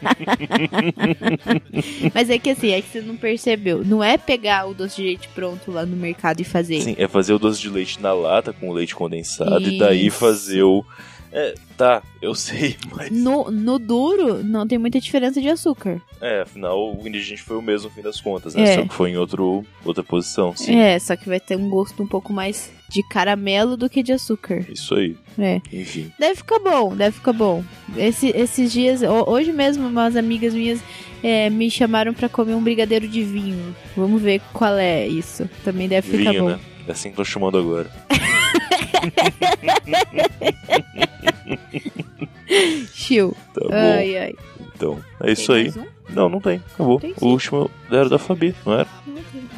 [2.14, 3.84] Mas é que assim, é que você não percebeu.
[3.84, 6.82] Não é pegar o doce de leite pronto lá no mercado e fazer.
[6.82, 10.20] Sim, é fazer o doce de leite na lata com leite condensado e daí Isso.
[10.20, 10.86] fazer o.
[11.32, 13.10] É, tá, eu sei, mas.
[13.10, 16.00] No, no duro, não tem muita diferença de açúcar.
[16.22, 18.64] É, afinal o ingrediente foi o mesmo no fim das contas, né?
[18.64, 18.76] É.
[18.76, 20.76] Só que foi em outro, outra posição, sim.
[20.76, 24.14] É, só que vai ter um gosto um pouco mais de caramelo do que de
[24.14, 24.64] açúcar.
[24.70, 25.18] Isso aí.
[25.40, 25.60] É.
[25.74, 26.12] Enfim.
[26.20, 27.64] Deve ficar bom, deve ficar bom.
[27.98, 30.80] Esse- esses dias, ho- hoje mesmo, umas amigas minhas
[31.24, 33.76] é, me chamaram pra comer um brigadeiro de vinho.
[33.98, 35.50] Vamos ver qual é isso.
[35.64, 36.50] Também deve ficar Vinho, bom.
[36.52, 36.60] né?
[36.88, 37.90] É assim que tô chamando agora.
[42.94, 43.36] Chill.
[43.54, 43.70] Tá bom.
[43.74, 44.34] Ai, ai.
[44.76, 45.72] Então, é isso aí.
[46.14, 46.62] Não, não tem.
[46.74, 47.00] Acabou.
[47.00, 48.88] Tem o último era da Fabi, não era?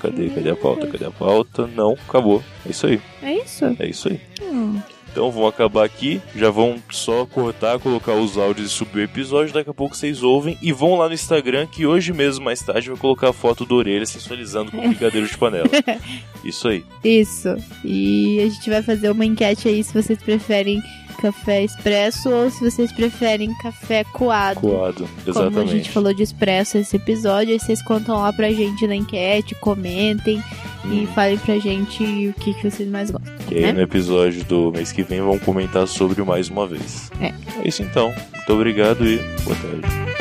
[0.01, 0.29] Cadê?
[0.29, 0.87] Cadê a pauta?
[0.87, 1.67] Cadê a pauta?
[1.67, 2.43] Não, acabou.
[2.65, 3.01] É isso aí.
[3.21, 3.65] É isso?
[3.79, 4.21] É isso aí.
[4.41, 4.79] Hum.
[5.15, 6.21] Então vamos acabar aqui.
[6.35, 9.53] Já vão só cortar, colocar os áudios e subir o episódio.
[9.53, 10.57] Daqui a pouco vocês ouvem.
[10.61, 13.75] E vão lá no Instagram, que hoje mesmo, mais tarde, vai colocar a foto da
[13.75, 15.69] orelha sensualizando com brigadeiro de panela.
[16.43, 16.83] Isso aí.
[17.01, 17.55] Isso.
[17.83, 20.83] E a gente vai fazer uma enquete aí se vocês preferem
[21.25, 24.59] café expresso ou se vocês preferem café coado.
[24.59, 25.89] Coado, Como a gente exatamente.
[25.91, 30.43] falou de expresso esse episódio, aí vocês contam lá pra gente na enquete, comentem
[30.91, 33.33] e falem pra gente o que, que vocês mais gostam.
[33.51, 33.73] E aí né?
[33.73, 37.09] no episódio do mês que vem vamos comentar sobre mais uma vez.
[37.19, 37.33] É.
[37.59, 38.13] É isso então.
[38.33, 40.14] Muito obrigado e boa tarde.